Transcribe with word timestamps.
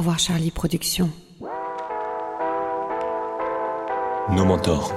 revoir 0.00 0.18
Charlie 0.18 0.50
Productions. 0.50 1.10
Nos 4.30 4.46
mentors. 4.46 4.94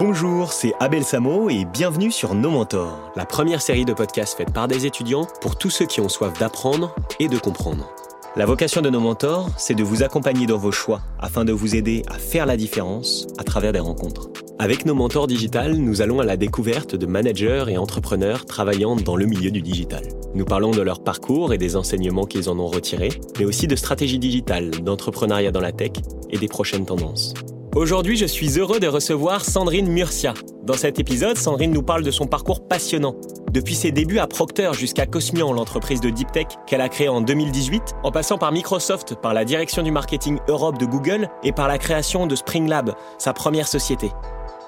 Bonjour, 0.00 0.52
c'est 0.52 0.74
Abel 0.80 1.04
Samo 1.04 1.48
et 1.50 1.64
bienvenue 1.64 2.10
sur 2.10 2.34
Nos 2.34 2.50
Mentors, 2.50 3.12
la 3.14 3.26
première 3.26 3.62
série 3.62 3.84
de 3.84 3.92
podcasts 3.92 4.36
faite 4.36 4.52
par 4.52 4.66
des 4.66 4.86
étudiants 4.86 5.28
pour 5.40 5.56
tous 5.56 5.70
ceux 5.70 5.86
qui 5.86 6.00
ont 6.00 6.08
soif 6.08 6.36
d'apprendre 6.36 6.96
et 7.20 7.28
de 7.28 7.38
comprendre. 7.38 7.88
La 8.34 8.44
vocation 8.44 8.80
de 8.80 8.90
Nos 8.90 8.98
Mentors, 8.98 9.50
c'est 9.56 9.74
de 9.74 9.84
vous 9.84 10.02
accompagner 10.02 10.46
dans 10.46 10.58
vos 10.58 10.72
choix 10.72 11.00
afin 11.20 11.44
de 11.44 11.52
vous 11.52 11.76
aider 11.76 12.02
à 12.08 12.14
faire 12.14 12.44
la 12.44 12.56
différence 12.56 13.28
à 13.38 13.44
travers 13.44 13.72
des 13.72 13.78
rencontres. 13.78 14.30
Avec 14.60 14.86
Nos 14.86 14.94
Mentors 14.94 15.26
Digital, 15.26 15.74
nous 15.74 16.00
allons 16.00 16.20
à 16.20 16.24
la 16.24 16.36
découverte 16.36 16.94
de 16.94 17.06
managers 17.06 17.64
et 17.68 17.76
entrepreneurs 17.76 18.46
travaillant 18.46 18.94
dans 18.94 19.16
le 19.16 19.26
milieu 19.26 19.50
du 19.50 19.60
digital. 19.60 20.04
Nous 20.32 20.44
parlons 20.44 20.70
de 20.70 20.80
leur 20.80 21.02
parcours 21.02 21.52
et 21.52 21.58
des 21.58 21.74
enseignements 21.74 22.24
qu'ils 22.24 22.48
en 22.48 22.58
ont 22.60 22.68
retirés, 22.68 23.10
mais 23.36 23.46
aussi 23.46 23.66
de 23.66 23.74
stratégie 23.74 24.20
digitale, 24.20 24.70
d'entrepreneuriat 24.70 25.50
dans 25.50 25.60
la 25.60 25.72
tech 25.72 25.90
et 26.30 26.38
des 26.38 26.46
prochaines 26.46 26.86
tendances. 26.86 27.34
Aujourd'hui, 27.74 28.16
je 28.16 28.26
suis 28.26 28.60
heureux 28.60 28.78
de 28.78 28.86
recevoir 28.86 29.44
Sandrine 29.44 29.88
Murcia. 29.88 30.34
Dans 30.62 30.74
cet 30.74 31.00
épisode, 31.00 31.36
Sandrine 31.36 31.72
nous 31.72 31.82
parle 31.82 32.04
de 32.04 32.12
son 32.12 32.26
parcours 32.26 32.68
passionnant. 32.68 33.16
Depuis 33.50 33.74
ses 33.74 33.90
débuts 33.90 34.20
à 34.20 34.28
Procter 34.28 34.70
jusqu'à 34.74 35.06
Cosmian, 35.06 35.52
l'entreprise 35.52 36.00
de 36.00 36.10
deep 36.10 36.30
tech 36.30 36.46
qu'elle 36.68 36.80
a 36.80 36.88
créée 36.88 37.08
en 37.08 37.20
2018, 37.20 37.82
en 38.04 38.12
passant 38.12 38.38
par 38.38 38.52
Microsoft, 38.52 39.16
par 39.20 39.34
la 39.34 39.44
direction 39.44 39.82
du 39.82 39.90
marketing 39.90 40.38
Europe 40.46 40.78
de 40.78 40.86
Google 40.86 41.28
et 41.42 41.50
par 41.50 41.66
la 41.66 41.78
création 41.78 42.28
de 42.28 42.36
Spring 42.36 42.68
Lab, 42.68 42.94
sa 43.18 43.32
première 43.32 43.66
société. 43.66 44.10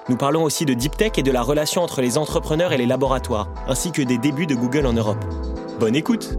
Nous 0.09 0.15
parlons 0.15 0.43
aussi 0.43 0.63
de 0.63 0.73
deep 0.73 0.95
tech 0.95 1.11
et 1.17 1.23
de 1.23 1.31
la 1.33 1.41
relation 1.41 1.81
entre 1.81 2.01
les 2.01 2.17
entrepreneurs 2.17 2.71
et 2.71 2.77
les 2.77 2.85
laboratoires, 2.85 3.53
ainsi 3.67 3.91
que 3.91 4.01
des 4.01 4.17
débuts 4.17 4.45
de 4.45 4.55
Google 4.55 4.85
en 4.85 4.93
Europe. 4.93 5.23
Bonne 5.81 5.95
écoute 5.95 6.37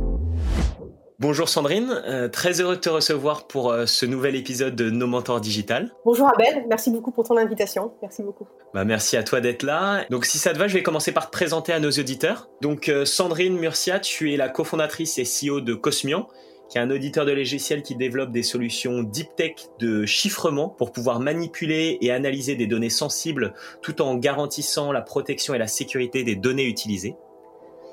Bonjour 1.21 1.49
Sandrine, 1.49 2.01
euh, 2.07 2.29
très 2.29 2.61
heureux 2.61 2.77
de 2.77 2.81
te 2.81 2.89
recevoir 2.89 3.49
pour 3.49 3.73
euh, 3.73 3.87
ce 3.87 4.07
nouvel 4.07 4.37
épisode 4.37 4.77
de 4.77 4.89
Nos 4.89 5.09
Mentors 5.09 5.41
Digital. 5.41 5.93
Bonjour 6.05 6.29
Abel, 6.29 6.65
merci 6.69 6.93
beaucoup 6.93 7.11
pour 7.11 7.27
ton 7.27 7.37
invitation. 7.37 7.93
Merci 8.01 8.23
beaucoup. 8.23 8.47
Bah, 8.73 8.85
merci 8.85 9.17
à 9.17 9.25
toi 9.25 9.41
d'être 9.41 9.65
là. 9.65 10.05
Donc 10.11 10.25
si 10.25 10.39
ça 10.39 10.53
te 10.53 10.59
va, 10.59 10.69
je 10.69 10.75
vais 10.75 10.85
commencer 10.85 11.11
par 11.11 11.27
te 11.27 11.33
présenter 11.33 11.73
à 11.73 11.81
nos 11.81 11.91
auditeurs. 11.91 12.49
Donc 12.63 12.89
euh, 12.89 13.05
Sandrine 13.05 13.59
Murcia, 13.59 13.99
tu 13.99 14.33
es 14.33 14.37
la 14.37 14.49
cofondatrice 14.49 15.19
et 15.19 15.25
CEO 15.25 15.61
de 15.61 15.75
Cosmian, 15.75 16.29
qui 16.69 16.79
est 16.79 16.81
un 16.81 16.91
auditeur 16.91 17.25
de 17.25 17.33
logiciels 17.33 17.83
qui 17.83 17.97
développe 17.97 18.31
des 18.31 18.43
solutions 18.43 19.03
deep 19.03 19.35
tech 19.37 19.55
de 19.79 20.05
chiffrement 20.05 20.69
pour 20.69 20.93
pouvoir 20.93 21.19
manipuler 21.19 21.99
et 22.01 22.11
analyser 22.11 22.57
des 22.57 22.67
données 22.67 22.91
sensibles 22.91 23.55
tout 23.83 24.03
en 24.03 24.17
garantissant 24.17 24.93
la 24.93 25.01
protection 25.01 25.55
et 25.55 25.59
la 25.59 25.67
sécurité 25.67 26.25
des 26.25 26.37
données 26.37 26.67
utilisées. 26.67 27.17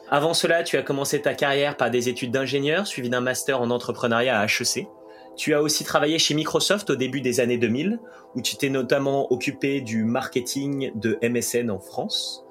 Avant 0.09 0.33
cela, 0.33 0.63
tu 0.63 0.77
as 0.77 0.83
commencé 0.83 1.21
ta 1.21 1.33
carrière 1.33 1.77
par 1.77 1.89
des 1.89 2.09
études 2.09 2.31
d'ingénieur, 2.31 2.85
suivi 2.85 3.09
d'un 3.09 3.21
master 3.21 3.61
en 3.61 3.71
entrepreneuriat 3.71 4.39
à 4.39 4.45
HEC. 4.45 4.87
Tu 5.35 5.53
as 5.53 5.61
aussi 5.61 5.83
travaillé 5.83 6.19
chez 6.19 6.33
Microsoft 6.33 6.89
au 6.91 6.95
début 6.95 7.21
des 7.21 7.39
années 7.39 7.57
2000, 7.57 7.99
où 8.35 8.41
tu 8.41 8.55
t'es 8.55 8.69
notamment 8.69 9.31
occupé 9.31 9.81
du 9.81 10.03
marketing 10.03 10.91
de 10.95 11.17
MSN 11.23 11.71
en 11.71 11.79
France. 11.79 12.45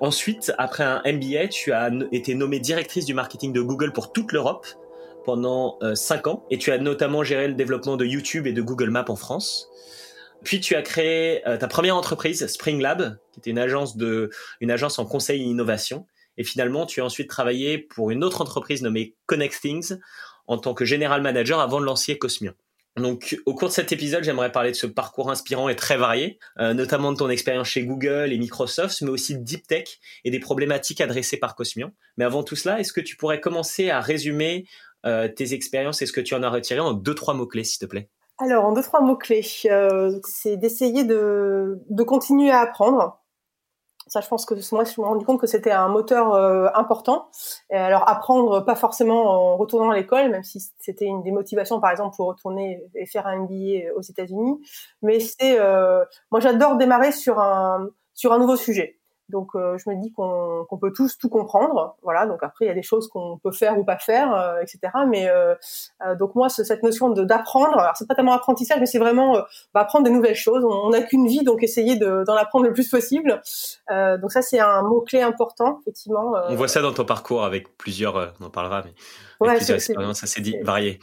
Ensuite, 0.00 0.52
après 0.56 0.82
un 0.82 1.02
MBA, 1.04 1.48
tu 1.48 1.72
as 1.72 1.90
été 2.10 2.34
nommée 2.34 2.58
directrice 2.58 3.04
du 3.04 3.12
marketing 3.12 3.52
de 3.52 3.60
Google 3.60 3.92
pour 3.92 4.12
toute 4.12 4.32
l'Europe 4.32 4.66
pendant 5.24 5.78
5 5.94 6.26
euh, 6.26 6.30
ans, 6.30 6.46
et 6.50 6.58
tu 6.58 6.72
as 6.72 6.78
notamment 6.78 7.22
géré 7.22 7.48
le 7.48 7.54
développement 7.54 7.96
de 7.96 8.04
YouTube 8.04 8.46
et 8.46 8.52
de 8.52 8.62
Google 8.62 8.90
Maps 8.90 9.04
en 9.08 9.16
France. 9.16 9.68
Puis 10.44 10.60
tu 10.60 10.74
as 10.74 10.82
créé 10.82 11.46
euh, 11.46 11.56
ta 11.56 11.68
première 11.68 11.96
entreprise, 11.96 12.46
Spring 12.46 12.80
Lab, 12.80 13.18
qui 13.32 13.40
était 13.40 13.50
une 13.50 13.58
agence 13.58 13.96
de, 13.96 14.30
une 14.60 14.70
agence 14.70 14.98
en 14.98 15.04
conseil 15.04 15.42
et 15.42 15.44
innovation. 15.44 16.06
Et 16.36 16.44
finalement, 16.44 16.86
tu 16.86 17.00
as 17.00 17.04
ensuite 17.04 17.28
travaillé 17.28 17.78
pour 17.78 18.10
une 18.10 18.24
autre 18.24 18.40
entreprise 18.40 18.82
nommée 18.82 19.14
Connectings 19.26 19.98
en 20.46 20.58
tant 20.58 20.74
que 20.74 20.84
général 20.84 21.20
manager 21.22 21.60
avant 21.60 21.80
de 21.80 21.84
lancer 21.84 22.16
Cosmian. 22.16 22.52
Donc, 22.96 23.38
au 23.46 23.54
cours 23.54 23.68
de 23.68 23.72
cet 23.72 23.92
épisode, 23.92 24.24
j'aimerais 24.24 24.50
parler 24.50 24.72
de 24.72 24.76
ce 24.76 24.86
parcours 24.86 25.30
inspirant 25.30 25.68
et 25.68 25.76
très 25.76 25.96
varié, 25.96 26.38
euh, 26.58 26.74
notamment 26.74 27.12
de 27.12 27.16
ton 27.16 27.30
expérience 27.30 27.68
chez 27.68 27.84
Google 27.84 28.32
et 28.32 28.38
Microsoft, 28.38 29.00
mais 29.02 29.10
aussi 29.10 29.38
de 29.38 29.44
Deep 29.44 29.66
Tech 29.66 30.00
et 30.24 30.30
des 30.30 30.40
problématiques 30.40 31.00
adressées 31.00 31.36
par 31.36 31.54
Cosmian. 31.54 31.92
Mais 32.16 32.24
avant 32.24 32.42
tout 32.42 32.56
cela, 32.56 32.80
est-ce 32.80 32.92
que 32.92 33.00
tu 33.00 33.16
pourrais 33.16 33.40
commencer 33.40 33.90
à 33.90 34.00
résumer 34.00 34.66
tes 35.02 35.54
expériences 35.54 36.02
et 36.02 36.06
ce 36.06 36.12
que 36.12 36.20
tu 36.20 36.34
en 36.34 36.42
as 36.42 36.50
retiré 36.50 36.80
en 36.80 36.92
deux, 36.92 37.14
trois 37.14 37.34
mots-clés, 37.34 37.64
s'il 37.64 37.78
te 37.78 37.86
plaît? 37.86 38.10
Alors, 38.40 38.64
en 38.64 38.72
deux, 38.72 38.82
trois 38.82 39.02
mots-clés, 39.02 39.44
euh, 39.66 40.18
c'est 40.26 40.56
d'essayer 40.56 41.04
de, 41.04 41.78
de 41.90 42.02
continuer 42.02 42.50
à 42.50 42.60
apprendre, 42.60 43.18
ça, 44.06 44.20
je 44.20 44.28
pense 44.28 44.46
que 44.46 44.54
moi, 44.54 44.82
je 44.82 44.88
me 44.88 44.92
suis 44.92 45.02
rendu 45.02 45.24
compte 45.26 45.40
que 45.40 45.46
c'était 45.46 45.70
un 45.70 45.88
moteur 45.88 46.34
euh, 46.34 46.68
important. 46.74 47.28
Et 47.70 47.76
alors, 47.76 48.08
apprendre, 48.08 48.64
pas 48.64 48.74
forcément 48.74 49.52
en 49.52 49.56
retournant 49.56 49.90
à 49.90 49.94
l'école, 49.94 50.30
même 50.30 50.42
si 50.42 50.58
c'était 50.78 51.04
une 51.04 51.22
des 51.22 51.30
motivations, 51.30 51.80
par 51.80 51.90
exemple, 51.90 52.16
pour 52.16 52.28
retourner 52.28 52.82
et 52.94 53.06
faire 53.06 53.26
un 53.26 53.40
MBA 53.40 53.92
aux 53.94 54.00
États-Unis. 54.00 54.58
Mais 55.02 55.20
c'est, 55.20 55.60
euh, 55.60 56.02
moi, 56.30 56.40
j'adore 56.40 56.76
démarrer 56.76 57.12
sur 57.12 57.38
un 57.38 57.90
sur 58.14 58.32
un 58.32 58.38
nouveau 58.38 58.56
sujet. 58.56 58.99
Donc 59.30 59.50
euh, 59.54 59.78
je 59.78 59.88
me 59.88 59.96
dis 59.96 60.12
qu'on 60.12 60.78
peut 60.80 60.92
tous 60.92 61.16
tout 61.18 61.28
comprendre, 61.28 61.96
voilà. 62.02 62.26
Donc 62.26 62.42
après 62.42 62.66
il 62.66 62.68
y 62.68 62.70
a 62.70 62.74
des 62.74 62.82
choses 62.82 63.08
qu'on 63.08 63.38
peut 63.38 63.52
faire 63.52 63.78
ou 63.78 63.84
pas 63.84 63.98
faire, 63.98 64.34
euh, 64.34 64.60
etc. 64.60 64.80
Mais 65.08 65.28
euh, 65.28 65.54
donc 66.18 66.34
moi 66.34 66.48
cette 66.48 66.82
notion 66.82 67.10
d'apprendre, 67.10 67.78
alors 67.78 67.96
c'est 67.96 68.06
pas 68.06 68.14
tellement 68.14 68.34
apprentissage, 68.34 68.78
mais 68.80 68.86
c'est 68.86 68.98
vraiment 68.98 69.34
bah, 69.74 69.80
apprendre 69.80 70.04
des 70.04 70.10
nouvelles 70.10 70.34
choses. 70.34 70.64
On 70.64 70.90
n'a 70.90 71.02
qu'une 71.02 71.26
vie, 71.26 71.42
donc 71.44 71.62
essayer 71.62 71.96
d'en 71.96 72.36
apprendre 72.36 72.66
le 72.66 72.72
plus 72.72 72.88
possible. 72.88 73.40
donc 73.88 74.32
ça 74.32 74.42
c'est 74.42 74.60
un 74.60 74.82
mot 74.82 75.00
clé 75.00 75.22
important, 75.22 75.78
effectivement. 75.82 76.34
On 76.48 76.54
voit 76.54 76.68
ça 76.68 76.82
dans 76.82 76.92
ton 76.92 77.04
parcours 77.04 77.44
avec 77.44 77.76
plusieurs, 77.78 78.34
on 78.40 78.46
en 78.46 78.50
parlera, 78.50 78.82
mais 78.84 78.92
avec 79.46 79.58
plusieurs 79.58 79.76
expériences 79.76 80.22
assez 80.22 80.40
dit, 80.40 80.56
variées. 80.62 80.98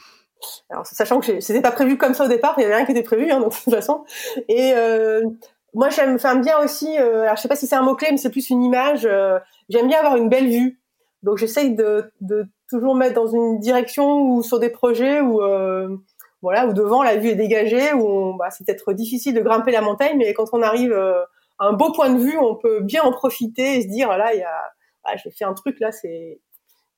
Alors, 0.69 0.85
sachant 0.85 1.19
que 1.19 1.39
c'était 1.39 1.61
pas 1.61 1.71
prévu 1.71 1.97
comme 1.97 2.13
ça 2.13 2.25
au 2.25 2.27
départ, 2.27 2.53
il 2.57 2.61
y 2.61 2.65
avait 2.65 2.75
rien 2.75 2.85
qui 2.85 2.91
était 2.91 3.01
prévu, 3.01 3.31
hein, 3.31 3.39
de 3.39 3.45
toute 3.45 3.73
façon. 3.73 4.03
Et 4.47 4.73
moi, 5.77 5.89
j'aime, 5.89 6.17
bien 6.41 6.57
aussi. 6.57 6.97
Euh, 6.97 7.21
alors, 7.21 7.35
je 7.35 7.41
sais 7.43 7.47
pas 7.47 7.55
si 7.55 7.67
c'est 7.67 7.75
un 7.75 7.83
mot 7.83 7.93
clé, 7.93 8.07
mais 8.09 8.17
c'est 8.17 8.31
plus 8.31 8.49
une 8.49 8.63
image. 8.63 9.05
Euh, 9.05 9.37
j'aime 9.69 9.87
bien 9.87 9.99
avoir 9.99 10.17
une 10.17 10.27
belle 10.27 10.49
vue. 10.49 10.81
Donc, 11.21 11.37
j'essaye 11.37 11.75
de, 11.75 12.11
de 12.19 12.47
toujours 12.67 12.95
mettre 12.95 13.13
dans 13.13 13.27
une 13.27 13.59
direction 13.59 14.23
ou 14.23 14.41
sur 14.41 14.59
des 14.59 14.71
projets 14.71 15.21
où, 15.21 15.39
euh, 15.39 15.95
voilà, 16.41 16.65
où 16.65 16.73
devant 16.73 17.03
la 17.03 17.17
vue 17.17 17.29
est 17.29 17.35
dégagée, 17.35 17.93
où 17.93 18.33
bah, 18.39 18.49
c'est 18.49 18.65
peut-être 18.65 18.91
difficile 18.93 19.35
de 19.35 19.41
grimper 19.41 19.71
la 19.71 19.81
montagne, 19.81 20.17
mais 20.17 20.33
quand 20.33 20.45
on 20.51 20.63
arrive 20.63 20.91
euh, 20.91 21.21
à 21.59 21.67
un 21.67 21.73
beau 21.73 21.91
point 21.91 22.09
de 22.09 22.19
vue, 22.19 22.39
on 22.39 22.55
peut 22.55 22.79
bien 22.81 23.03
en 23.03 23.11
profiter 23.11 23.77
et 23.77 23.83
se 23.83 23.87
dire, 23.87 24.09
là, 24.17 24.33
il 24.33 24.39
y 24.39 24.43
a, 24.43 24.71
ah, 25.03 25.15
j'ai 25.15 25.29
fait 25.29 25.45
un 25.45 25.53
truc 25.53 25.79
là, 25.79 25.91
c'est, 25.91 26.41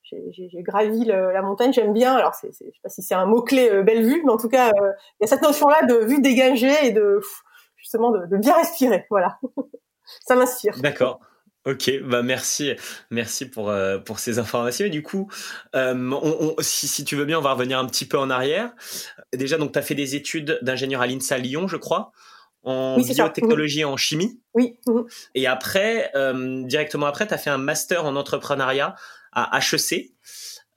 j'ai 0.02 0.62
gravi 0.62 1.04
la 1.04 1.42
montagne, 1.42 1.74
j'aime 1.74 1.92
bien. 1.92 2.14
Alors, 2.14 2.34
c'est, 2.34 2.48
je 2.50 2.64
sais 2.64 2.72
pas 2.82 2.88
si 2.88 3.02
c'est 3.02 3.14
un 3.14 3.26
mot 3.26 3.42
clé 3.42 3.82
belle 3.82 4.04
vue, 4.04 4.22
mais 4.24 4.32
en 4.32 4.38
tout 4.38 4.48
cas, 4.48 4.72
il 4.74 5.22
y 5.22 5.24
a 5.24 5.26
cette 5.26 5.42
notion-là 5.42 5.84
de 5.86 5.96
vue 6.06 6.20
dégagée 6.20 6.86
et 6.86 6.90
de 6.92 7.20
justement 7.80 8.10
de, 8.10 8.36
bien 8.36 8.56
respirer. 8.56 9.06
Voilà, 9.10 9.38
ça 10.26 10.36
m'inspire. 10.36 10.78
D'accord. 10.80 11.20
Ok, 11.66 11.90
bah 12.04 12.22
merci, 12.22 12.72
merci 13.10 13.44
pour 13.44 13.68
euh, 13.68 13.98
pour 13.98 14.18
ces 14.18 14.38
informations. 14.38 14.86
Et 14.86 14.90
du 14.90 15.02
coup, 15.02 15.30
euh, 15.76 16.54
si, 16.60 16.88
si, 16.88 17.04
tu 17.04 17.16
veux 17.16 17.26
bien, 17.26 17.38
on 17.38 17.42
va 17.42 17.52
revenir 17.52 17.78
un 17.78 17.84
petit 17.84 18.06
peu 18.06 18.18
en 18.18 18.30
arrière. 18.30 18.72
Déjà, 19.34 19.58
donc, 19.58 19.72
tu 19.72 19.78
as 19.78 19.82
fait 19.82 19.94
des 19.94 20.14
études 20.14 20.58
d'ingénieur 20.62 21.02
à 21.02 21.06
l'INSA 21.06 21.36
Lyon, 21.36 21.68
je 21.68 21.76
crois, 21.76 22.12
en 22.62 22.98
biotechnologie 22.98 23.80
et 23.80 23.84
en 23.84 23.98
chimie. 23.98 24.40
Oui. 24.54 24.78
Mhm. 24.86 25.04
Et 25.34 25.46
après, 25.46 26.10
euh, 26.14 26.62
directement 26.64 27.06
après, 27.06 27.26
tu 27.26 27.34
as 27.34 27.38
fait 27.38 27.50
un 27.50 27.58
master 27.58 28.06
en 28.06 28.16
entrepreneuriat 28.16 28.94
à 29.32 29.58
HEC. 29.58 30.12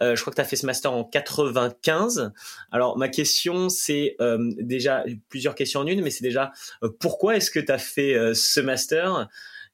Euh, 0.04 0.16
je 0.16 0.22
crois 0.22 0.32
que 0.32 0.36
tu 0.36 0.42
as 0.42 0.46
fait 0.46 0.56
ce 0.56 0.66
master 0.66 0.92
en 0.92 1.04
95. 1.04 2.34
Alors 2.72 2.98
ma 2.98 3.08
question 3.08 3.70
c'est 3.70 4.16
euh, 4.20 4.38
déjà 4.60 5.06
plusieurs 5.30 5.56
questions 5.56 5.80
en 5.80 5.88
une, 5.88 6.02
mais 6.02 6.10
c'est 6.10 6.24
déjà 6.24 6.52
euh, 6.84 6.90
pourquoi 7.00 7.38
est-ce 7.38 7.50
que 7.50 7.60
tu 7.60 7.72
as 7.72 7.78
fait 7.78 8.34
ce 8.36 8.60
master? 8.60 9.30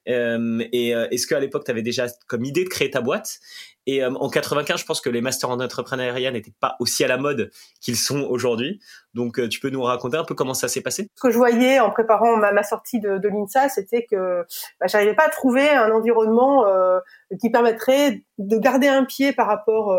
Et 0.06 0.89
est-ce 0.89 1.28
qu'à 1.28 1.39
l'époque 1.39 1.66
tu 1.66 1.72
avais 1.72 1.84
déjà 1.84 2.07
comme 2.25 2.44
idée 2.44 2.63
de 2.63 2.69
créer 2.69 2.89
ta 2.89 3.01
boîte? 3.01 3.39
Et 3.85 4.03
en 4.03 4.29
95, 4.29 4.79
je 4.79 4.85
pense 4.85 5.01
que 5.01 5.09
les 5.09 5.22
masters 5.22 5.50
en 5.50 5.59
entrepreneuriat 5.59 6.31
n'étaient 6.31 6.53
pas 6.59 6.75
aussi 6.79 7.03
à 7.03 7.07
la 7.07 7.18
mode 7.18 7.51
qu'ils 7.79 7.95
sont 7.95 8.22
aujourd'hui. 8.22 8.79
Donc, 9.13 9.39
euh, 9.39 9.47
tu 9.47 9.59
peux 9.59 9.69
nous 9.69 9.81
raconter 9.81 10.17
un 10.17 10.23
peu 10.23 10.35
comment 10.35 10.53
ça 10.53 10.67
s'est 10.67 10.81
passé? 10.81 11.07
Ce 11.15 11.21
que 11.21 11.31
je 11.31 11.38
voyais 11.38 11.79
en 11.79 11.91
préparant 11.91 12.38
ma, 12.38 12.63
sortie 12.63 13.00
de, 13.00 13.27
l'INSA, 13.27 13.69
c'était 13.69 14.06
que 14.09 14.45
bah, 14.79 14.88
j'arrivais 14.88 15.15
pas 15.15 15.25
à 15.25 15.29
trouver 15.29 15.69
un 15.69 15.91
environnement 15.91 16.65
euh, 16.67 17.00
qui 17.39 17.50
permettrait 17.50 18.23
de 18.38 18.57
garder 18.57 18.88
un 18.88 19.03
pied 19.03 19.33
par 19.33 19.47
rapport 19.47 19.95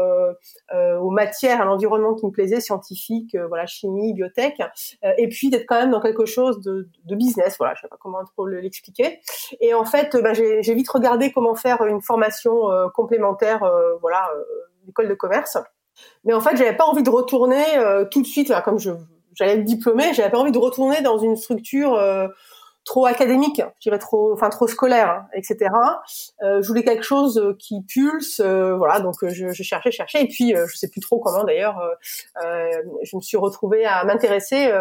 aux 0.72 1.10
matières, 1.10 1.60
à 1.60 1.64
l'environnement 1.64 2.14
qui 2.14 2.24
me 2.24 2.30
plaisait, 2.30 2.60
scientifique, 2.60 3.36
voilà, 3.48 3.66
chimie, 3.66 4.14
biotech, 4.14 4.54
et 5.18 5.28
puis 5.28 5.50
d'être 5.50 5.66
quand 5.66 5.78
même 5.78 5.90
dans 5.90 6.00
quelque 6.00 6.24
chose 6.24 6.60
de, 6.62 6.88
business. 7.14 7.56
Voilà, 7.58 7.74
je 7.74 7.82
sais 7.82 7.88
pas 7.88 7.98
comment 8.00 8.24
trop 8.24 8.46
l'expliquer. 8.46 9.20
Et 9.60 9.74
en 9.74 9.84
fait, 9.84 10.16
bah, 10.16 10.32
j'ai 10.32 10.74
vite 10.74 10.88
regardé 10.88 11.32
comment 11.32 11.54
faire 11.54 11.82
une 11.82 12.00
formation 12.00 12.70
complémentaire 12.94 13.62
euh, 13.80 13.96
voilà, 14.00 14.28
euh, 14.34 14.44
l'école 14.86 15.08
de 15.08 15.14
commerce. 15.14 15.56
Mais 16.24 16.32
en 16.32 16.40
fait, 16.40 16.56
j'avais 16.56 16.76
pas 16.76 16.84
envie 16.84 17.02
de 17.02 17.10
retourner 17.10 17.64
euh, 17.78 18.04
tout 18.04 18.22
de 18.22 18.26
suite, 18.26 18.52
comme 18.64 18.78
je 18.78 18.90
j'allais 19.34 19.54
être 19.54 19.64
diplômée, 19.64 20.12
j'avais 20.12 20.30
pas 20.30 20.38
envie 20.38 20.52
de 20.52 20.58
retourner 20.58 21.00
dans 21.02 21.16
une 21.18 21.36
structure 21.36 21.96
trop 22.84 23.06
académique, 23.06 23.62
je 23.78 23.88
dirais 23.88 23.98
trop, 23.98 24.32
enfin 24.32 24.48
trop 24.48 24.66
scolaire, 24.66 25.10
hein, 25.10 25.26
etc. 25.34 25.70
Euh, 26.42 26.60
je 26.62 26.66
voulais 26.66 26.82
quelque 26.82 27.04
chose 27.04 27.54
qui 27.58 27.82
pulse, 27.82 28.40
euh, 28.40 28.74
voilà. 28.76 29.00
Donc 29.00 29.14
je, 29.22 29.50
je, 29.50 29.62
cherchais, 29.62 29.90
cherchais, 29.90 30.22
et 30.22 30.28
puis 30.28 30.54
je 30.54 30.76
sais 30.76 30.88
plus 30.88 31.00
trop 31.00 31.20
comment 31.20 31.44
d'ailleurs, 31.44 31.80
je 32.42 33.16
me 33.16 33.20
suis 33.20 33.36
retrouvée 33.36 33.84
à 33.84 34.04
m'intéresser 34.04 34.72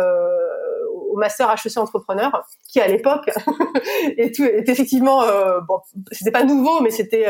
au 1.12 1.18
master 1.18 1.50
HEC 1.52 1.78
entrepreneur, 1.78 2.44
qui 2.68 2.80
à 2.80 2.88
l'époque 2.88 3.30
est, 4.18 4.40
effectivement, 4.68 5.22
bon, 5.68 5.80
c'était 6.12 6.32
pas 6.32 6.44
nouveau, 6.44 6.82
mais 6.82 6.90
c'était 6.90 7.28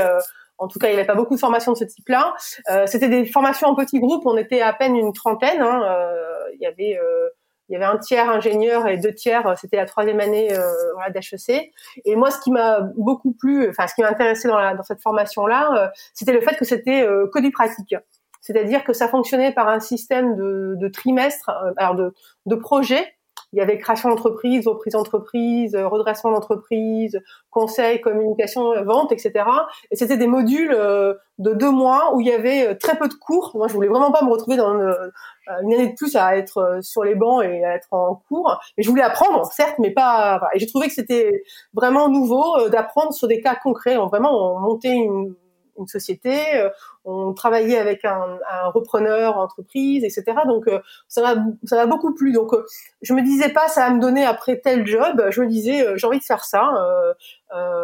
en 0.60 0.68
tout 0.68 0.78
cas, 0.78 0.88
il 0.88 0.92
n'y 0.92 0.98
avait 0.98 1.08
pas 1.08 1.16
beaucoup 1.16 1.36
de 1.36 1.40
formations 1.40 1.72
de 1.72 1.78
ce 1.78 1.86
type-là. 1.86 2.34
Euh, 2.70 2.86
c'était 2.86 3.10
des 3.10 3.26
formations 3.26 3.68
en 3.68 3.76
petits 3.76 4.00
groupes. 4.00 4.26
On 4.26 4.38
était 4.38 4.62
à 4.62 4.74
peine 4.74 4.96
une 4.96 5.14
trentaine. 5.14 5.62
Hein. 5.62 5.82
Euh, 5.84 6.50
il 6.54 6.62
y 6.62 6.66
avait 6.66 7.00
euh, 7.02 7.30
il 7.70 7.74
y 7.74 7.76
avait 7.76 7.86
un 7.86 7.98
tiers 7.98 8.30
ingénieur 8.30 8.88
et 8.88 8.98
deux 8.98 9.14
tiers. 9.14 9.56
C'était 9.60 9.78
la 9.78 9.86
troisième 9.86 10.20
année 10.20 10.50
voilà, 10.96 11.12
d'HEC. 11.12 11.72
Et 12.04 12.16
moi, 12.16 12.32
ce 12.32 12.40
qui 12.40 12.52
m'a 12.52 12.80
beaucoup 12.98 13.32
plu, 13.32 13.70
enfin 13.70 13.86
ce 13.86 13.94
qui 13.94 14.02
m'a 14.02 14.10
intéressé 14.10 14.48
dans, 14.48 14.76
dans 14.76 14.82
cette 14.82 15.04
formation-là, 15.04 15.92
c'était 16.16 16.34
le 16.34 16.42
fait 16.42 16.58
que 16.58 16.66
c'était 16.66 17.08
que 17.32 17.40
du 17.40 17.52
pratique. 17.52 17.94
C'est-à-dire 18.42 18.84
que 18.84 18.92
ça 18.92 19.08
fonctionnait 19.08 19.54
par 19.54 19.68
un 19.68 19.80
système 19.80 20.36
de, 20.36 20.78
de 20.78 20.88
trimestre, 20.88 21.52
alors 21.78 21.94
de, 21.94 22.12
de 22.48 22.56
projets 22.56 23.19
il 23.52 23.60
y 23.60 23.62
avait 23.62 23.78
création 23.78 24.10
d'entreprise, 24.10 24.68
reprise 24.68 24.94
d'entreprise, 24.94 25.76
euh, 25.76 25.88
redressement 25.88 26.32
d'entreprise, 26.32 27.20
conseil, 27.50 28.00
communication, 28.00 28.74
euh, 28.74 28.84
vente, 28.84 29.12
etc. 29.12 29.46
Et 29.90 29.96
c'était 29.96 30.18
des 30.18 30.28
modules 30.28 30.72
euh, 30.72 31.16
de 31.40 31.54
deux 31.54 31.72
mois 31.72 32.14
où 32.14 32.22
il 32.22 32.28
y 32.28 32.32
avait 32.32 32.76
très 32.76 32.98
peu 32.98 33.08
de 33.08 33.14
cours. 33.14 33.52
Moi, 33.56 33.68
je 33.68 33.74
voulais 33.74 33.88
vraiment 33.88 34.12
pas 34.12 34.24
me 34.24 34.30
retrouver 34.30 34.58
dans 34.58 34.74
une, 34.74 34.94
année 35.48 35.88
de 35.88 35.96
plus 35.96 36.16
à 36.16 36.38
être 36.38 36.80
sur 36.82 37.04
les 37.04 37.16
bancs 37.16 37.44
et 37.44 37.66
à 37.66 37.74
être 37.74 37.88
en 37.92 38.22
cours. 38.28 38.60
Mais 38.78 38.84
je 38.84 38.90
voulais 38.90 39.02
apprendre, 39.02 39.46
certes, 39.52 39.80
mais 39.80 39.92
pas. 39.92 40.40
Et 40.54 40.60
j'ai 40.60 40.68
trouvé 40.68 40.88
que 40.88 40.94
c'était 40.94 41.44
vraiment 41.74 42.08
nouveau 42.10 42.70
d'apprendre 42.70 43.14
sur 43.14 43.28
des 43.28 43.42
cas 43.42 43.56
concrets. 43.56 43.98
On, 43.98 44.08
vraiment, 44.08 44.58
on 44.58 44.60
montait 44.60 44.94
une 44.94 45.36
une 45.80 45.88
société, 45.88 46.38
on 47.06 47.34
travaillait 47.34 47.78
avec 47.78 48.06
un, 48.06 48.38
un 48.50 48.70
repreneur 48.70 49.38
entreprise, 49.38 50.04
etc. 50.04 50.38
Donc 50.48 50.68
euh, 50.68 50.80
ça 51.08 51.36
m'a 51.72 51.86
beaucoup 51.86 52.14
plu. 52.14 52.34
Donc 52.34 52.54
euh, 52.54 52.66
je 53.02 53.14
me 53.14 53.22
disais 53.22 53.50
pas 53.50 53.68
ça 53.68 53.88
va 53.88 53.94
me 53.94 54.00
donner 54.00 54.26
après 54.26 54.60
tel 54.60 54.86
job. 54.86 55.24
Je 55.30 55.42
me 55.42 55.48
disais 55.48 55.86
j'ai 55.96 56.08
envie 56.08 56.20
de 56.20 56.24
faire 56.24 56.44
ça. 56.44 56.72
Euh, 57.56 57.84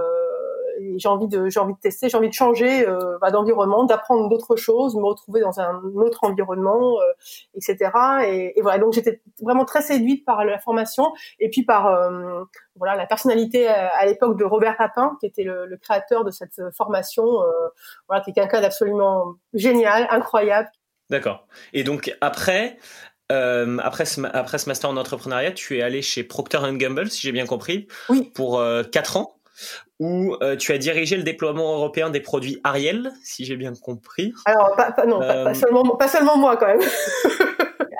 j'ai 0.97 1.07
envie 1.07 1.27
de 1.27 1.49
j'ai 1.49 1.59
envie 1.59 1.73
de 1.73 1.79
tester, 1.79 2.09
j'ai 2.09 2.17
envie 2.17 2.29
de 2.29 2.33
changer 2.33 2.87
euh, 2.87 3.17
bah, 3.21 3.31
d'environnement, 3.31 3.83
d'apprendre 3.83 4.29
d'autres 4.29 4.55
choses, 4.55 4.95
me 4.95 5.03
retrouver 5.03 5.41
dans 5.41 5.59
un 5.59 5.81
autre 5.95 6.23
environnement, 6.23 6.99
euh, 6.99 7.13
etc. 7.55 7.91
Et, 8.27 8.61
voilà, 8.61 8.79
donc 8.79 8.93
j'étais 8.93 9.21
vraiment 9.41 9.65
très 9.65 9.81
séduite 9.81 10.25
par 10.25 10.43
la 10.45 10.59
formation 10.59 11.13
et 11.39 11.49
puis 11.49 11.63
par 11.63 11.87
euh, 11.87 12.43
voilà 12.75 12.95
la 12.95 13.05
personnalité 13.05 13.67
à, 13.67 14.05
l'époque 14.05 14.37
de 14.37 14.43
Robert 14.43 14.77
Papin, 14.77 15.17
qui 15.19 15.25
était 15.25 15.43
le, 15.43 15.65
le 15.65 15.77
créateur 15.77 16.23
de 16.23 16.31
cette 16.31 16.61
formation, 16.75 17.25
voilà, 18.07 18.21
qui 18.21 18.31
est 18.31 18.33
quelqu'un 18.33 18.61
d'absolument 18.61 19.04
génial, 19.53 20.07
incroyable. 20.09 20.69
D'accord. 21.09 21.47
Et 21.73 21.83
donc 21.83 22.15
après, 22.21 22.77
euh, 23.31 23.77
après, 23.83 24.05
ce, 24.05 24.21
après 24.33 24.57
ce 24.57 24.69
master 24.69 24.89
en 24.89 24.97
entrepreneuriat, 24.97 25.51
tu 25.51 25.77
es 25.77 25.81
allé 25.81 26.01
chez 26.01 26.23
Procter 26.23 26.59
Gamble, 26.73 27.09
si 27.09 27.21
j'ai 27.21 27.31
bien 27.31 27.45
compris, 27.45 27.87
oui. 28.09 28.31
pour 28.33 28.59
euh, 28.59 28.83
4 28.83 29.17
ans 29.17 29.35
où 29.99 30.35
euh, 30.41 30.55
tu 30.55 30.73
as 30.73 30.77
dirigé 30.77 31.15
le 31.15 31.23
déploiement 31.23 31.73
européen 31.75 32.09
des 32.09 32.19
produits 32.19 32.59
Ariel, 32.63 33.11
si 33.23 33.45
j'ai 33.45 33.55
bien 33.55 33.73
compris. 33.73 34.33
Alors, 34.45 34.75
pas, 34.75 34.93
non, 35.05 35.19
pas, 35.19 35.49
euh, 35.49 35.53
seulement, 35.53 35.83
pas 35.95 36.07
seulement 36.07 36.37
moi 36.37 36.57
quand 36.57 36.67
même. 36.67 36.81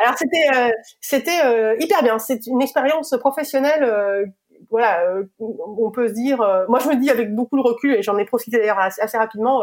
Alors 0.04 0.18
c'était 0.18 0.50
euh, 0.54 0.72
c'était 1.00 1.78
hyper 1.80 2.04
bien. 2.04 2.20
C'est 2.20 2.46
une 2.48 2.62
expérience 2.62 3.16
professionnelle. 3.20 4.34
Voilà, 4.70 5.04
on 5.40 5.92
peut 5.92 6.08
se 6.08 6.14
dire. 6.14 6.38
moi, 6.68 6.80
je 6.80 6.90
me 6.90 6.96
dis 6.96 7.10
avec 7.10 7.34
beaucoup 7.34 7.58
de 7.58 7.62
recul 7.62 7.94
et 7.94 8.02
j'en 8.02 8.18
ai 8.18 8.26
profité 8.26 8.58
d'ailleurs 8.58 8.80
assez, 8.80 9.18
rapidement. 9.18 9.62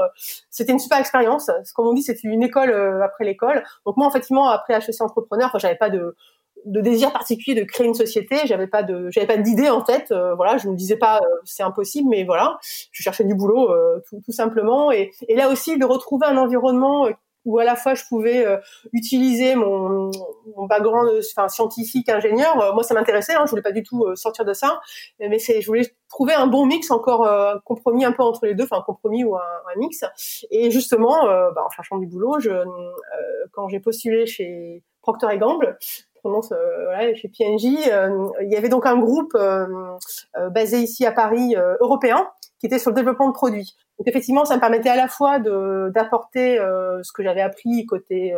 c'était 0.51 0.73
une 0.73 0.79
super 0.79 0.99
expérience. 0.99 1.51
Comme 1.75 1.87
on 1.87 1.93
dit, 1.93 2.03
c'était 2.03 2.29
une 2.29 2.43
école 2.43 2.73
après 3.03 3.25
l'école. 3.25 3.63
Donc 3.87 3.97
moi, 3.97 4.09
effectivement, 4.09 4.49
après 4.49 4.75
HEC 4.75 5.01
entrepreneur, 5.01 5.51
j'avais 5.59 5.77
pas 5.77 5.91
de 5.91 6.15
de 6.65 6.81
désir 6.81 7.13
particulier 7.13 7.61
de 7.61 7.65
créer 7.65 7.87
une 7.87 7.95
société. 7.95 8.37
J'avais 8.45 8.67
pas 8.67 8.83
de, 8.83 9.11
j'avais 9.11 9.27
pas 9.27 9.37
d'idée 9.37 9.69
en 9.69 9.83
tête. 9.83 10.13
Euh, 10.13 10.35
voilà, 10.35 10.59
je 10.59 10.69
me 10.69 10.77
disais 10.77 10.97
pas 10.97 11.19
euh, 11.19 11.41
c'est 11.45 11.63
impossible, 11.63 12.09
mais 12.09 12.25
voilà, 12.25 12.59
je 12.91 13.03
cherchais 13.03 13.25
du 13.25 13.35
boulot 13.35 13.71
euh, 13.71 14.01
tout, 14.09 14.21
tout, 14.25 14.33
simplement. 14.33 14.93
Et, 14.93 15.11
et, 15.29 15.37
là 15.37 15.49
aussi 15.49 15.79
de 15.79 15.85
retrouver 15.85 16.27
un 16.27 16.37
environnement 16.37 17.09
où 17.45 17.59
à 17.59 17.65
la 17.65 17.77
fois 17.77 17.95
je 17.95 18.05
pouvais 18.09 18.47
utiliser 18.93 19.55
mon, 19.55 20.11
mon 20.57 20.67
background 20.67 21.11
enfin, 21.37 21.49
scientifique, 21.49 22.09
ingénieur. 22.09 22.75
moi, 22.75 22.83
ça 22.83 22.95
m'intéressait. 22.95 23.35
Hein, 23.35 23.43
je 23.47 23.51
voulais 23.51 23.63
pas 23.63 23.73
du 23.73 23.83
tout 23.83 24.05
sortir 24.17 24.45
de 24.45 24.53
ça, 24.53 24.81
mais 25.19 25.39
je 25.39 25.67
voulais 25.67 25.95
trouver 26.09 26.35
un 26.35 26.47
bon 26.47 26.67
mix, 26.67 26.91
encore 26.91 27.27
un 27.27 27.61
compromis 27.65 28.05
un 28.05 28.13
peu 28.13 28.23
entre 28.23 28.47
les 28.47 28.55
deux, 28.55 28.65
enfin 28.65 28.79
un 28.79 28.83
compromis 28.83 29.25
ou 29.25 29.37
un, 29.37 29.41
un 29.41 29.79
mix. 29.79 30.05
Et 30.51 30.71
justement, 30.71 31.25
bah, 31.25 31.65
en 31.67 31.71
cherchant 31.71 31.99
du 31.99 32.07
boulot, 32.07 32.39
je, 32.41 32.51
quand 33.53 33.69
j'ai 33.69 33.81
postulé 33.81 34.27
chez 34.27 34.83
Procter 35.03 35.37
Gamble, 35.39 35.79
prononce 36.23 36.53
euh, 36.53 36.85
voilà, 36.85 37.15
chez. 37.15 37.31
Euh, 37.93 38.29
il 38.43 38.51
y 38.51 38.57
avait 38.57 38.69
donc 38.69 38.87
un 38.87 38.99
groupe 38.99 39.35
euh, 39.35 39.67
basé 40.51 40.79
ici 40.79 41.05
à 41.05 41.13
Paris 41.13 41.55
européen 41.81 42.29
qui 42.59 42.67
était 42.67 42.79
sur 42.79 42.91
le 42.91 42.95
développement 42.95 43.29
de 43.29 43.35
produits. 43.35 43.77
Donc 43.99 44.09
effectivement, 44.09 44.45
ça 44.45 44.57
me 44.57 44.61
permettait 44.61 44.89
à 44.89 44.97
la 44.97 45.09
fois 45.09 45.39
d'apporter 45.39 46.57
ce 46.57 47.13
que 47.13 47.23
j'avais 47.23 47.41
appris 47.41 47.87
côté 47.87 48.35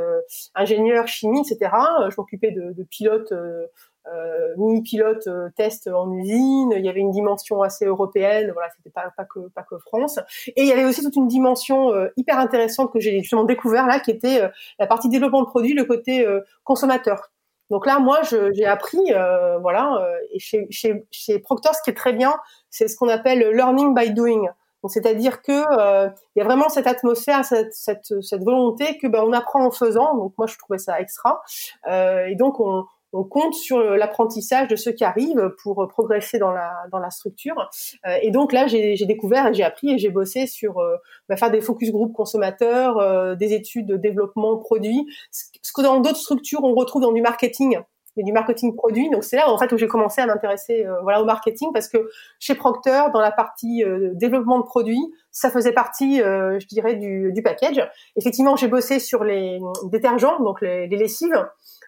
ingénieur, 0.54 1.06
chimie, 1.06 1.40
etc. 1.40 1.70
Je 2.10 2.14
m'occupais 2.18 2.50
de, 2.50 2.72
de 2.72 2.82
pilotes, 2.82 3.32
euh, 3.32 4.54
mini 4.58 4.82
pilotes 4.82 5.28
tests 5.56 5.88
en 5.88 6.12
usine. 6.12 6.74
Il 6.76 6.84
y 6.84 6.88
avait 6.88 7.00
une 7.00 7.12
dimension 7.12 7.62
assez 7.62 7.86
européenne. 7.86 8.50
Voilà, 8.52 8.68
c'était 8.76 8.90
pas 8.90 9.12
pas 9.16 9.24
que 9.24 9.48
pas 9.54 9.62
que 9.62 9.78
France. 9.78 10.18
Et 10.48 10.62
il 10.62 10.66
y 10.66 10.72
avait 10.72 10.84
aussi 10.84 11.02
toute 11.02 11.16
une 11.16 11.28
dimension 11.28 11.92
hyper 12.16 12.38
intéressante 12.38 12.92
que 12.92 13.00
j'ai 13.00 13.18
justement 13.20 13.44
découvert 13.44 13.86
là, 13.86 14.00
qui 14.00 14.10
était 14.10 14.42
la 14.78 14.86
partie 14.86 15.08
développement 15.08 15.42
de 15.42 15.48
produits, 15.48 15.74
le 15.74 15.84
côté 15.84 16.26
consommateur. 16.64 17.30
Donc 17.70 17.86
là, 17.86 17.98
moi, 17.98 18.20
j'ai 18.22 18.66
appris, 18.66 19.00
euh, 19.10 19.58
voilà, 19.58 19.96
euh, 20.00 20.16
et 20.32 20.38
chez, 20.38 20.66
chez, 20.70 21.06
chez 21.10 21.38
Proctor, 21.38 21.74
ce 21.74 21.82
qui 21.82 21.90
est 21.90 21.94
très 21.94 22.12
bien, 22.12 22.36
c'est 22.70 22.88
ce 22.88 22.96
qu'on 22.96 23.08
appelle 23.08 23.50
learning 23.50 23.94
by 23.94 24.12
doing. 24.12 24.48
C'est-à-dire 24.88 25.42
que 25.42 25.52
euh, 25.52 26.08
il 26.34 26.40
y 26.40 26.42
a 26.42 26.44
vraiment 26.44 26.68
cette 26.68 26.86
atmosphère, 26.86 27.44
cette, 27.44 27.74
cette, 27.74 28.22
cette 28.22 28.44
volonté 28.44 28.98
que 28.98 29.06
ben, 29.06 29.22
on 29.24 29.32
apprend 29.32 29.64
en 29.64 29.70
faisant. 29.70 30.16
Donc 30.16 30.34
moi, 30.38 30.46
je 30.46 30.56
trouvais 30.58 30.78
ça 30.78 31.00
extra. 31.00 31.42
Euh, 31.88 32.26
et 32.26 32.34
donc 32.34 32.60
on, 32.60 32.84
on 33.14 33.22
compte 33.22 33.54
sur 33.54 33.78
l'apprentissage 33.78 34.68
de 34.68 34.76
ceux 34.76 34.92
qui 34.92 35.04
arrivent 35.04 35.54
pour 35.62 35.86
progresser 35.88 36.38
dans 36.38 36.50
la 36.50 36.72
dans 36.90 36.98
la 36.98 37.10
structure. 37.10 37.70
Euh, 38.06 38.16
et 38.20 38.30
donc 38.30 38.52
là, 38.52 38.66
j'ai 38.66 38.96
découvert 39.06 39.46
et 39.46 39.54
j'ai 39.54 39.62
appris 39.62 39.92
et 39.92 39.98
j'ai 39.98 40.10
bossé 40.10 40.46
sur 40.46 40.78
euh, 40.78 40.96
bah, 41.28 41.36
faire 41.36 41.50
des 41.50 41.60
focus 41.60 41.92
group 41.92 42.12
consommateurs, 42.12 42.98
euh, 42.98 43.36
des 43.36 43.54
études 43.54 43.86
de 43.86 43.96
développement 43.96 44.58
produit, 44.58 45.06
ce 45.30 45.72
que 45.72 45.82
dans 45.82 46.00
d'autres 46.00 46.18
structures 46.18 46.64
on 46.64 46.74
retrouve 46.74 47.02
dans 47.02 47.12
du 47.12 47.22
marketing 47.22 47.78
mais 48.16 48.22
du 48.22 48.32
marketing 48.32 48.74
produit. 48.74 49.10
Donc 49.10 49.24
c'est 49.24 49.36
là 49.36 49.50
en 49.50 49.58
fait 49.58 49.72
où 49.72 49.76
j'ai 49.76 49.88
commencé 49.88 50.20
à 50.20 50.26
m'intéresser 50.26 50.86
voilà 51.02 51.22
au 51.22 51.24
marketing 51.24 51.70
parce 51.72 51.88
que 51.88 52.10
chez 52.38 52.54
Procter 52.54 53.04
dans 53.12 53.20
la 53.20 53.32
partie 53.32 53.84
développement 54.14 54.58
de 54.58 54.64
produits, 54.64 55.02
ça 55.30 55.50
faisait 55.50 55.72
partie 55.72 56.18
je 56.18 56.66
dirais 56.66 56.94
du, 56.94 57.32
du 57.32 57.42
package. 57.42 57.86
Effectivement, 58.16 58.56
j'ai 58.56 58.68
bossé 58.68 58.98
sur 58.98 59.24
les 59.24 59.58
détergents 59.90 60.40
donc 60.40 60.60
les, 60.60 60.86
les 60.86 60.96
lessives 60.96 61.44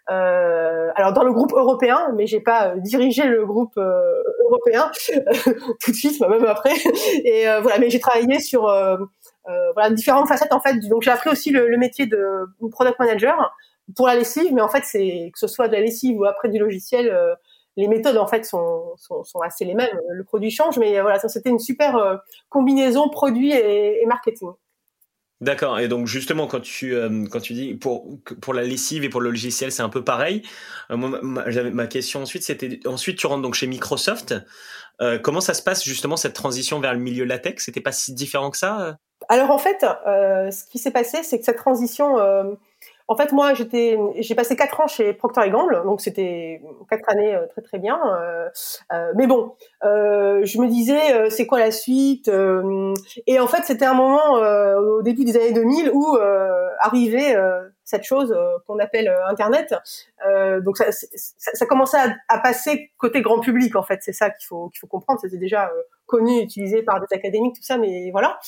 euh, 0.09 0.91
alors 0.95 1.13
dans 1.13 1.25
le 1.25 1.33
groupe 1.33 1.53
européen, 1.53 2.13
mais 2.15 2.27
j'ai 2.27 2.41
pas 2.41 2.69
euh, 2.69 2.77
dirigé 2.77 3.25
le 3.25 3.45
groupe 3.45 3.77
euh, 3.77 4.23
européen 4.45 4.91
tout 5.81 5.91
de 5.91 5.97
suite, 5.97 6.21
même 6.21 6.45
après. 6.45 6.75
Et 7.25 7.49
euh, 7.49 7.61
voilà, 7.61 7.79
mais 7.79 7.91
j'ai 7.91 7.99
travaillé 7.99 8.41
sur 8.41 8.63
voilà 9.75 9.91
différentes 9.91 10.29
facettes 10.29 10.53
en 10.53 10.61
fait. 10.61 10.79
Donc 10.89 11.03
j'ai 11.03 11.11
appris 11.11 11.31
aussi 11.31 11.51
le, 11.51 11.69
le, 11.69 11.77
métier 11.77 12.07
de 12.07 12.19
product 12.71 12.99
manager 12.99 13.53
pour 13.95 14.07
la 14.07 14.17
lessive, 14.17 14.53
mais 14.53 14.63
en 14.63 14.69
fait 14.69 14.85
c'est 14.85 15.31
que 15.33 15.39
ce 15.39 15.47
soit 15.47 15.69
de 15.69 15.73
la 15.73 15.81
lessive 15.81 16.19
ou 16.19 16.25
après 16.25 16.49
du 16.49 16.59
logiciel. 16.59 17.15
les 17.77 17.89
méthodes 17.89 18.17
en 18.17 18.27
fait 18.27 18.45
sont, 18.45 18.95
sont, 18.97 19.23
sont, 19.23 19.41
assez 19.41 19.65
les 19.65 19.75
mêmes. 19.75 20.01
Le 20.11 20.25
produit 20.25 20.51
change, 20.51 20.79
mais 20.79 21.01
voilà, 21.01 21.19
c'était 21.21 21.51
une 21.51 21.59
super 21.59 22.21
combinaison 22.49 23.09
produit 23.09 23.53
et, 23.53 24.03
et 24.03 24.07
marketing. 24.07 24.51
D'accord. 25.43 25.79
Et 25.79 25.89
donc 25.89 26.07
justement, 26.07 26.47
quand 26.47 26.61
tu 26.61 26.95
euh, 26.95 27.27
quand 27.31 27.41
tu 27.41 27.53
dis 27.53 27.75
pour 27.75 28.19
pour 28.41 28.55
la 28.55 28.63
lessive 28.63 29.05
et 29.05 29.11
pour 29.11 29.21
le 29.21 29.29
logiciel, 29.29 29.71
c'est 29.71 29.83
un 29.83 29.91
peu 29.91 30.03
pareil. 30.03 30.41
Euh, 30.91 30.97
ma, 30.97 31.51
ma, 31.71 31.87
question 31.87 32.23
ensuite, 32.23 32.43
c'était 32.43 32.81
ensuite 32.87 33.19
tu 33.19 33.27
rentres 33.27 33.43
donc 33.43 33.55
chez 33.55 33.67
Microsoft. 33.67 34.35
Euh, 35.03 35.19
comment 35.19 35.43
ça 35.43 35.53
se 35.53 35.63
passe 35.63 35.85
justement 35.85 36.17
cette 36.17 36.33
transition 36.33 36.81
vers 36.81 36.95
le 36.95 37.01
milieu 37.01 37.25
latex 37.25 37.67
C'était 37.67 37.83
pas 37.83 37.93
si 37.93 38.15
différent 38.15 38.51
que 38.51 38.57
ça 38.57 38.97
Alors 39.29 39.51
en 39.51 39.59
fait, 39.59 39.79
ce 39.83 40.65
qui 40.71 40.79
s'est 40.79 40.91
passé, 40.91 41.23
c'est 41.23 41.39
que 41.39 41.45
cette 41.45 41.59
transition 41.59 42.17
en 43.09 43.17
fait, 43.17 43.33
moi, 43.33 43.55
j'étais, 43.55 43.99
j'ai 44.19 44.35
passé 44.35 44.57
quatre 44.57 44.81
ans 44.81 44.89
chez 44.89 45.13
Procter 45.13 45.49
Gamble, 45.49 45.83
donc 45.85 46.01
c'était 46.01 46.61
quatre 46.91 47.09
années 47.09 47.37
euh, 47.37 47.47
très 47.47 47.63
très 47.63 47.79
bien. 47.79 47.99
Euh, 48.05 48.49
euh, 48.93 49.13
mais 49.15 49.27
bon, 49.29 49.55
je 49.83 50.61
me 50.61 50.67
disais, 50.67 51.31
c'est 51.31 51.47
quoi 51.47 51.61
la 51.61 51.71
suite 51.71 52.31
Et 53.27 53.39
en 53.39 53.47
fait, 53.47 53.63
c'était 53.65 53.85
un 53.85 53.95
moment 53.95 54.35
au 54.79 55.03
début 55.03 55.25
des 55.25 55.37
années 55.37 55.53
2000 55.53 55.91
où 55.93 56.19
arrivait 56.81 57.37
cette 57.87 58.05
chose 58.05 58.37
qu'on 58.67 58.79
appelle 58.79 59.09
Internet. 59.29 59.75
donc 60.61 60.77
ça, 60.77 60.93
ça, 60.93 61.51
ça 61.55 61.67
commençait 61.67 61.97
à, 61.97 62.15
à, 62.29 62.39
passer 62.41 62.91
côté 62.99 63.23
grand 63.23 63.41
public 63.41 63.75
en 63.77 63.83
fait. 63.83 64.01
C'est 64.03 64.13
ça 64.13 64.29
qu'il 64.29 64.47
faut 64.47 64.69
qu'il 64.69 64.81
faut 64.81 64.87
comprendre. 64.87 65.21
C'était 65.23 65.39
déjà 65.39 65.71
connu, 66.07 66.41
utilisé 66.41 66.83
par 66.83 67.01
des 67.01 67.07
académiques, 67.15 67.57
tout 67.57 67.63
ça, 67.63 67.77
mais 67.77 68.11
voilà. 68.11 68.39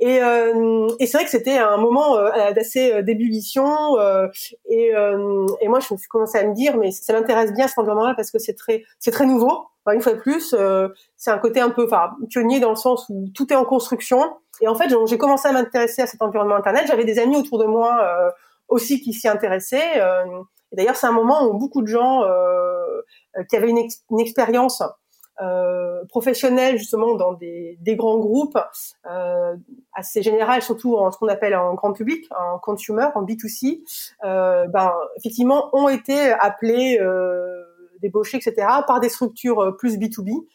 Et, 0.00 0.22
euh, 0.22 0.86
et 0.98 1.06
c'est 1.06 1.18
vrai 1.18 1.24
que 1.24 1.30
c'était 1.30 1.58
un 1.58 1.76
moment 1.76 2.16
euh, 2.16 2.52
d'assez 2.52 2.92
euh, 2.92 3.02
d'ébullition. 3.02 3.96
et, 4.68 4.92
et 5.60 5.68
moi, 5.68 5.80
je 5.80 5.92
me 5.92 5.98
suis 5.98 6.08
commencé 6.08 6.38
à 6.38 6.46
me 6.46 6.54
dire, 6.54 6.76
mais 6.76 6.90
ça 6.90 7.12
m'intéresse 7.12 7.52
bien 7.52 7.68
cet 7.68 7.78
environnement-là 7.78 8.14
parce 8.14 8.30
que 8.30 8.38
c'est 8.38 8.54
très, 8.54 8.84
c'est 8.98 9.10
très 9.10 9.26
nouveau. 9.26 9.66
une 9.92 10.00
fois 10.00 10.14
de 10.14 10.20
plus, 10.20 10.54
c'est 11.16 11.30
un 11.30 11.38
côté 11.38 11.60
un 11.60 11.70
peu, 11.70 11.84
enfin, 11.84 12.10
pionnier 12.28 12.60
dans 12.60 12.70
le 12.70 12.76
sens 12.76 13.06
où 13.08 13.28
tout 13.34 13.52
est 13.52 13.56
en 13.56 13.64
construction. 13.64 14.36
Et 14.60 14.68
en 14.68 14.74
fait, 14.74 14.92
j'ai 15.06 15.18
commencé 15.18 15.48
à 15.48 15.52
m'intéresser 15.52 16.02
à 16.02 16.06
cet 16.06 16.22
environnement 16.22 16.56
Internet. 16.56 16.84
J'avais 16.86 17.04
des 17.04 17.18
amis 17.18 17.36
autour 17.36 17.58
de 17.58 17.64
moi 17.64 18.32
aussi 18.68 19.00
qui 19.00 19.12
s'y 19.12 19.28
intéressaient. 19.28 19.98
et 19.98 20.76
d'ailleurs, 20.76 20.96
c'est 20.96 21.06
un 21.06 21.12
moment 21.12 21.46
où 21.46 21.58
beaucoup 21.58 21.82
de 21.82 21.86
gens 21.86 22.22
qui 23.48 23.56
avaient 23.56 23.70
une, 23.70 24.20
expérience 24.20 24.82
euh, 25.40 26.02
justement 26.76 27.14
dans 27.14 27.32
des, 27.34 27.78
des 27.80 27.96
grands 27.96 28.18
groupes 28.18 28.58
euh, 29.06 29.56
assez 29.92 30.22
général, 30.22 30.62
surtout 30.62 30.96
en 30.96 31.10
ce 31.10 31.18
qu'on 31.18 31.28
appelle 31.28 31.54
en 31.54 31.74
grand 31.74 31.92
public, 31.92 32.26
en 32.36 32.58
consumer, 32.58 33.06
en 33.14 33.24
B2C, 33.24 33.80
euh, 34.24 34.66
ben, 34.68 34.92
effectivement 35.16 35.70
ont 35.72 35.88
été 35.88 36.30
appelés, 36.32 36.98
euh, 37.00 37.64
débauchés, 38.00 38.38
etc., 38.38 38.66
par 38.86 39.00
des 39.00 39.08
structures 39.08 39.60
euh, 39.60 39.72
plus 39.72 39.96
B2B 39.98 40.30
euh, 40.30 40.46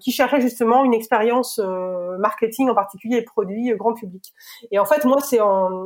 qui 0.00 0.12
cherchait 0.12 0.40
justement 0.40 0.84
une 0.84 0.94
expérience 0.94 1.60
euh, 1.62 2.16
marketing 2.18 2.70
en 2.70 2.74
particulier 2.74 3.16
et 3.16 3.22
produits 3.22 3.72
euh, 3.72 3.76
grand 3.76 3.94
public. 3.94 4.32
Et 4.70 4.78
en 4.78 4.84
fait, 4.84 5.04
moi, 5.04 5.20
c'est 5.20 5.38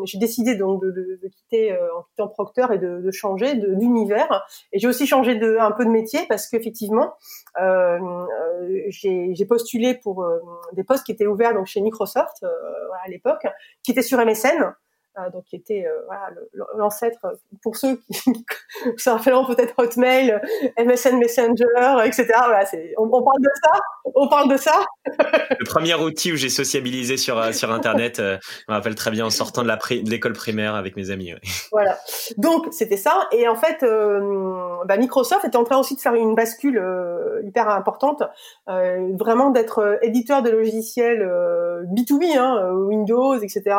j'ai 0.05 0.19
décidé 0.19 0.55
donc 0.55 0.83
de, 0.83 1.19
quitter 1.35 1.73
en 1.97 2.03
quittant 2.03 2.29
Procter 2.29 2.67
et 2.73 2.79
de, 2.79 3.01
de 3.01 3.11
changer 3.11 3.55
d'univers. 3.55 4.47
Et 4.73 4.79
j'ai 4.79 4.89
aussi 4.89 5.07
changé 5.07 5.35
de 5.35 5.57
un 5.59 5.73
peu 5.73 5.85
de 5.85 5.91
métier 5.91 6.21
parce 6.29 6.47
qu'effectivement, 6.47 7.15
euh, 7.61 7.99
j'ai 8.89 9.47
postulé 9.47 9.95
pour 9.95 10.27
des 10.73 10.85
postes 10.85 11.05
qui 11.05 11.13
étaient 11.13 11.27
ouverts 11.27 11.55
donc 11.55 11.67
chez 11.67 11.81
Microsoft 11.81 12.45
à 13.05 13.09
l'époque, 13.09 13.47
qui 13.83 13.91
étaient 13.93 14.03
sur 14.03 14.19
MSN. 14.25 14.75
Euh, 15.21 15.31
donc 15.31 15.45
qui 15.45 15.57
était 15.57 15.85
euh, 15.87 16.03
voilà, 16.07 16.31
l'ancêtre 16.77 17.21
pour 17.63 17.77
ceux 17.77 18.01
qui 18.13 18.47
ça 18.97 19.19
fait 19.19 19.31
peut-être 19.31 19.75
Hotmail, 19.79 20.41
MSN 20.79 21.19
Messenger, 21.19 22.05
etc. 22.05 22.29
Voilà, 22.47 22.65
on, 22.99 23.05
on, 23.05 23.23
parle 23.23 23.41
de 23.41 23.51
ça, 23.63 23.81
on 24.15 24.29
parle 24.29 24.51
de 24.51 24.57
ça. 24.57 24.85
le 25.07 25.65
premier 25.65 25.95
outil 25.95 26.33
où 26.33 26.37
j'ai 26.37 26.49
sociabilisé 26.49 27.17
sur 27.17 27.39
euh, 27.39 27.53
sur 27.53 27.71
internet, 27.73 28.17
je 28.19 28.65
me 28.69 28.75
rappelle 28.75 28.95
très 28.95 29.11
bien 29.11 29.27
en 29.27 29.31
sortant 29.31 29.63
de 29.63 29.69
la 29.69 29.77
de 29.77 30.11
l'école 30.11 30.33
primaire 30.33 30.75
avec 30.75 30.97
mes 30.97 31.11
amis. 31.11 31.33
Voilà, 31.73 31.99
donc 32.37 32.67
c'était 32.73 32.97
ça 32.97 33.29
et 33.33 33.47
en 33.47 33.55
fait 33.55 33.85
bah, 34.85 34.97
Microsoft 34.97 35.45
était 35.45 35.57
en 35.57 35.63
train 35.63 35.79
aussi 35.79 35.95
de 35.95 36.01
faire 36.01 36.15
une 36.15 36.35
bascule 36.35 36.83
hyper 37.45 37.69
importante, 37.69 38.23
vraiment 38.67 39.51
d'être 39.51 39.99
éditeur 40.03 40.43
de 40.43 40.51
logiciels 40.51 41.23
B2B, 41.95 42.37
hein, 42.37 42.73
Windows, 42.73 43.35
etc. 43.35 43.77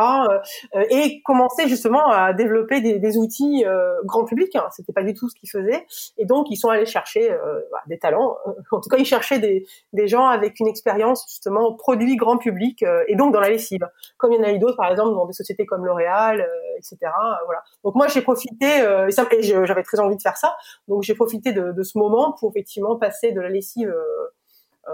et 0.89 1.21
commençaient 1.31 1.69
justement 1.69 2.07
à 2.09 2.33
développer 2.33 2.81
des, 2.81 3.17
outils 3.17 3.63
euh, 3.65 3.95
grand 4.03 4.25
public. 4.25 4.53
Hein. 4.57 4.67
C'était 4.71 4.91
pas 4.91 5.03
du 5.03 5.13
tout 5.13 5.29
ce 5.29 5.35
qu'ils 5.35 5.49
faisaient, 5.49 5.85
et 6.17 6.25
donc 6.25 6.47
ils 6.49 6.57
sont 6.57 6.67
allés 6.67 6.85
chercher 6.85 7.31
euh, 7.31 7.61
bah, 7.71 7.79
des 7.87 7.97
talents. 7.97 8.35
en 8.71 8.81
tout 8.81 8.89
cas, 8.89 8.97
ils 8.97 9.05
cherchaient 9.05 9.39
des, 9.39 10.07
gens 10.07 10.27
avec 10.27 10.59
une 10.59 10.67
expérience 10.67 11.25
justement 11.29 11.73
produit 11.73 12.17
grand 12.17 12.37
public 12.37 12.83
euh, 12.83 13.03
et 13.07 13.15
donc 13.15 13.31
dans 13.31 13.39
la 13.39 13.49
lessive. 13.49 13.87
Comme 14.17 14.33
il 14.33 14.41
y 14.41 14.43
en 14.43 14.43
a 14.43 14.51
eu 14.51 14.59
d'autres, 14.59 14.75
par 14.75 14.91
exemple, 14.91 15.15
dans 15.15 15.25
des 15.25 15.33
sociétés 15.33 15.65
comme 15.65 15.85
L'Oréal, 15.85 16.45
etc. 16.77 16.97
voilà. 17.45 17.63
Donc 17.85 17.95
moi, 17.95 18.07
j'ai 18.07 18.21
profité 18.21 18.65
et, 18.65 19.41
j'avais 19.41 19.83
très 19.83 19.99
envie 19.99 20.17
de 20.17 20.21
faire 20.21 20.37
ça. 20.37 20.57
Donc 20.89 21.03
j'ai 21.03 21.15
profité 21.15 21.53
de, 21.53 21.83
ce 21.83 21.97
moment 21.97 22.35
pour 22.39 22.49
effectivement 22.49 22.97
passer 22.97 23.31
de 23.31 23.39
la 23.39 23.49
lessive 23.49 23.93
euh, 24.89 24.91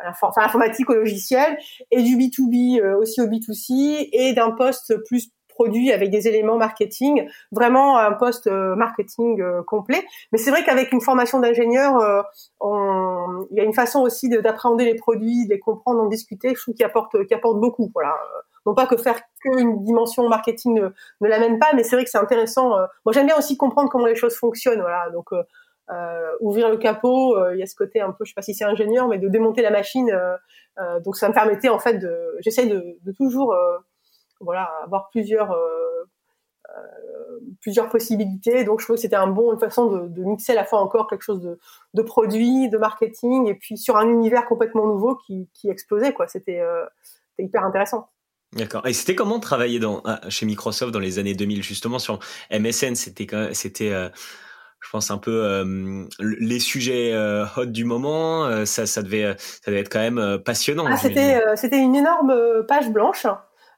à 0.00 0.12
l'informatique 0.36 0.90
au 0.90 0.94
logiciel 0.94 1.58
et 1.90 2.02
du 2.02 2.16
B2B 2.16 2.94
aussi 2.94 3.20
au 3.20 3.26
B2C 3.26 4.10
et 4.12 4.32
d'un 4.34 4.50
poste 4.50 4.96
plus 5.04 5.30
produit 5.52 5.92
avec 5.92 6.10
des 6.10 6.28
éléments 6.28 6.56
marketing, 6.56 7.28
vraiment 7.50 7.98
un 7.98 8.12
poste 8.12 8.46
euh, 8.46 8.74
marketing 8.74 9.40
euh, 9.40 9.62
complet. 9.62 10.04
Mais 10.32 10.38
c'est 10.38 10.50
vrai 10.50 10.64
qu'avec 10.64 10.92
une 10.92 11.00
formation 11.00 11.40
d'ingénieur, 11.40 11.96
euh, 11.98 12.22
il 13.50 13.56
y 13.56 13.60
a 13.60 13.64
une 13.64 13.74
façon 13.74 14.00
aussi 14.00 14.28
d'appréhender 14.28 14.84
les 14.84 14.94
produits, 14.94 15.46
de 15.46 15.54
les 15.54 15.60
comprendre, 15.60 16.02
d'en 16.02 16.08
discuter, 16.08 16.54
je 16.54 16.60
trouve 16.60 16.74
qu'il 16.74 16.84
apporte, 16.84 17.26
qui 17.26 17.34
apporte 17.34 17.60
beaucoup. 17.60 17.90
Voilà. 17.94 18.14
Non 18.64 18.74
pas 18.74 18.86
que 18.86 18.96
faire 18.96 19.20
qu'une 19.40 19.82
dimension 19.84 20.28
marketing 20.28 20.74
ne, 20.74 20.88
ne 21.20 21.28
l'amène 21.28 21.58
pas, 21.58 21.72
mais 21.74 21.82
c'est 21.82 21.96
vrai 21.96 22.04
que 22.04 22.10
c'est 22.10 22.18
intéressant. 22.18 22.70
Moi, 23.04 23.12
j'aime 23.12 23.26
bien 23.26 23.36
aussi 23.36 23.56
comprendre 23.56 23.90
comment 23.90 24.06
les 24.06 24.14
choses 24.14 24.36
fonctionnent. 24.36 24.80
Voilà. 24.80 25.10
Donc, 25.10 25.30
ouvrir 26.40 26.68
le 26.70 26.76
capot, 26.76 27.36
il 27.52 27.58
y 27.58 27.62
a 27.62 27.66
ce 27.66 27.74
côté 27.74 28.00
un 28.00 28.12
peu, 28.12 28.24
je 28.24 28.30
sais 28.30 28.34
pas 28.34 28.42
si 28.42 28.54
c'est 28.54 28.64
ingénieur, 28.64 29.08
mais 29.08 29.18
de 29.18 29.28
démonter 29.28 29.62
la 29.62 29.70
machine. 29.70 30.16
Donc 31.04 31.16
ça 31.16 31.28
me 31.28 31.34
permettait 31.34 31.68
en 31.68 31.80
fait 31.80 31.98
de, 31.98 32.14
j'essaye 32.40 32.68
de, 32.68 32.96
de, 33.02 33.12
toujours 33.12 33.52
voilà, 34.42 34.70
avoir 34.84 35.08
plusieurs 35.10 35.52
euh, 35.52 36.04
euh, 36.68 37.38
plusieurs 37.60 37.88
possibilités. 37.88 38.64
Donc 38.64 38.80
je 38.80 38.86
trouve 38.86 38.96
que 38.96 39.02
c'était 39.02 39.16
un 39.16 39.26
bon 39.26 39.52
une 39.52 39.58
façon 39.58 39.86
de, 39.86 40.08
de, 40.08 40.22
mixer 40.22 40.52
à 40.52 40.56
la 40.56 40.64
fois 40.64 40.80
encore 40.80 41.08
quelque 41.08 41.22
chose 41.22 41.40
de, 41.40 41.58
de 41.94 42.02
produit, 42.02 42.68
de 42.68 42.78
marketing, 42.78 43.46
et 43.48 43.54
puis 43.54 43.76
sur 43.76 43.96
un 43.96 44.08
univers 44.08 44.46
complètement 44.46 44.86
nouveau 44.86 45.16
qui, 45.16 45.48
qui 45.54 45.68
explosait 45.68 46.12
quoi. 46.12 46.28
C'était 46.28 46.60
euh, 46.60 46.84
hyper 47.38 47.64
intéressant. 47.64 48.08
D'accord. 48.54 48.86
Et 48.86 48.92
c'était 48.92 49.14
comment 49.14 49.40
travailler 49.40 49.78
dans, 49.78 50.02
ah, 50.04 50.20
chez 50.28 50.44
Microsoft 50.44 50.92
dans 50.92 50.98
les 50.98 51.18
années 51.18 51.34
2000 51.34 51.62
justement 51.62 51.98
sur 51.98 52.18
MSN 52.50 52.94
C'était 52.94 53.26
c'était 53.54 53.92
euh, 53.92 54.10
je 54.80 54.90
pense 54.90 55.10
un 55.10 55.16
peu 55.16 55.44
euh, 55.44 56.04
les 56.18 56.60
sujets 56.60 57.12
euh, 57.14 57.46
hot 57.56 57.66
du 57.66 57.84
moment. 57.84 58.66
ça, 58.66 58.84
ça 58.84 59.02
devait 59.02 59.34
ça 59.38 59.70
devait 59.70 59.80
être 59.80 59.90
quand 59.90 60.00
même 60.00 60.38
passionnant. 60.44 60.84
Ah, 60.86 60.96
c'était 60.96 61.40
c'était 61.56 61.78
une 61.78 61.94
énorme 61.94 62.34
page 62.68 62.90
blanche 62.90 63.26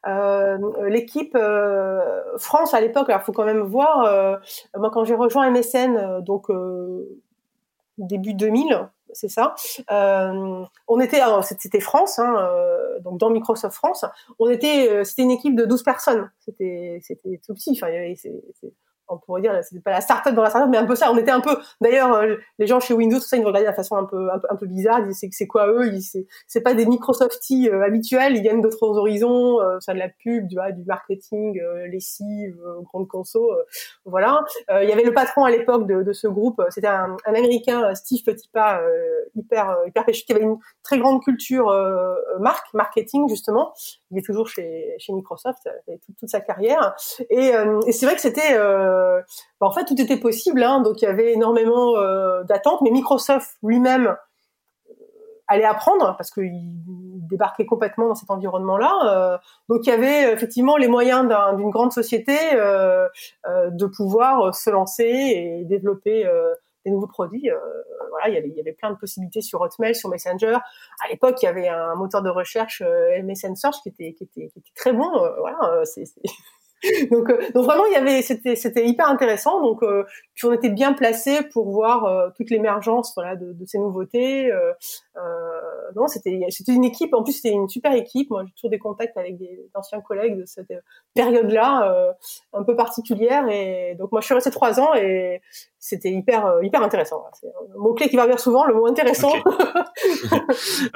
euh, 0.06 0.88
l'équipe 0.88 1.34
euh, 1.34 2.23
France 2.38 2.75
à 2.75 2.80
l'époque, 2.80 3.08
alors 3.08 3.23
faut 3.23 3.32
quand 3.32 3.44
même 3.44 3.62
voir. 3.62 4.04
Euh, 4.04 4.37
moi, 4.76 4.90
quand 4.90 5.04
j'ai 5.04 5.14
rejoint 5.14 5.50
MSN, 5.50 6.20
donc 6.20 6.49
début 7.99 8.34
2000, 8.34 8.88
c'est 9.12 9.28
ça. 9.28 9.54
on 9.88 11.00
était, 11.00 11.20
c'était 11.42 11.80
France, 11.80 12.18
hein, 12.18 12.49
donc 13.00 13.18
dans 13.18 13.30
Microsoft 13.30 13.75
France, 13.75 14.04
on 14.38 14.50
était, 14.50 15.04
c'était 15.04 15.23
une 15.23 15.30
équipe 15.30 15.54
de 15.54 15.64
12 15.64 15.82
personnes. 15.82 16.30
C'était, 16.40 17.00
tout 17.46 17.54
petit. 17.54 17.70
Enfin, 17.73 17.88
on 19.14 19.18
pourrait 19.18 19.42
dire, 19.42 19.59
c'était 19.62 19.80
pas 19.80 19.90
la 19.90 20.00
start-up 20.00 20.35
dans 20.35 20.42
la 20.42 20.50
start-up, 20.50 20.68
mais 20.71 20.78
un 20.78 20.87
peu 20.87 20.97
ça. 20.97 21.11
On 21.11 21.16
était 21.16 21.30
un 21.30 21.40
peu, 21.40 21.56
d'ailleurs, 21.80 22.12
euh, 22.14 22.37
les 22.59 22.66
gens 22.66 22.80
chez 22.80 22.94
Windows, 22.94 23.18
tout 23.18 23.26
ça, 23.26 23.37
ils 23.37 23.40
nous 23.40 23.47
regardaient 23.47 23.71
de 23.71 23.75
façon 23.75 23.97
un 23.97 24.04
peu, 24.04 24.30
un 24.33 24.38
peu, 24.38 24.47
un 24.50 24.56
peu 24.56 24.66
bizarre. 24.66 25.00
Ils 25.00 25.09
disaient, 25.09 25.28
c'est 25.30 25.47
quoi 25.47 25.68
eux? 25.68 25.90
C'est, 26.47 26.61
pas 26.61 26.75
des 26.75 26.87
Microsofties 26.87 27.68
euh, 27.68 27.85
habituels. 27.85 28.37
Ils 28.37 28.42
viennent 28.42 28.61
d'autres 28.61 28.83
horizons. 28.83 29.61
Euh, 29.61 29.78
ça 29.80 29.94
de 29.94 29.99
la 29.99 30.09
pub, 30.09 30.47
du, 30.47 30.56
du 30.73 30.85
marketing, 30.85 31.61
euh, 31.61 31.87
lessive, 31.87 32.56
grande 32.85 33.09
conso, 33.09 33.50
voilà. 34.04 34.44
Il 34.71 34.88
y 34.88 34.92
avait 34.92 35.04
le 35.04 35.12
patron 35.12 35.44
à 35.44 35.50
l'époque 35.50 35.87
de, 35.87 36.02
de, 36.02 36.12
ce 36.12 36.26
groupe. 36.26 36.62
C'était 36.71 36.87
un, 36.87 37.16
un, 37.26 37.35
américain, 37.35 37.94
Steve 37.94 38.23
Petitpas, 38.25 38.80
hyper, 39.35 39.76
hyper 39.87 40.04
péché, 40.04 40.25
qui 40.25 40.33
avait 40.33 40.42
une 40.42 40.59
très 40.83 40.99
grande 40.99 41.23
culture 41.23 41.66
marque, 42.40 42.73
marketing, 42.75 43.28
justement. 43.28 43.73
Il 44.11 44.18
est 44.18 44.23
toujours 44.23 44.49
chez, 44.49 44.94
chez 44.99 45.12
Microsoft, 45.12 45.68
toute, 45.87 46.16
toute 46.16 46.28
sa 46.28 46.40
carrière. 46.40 46.94
Et, 47.30 47.52
et 47.87 47.92
c'est 47.92 48.06
vrai 48.06 48.14
que 48.14 48.21
c'était, 48.21 48.54
euh, 48.54 49.03
bah, 49.61 49.66
en 49.66 49.73
fait, 49.73 49.84
tout 49.84 50.00
était 50.00 50.16
possible. 50.16 50.62
Hein, 50.62 50.80
donc, 50.80 51.02
il 51.02 51.04
y 51.04 51.08
avait 51.08 51.32
énormément 51.32 51.96
euh, 51.96 52.42
d'attentes. 52.44 52.80
Mais 52.82 52.90
Microsoft 52.90 53.56
lui-même 53.62 54.16
euh, 54.88 54.94
allait 55.49 55.64
apprendre 55.64 56.14
parce 56.16 56.30
qu'il 56.30 56.52
débarquait 57.28 57.66
complètement 57.66 58.08
dans 58.08 58.14
cet 58.14 58.30
environnement-là. 58.30 59.40
donc 59.68 59.87
il 59.87 59.90
y 59.90 59.92
avait 59.92 60.32
effectivement 60.32 60.76
les 60.76 60.88
moyens 60.88 61.26
d'une 61.56 61.70
grande 61.70 61.90
société 61.90 62.37
de 62.54 63.87
pouvoir 63.87 64.54
se 64.54 64.68
lancer 64.68 65.04
et 65.04 65.64
développer 65.64 66.30
des 66.84 66.90
nouveaux 66.90 67.06
produits. 67.06 67.49
voilà, 68.11 68.28
il 68.28 68.54
y, 68.54 68.61
avait, 68.61 68.73
plein 68.73 68.90
de 68.90 68.96
possibilités 68.96 69.40
sur 69.40 69.62
Hotmail, 69.62 69.94
sur 69.94 70.11
Messenger. 70.11 70.58
À 71.02 71.08
l'époque, 71.11 71.37
il 71.42 71.46
y 71.46 71.49
avait 71.49 71.68
un 71.68 71.94
moteur 71.94 72.23
de 72.23 72.30
recherche 72.30 72.82
MSN 73.23 73.56
Search 73.56 73.76
qui 73.82 73.88
était, 73.88 74.14
très 74.76 74.92
bon. 74.92 75.11
voilà, 75.38 75.82
donc, 77.11 77.31
euh, 77.31 77.50
donc 77.55 77.64
vraiment, 77.64 77.85
il 77.87 77.93
y 77.93 77.97
avait, 77.97 78.23
c'était, 78.23 78.57
c'était 78.57 78.87
hyper 78.87 79.09
intéressant. 79.09 79.61
Donc, 79.62 79.83
euh, 79.83 80.05
puis 80.35 80.47
on 80.47 80.53
était 80.53 80.69
bien 80.69 80.93
placé 80.93 81.43
pour 81.53 81.71
voir 81.71 82.05
euh, 82.05 82.29
toute 82.37 82.50
l'émergence, 82.50 83.12
voilà, 83.14 83.37
de, 83.37 83.53
de, 83.53 83.64
ces 83.67 83.79
nouveautés. 83.79 84.50
Euh, 84.50 84.73
euh, 85.17 85.21
non, 85.97 86.07
c'était, 86.07 86.38
c'était 86.50 86.73
une 86.73 86.85
équipe. 86.85 87.14
En 87.14 87.23
plus, 87.23 87.33
c'était 87.33 87.53
une 87.53 87.69
super 87.69 87.93
équipe. 87.93 88.31
Moi, 88.31 88.45
j'ai 88.47 88.53
toujours 88.53 88.71
des 88.71 88.79
contacts 88.79 89.17
avec 89.17 89.37
des 89.38 89.71
anciens 89.75 90.00
collègues 90.00 90.37
de 90.38 90.45
cette 90.45 90.73
période-là, 91.14 92.14
un 92.53 92.62
peu 92.64 92.76
particulière. 92.76 93.49
Et 93.49 93.95
donc, 93.99 94.12
moi, 94.12 94.21
je 94.21 94.26
suis 94.26 94.35
restée 94.35 94.50
trois 94.50 94.81
ans 94.81 94.95
et 94.95 95.41
c'était 95.87 96.11
hyper, 96.11 96.61
hyper 96.62 96.83
intéressant. 96.83 97.26
C'est 97.38 97.47
un 97.47 97.79
mot 97.79 97.93
clé 97.93 98.09
qui 98.09 98.17
va 98.17 98.25
venir 98.25 98.41
souvent, 98.41 98.64
le 98.64 98.73
mot 98.73 98.87
intéressant. 98.87 99.35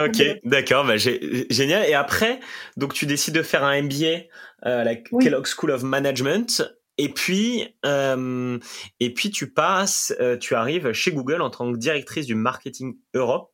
Ok, 0.00 0.23
d'accord, 0.45 0.87
bah, 0.87 0.97
génial. 0.97 1.87
Et 1.87 1.92
après, 1.92 2.40
donc 2.78 2.95
tu 2.95 3.04
décides 3.04 3.35
de 3.35 3.42
faire 3.42 3.64
un 3.64 3.83
MBA 3.83 4.25
à 4.62 4.85
la 4.85 4.95
Kellogg 4.97 5.47
School 5.47 5.73
of 5.73 5.83
Management. 5.83 6.75
Et 6.97 7.11
puis, 7.11 7.76
euh, 7.85 8.59
et 8.99 9.12
puis 9.12 9.30
tu 9.30 9.52
passes, 9.52 10.14
euh, 10.21 10.38
tu 10.38 10.54
arrives 10.54 10.92
chez 10.92 11.12
Google 11.12 11.42
en 11.42 11.50
tant 11.50 11.71
que 11.71 11.76
directrice 11.76 12.25
du 12.25 12.35
marketing 12.35 12.97
Europe 13.12 13.52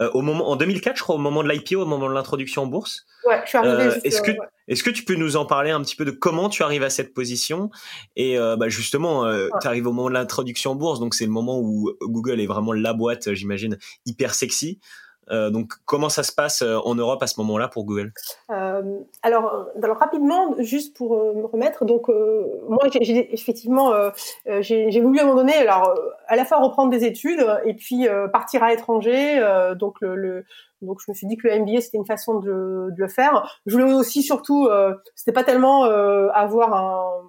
euh, 0.00 0.10
au 0.14 0.22
moment 0.22 0.48
en 0.48 0.56
2004, 0.56 0.96
je 0.96 1.02
crois, 1.02 1.14
au 1.14 1.18
moment 1.18 1.42
de 1.42 1.48
l'IPO, 1.48 1.82
au 1.82 1.86
moment 1.86 2.08
de 2.08 2.14
l'introduction 2.14 2.62
en 2.62 2.66
bourse. 2.66 3.06
Ouais, 3.26 3.40
je 3.44 3.50
suis 3.50 3.58
arrivée. 3.58 3.84
Euh, 3.84 4.00
est-ce 4.04 4.22
que 4.22 4.32
est-ce 4.68 4.82
que 4.82 4.90
tu 4.90 5.04
peux 5.04 5.14
nous 5.14 5.36
en 5.36 5.46
parler 5.46 5.70
un 5.70 5.80
petit 5.82 5.96
peu 5.96 6.04
de 6.04 6.10
comment 6.10 6.48
tu 6.48 6.62
arrives 6.62 6.82
à 6.82 6.90
cette 6.90 7.14
position 7.14 7.70
et 8.16 8.38
euh, 8.38 8.56
bah 8.56 8.68
justement, 8.68 9.24
tu 9.60 9.66
arrives 9.66 9.86
au 9.86 9.92
moment 9.92 10.08
de 10.08 10.14
l'introduction 10.14 10.72
en 10.72 10.74
bourse, 10.74 11.00
donc 11.00 11.14
c'est 11.14 11.26
le 11.26 11.30
moment 11.30 11.60
où 11.60 11.92
Google 12.02 12.40
est 12.40 12.46
vraiment 12.46 12.72
la 12.72 12.92
boîte, 12.92 13.34
j'imagine, 13.34 13.78
hyper 14.06 14.34
sexy. 14.34 14.78
Euh, 15.30 15.50
donc, 15.50 15.74
comment 15.84 16.08
ça 16.08 16.22
se 16.22 16.32
passe 16.32 16.62
euh, 16.62 16.78
en 16.84 16.94
Europe 16.94 17.22
à 17.22 17.26
ce 17.26 17.38
moment-là 17.40 17.68
pour 17.68 17.84
Google? 17.84 18.12
Euh, 18.50 18.82
alors, 19.22 19.68
alors, 19.82 19.98
rapidement, 19.98 20.54
juste 20.58 20.96
pour 20.96 21.16
me 21.34 21.46
remettre, 21.46 21.84
donc 21.84 22.08
moi, 22.68 22.78
j'ai, 23.00 23.32
effectivement, 23.32 23.92
j'ai, 24.60 25.00
voulu 25.00 25.18
à 25.18 25.22
un 25.22 25.26
moment 25.26 25.40
donné, 25.40 25.54
alors 25.54 25.94
à 26.26 26.36
la 26.36 26.44
fois 26.44 26.58
reprendre 26.58 26.90
des 26.90 27.04
études 27.04 27.44
et 27.64 27.74
puis 27.74 28.06
partir 28.32 28.62
à 28.62 28.70
l'étranger. 28.70 29.40
donc, 29.78 29.96
le, 30.00 30.44
donc 30.80 30.98
je 31.04 31.10
me 31.10 31.14
suis 31.14 31.26
dit 31.26 31.36
que 31.36 31.48
le 31.48 31.60
MBA 31.60 31.80
c'était 31.80 31.98
une 31.98 32.06
façon 32.06 32.38
de, 32.40 32.88
de, 32.90 32.96
le 32.96 33.08
faire. 33.08 33.60
Je 33.66 33.76
voulais 33.76 33.92
aussi 33.92 34.22
surtout, 34.22 34.68
c'était 35.14 35.32
pas 35.32 35.44
tellement 35.44 35.84
avoir 35.84 36.74
un 36.74 37.22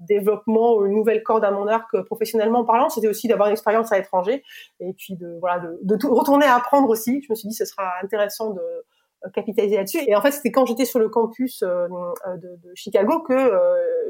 développement, 0.00 0.84
une 0.84 0.94
nouvelle 0.94 1.22
corde 1.22 1.44
à 1.44 1.50
mon 1.50 1.66
arc 1.66 1.94
euh, 1.94 2.02
professionnellement 2.02 2.64
parlant, 2.64 2.88
c'était 2.88 3.08
aussi 3.08 3.28
d'avoir 3.28 3.48
une 3.48 3.52
expérience 3.52 3.92
à 3.92 3.98
l'étranger 3.98 4.42
et 4.80 4.92
puis 4.92 5.16
de 5.16 5.38
voilà 5.40 5.60
de, 5.60 5.96
de 5.96 6.06
retourner 6.06 6.46
à 6.46 6.56
apprendre 6.56 6.88
aussi. 6.88 7.22
Je 7.22 7.26
me 7.30 7.34
suis 7.34 7.48
dit 7.48 7.54
ce 7.54 7.64
sera 7.64 7.92
intéressant 8.02 8.50
de 8.50 8.60
euh, 8.60 9.30
capitaliser 9.32 9.76
là-dessus. 9.76 10.00
Et 10.06 10.14
en 10.14 10.20
fait, 10.20 10.32
c'était 10.32 10.52
quand 10.52 10.66
j'étais 10.66 10.84
sur 10.84 10.98
le 10.98 11.08
campus 11.08 11.62
euh, 11.62 11.88
de, 12.36 12.68
de, 12.68 12.74
Chicago 12.74 13.20
que 13.20 13.50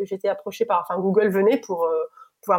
j'étais 0.02 0.28
approchée 0.28 0.64
par, 0.64 0.86
enfin 0.88 1.00
Google 1.00 1.28
venait 1.28 1.58
pour 1.58 1.88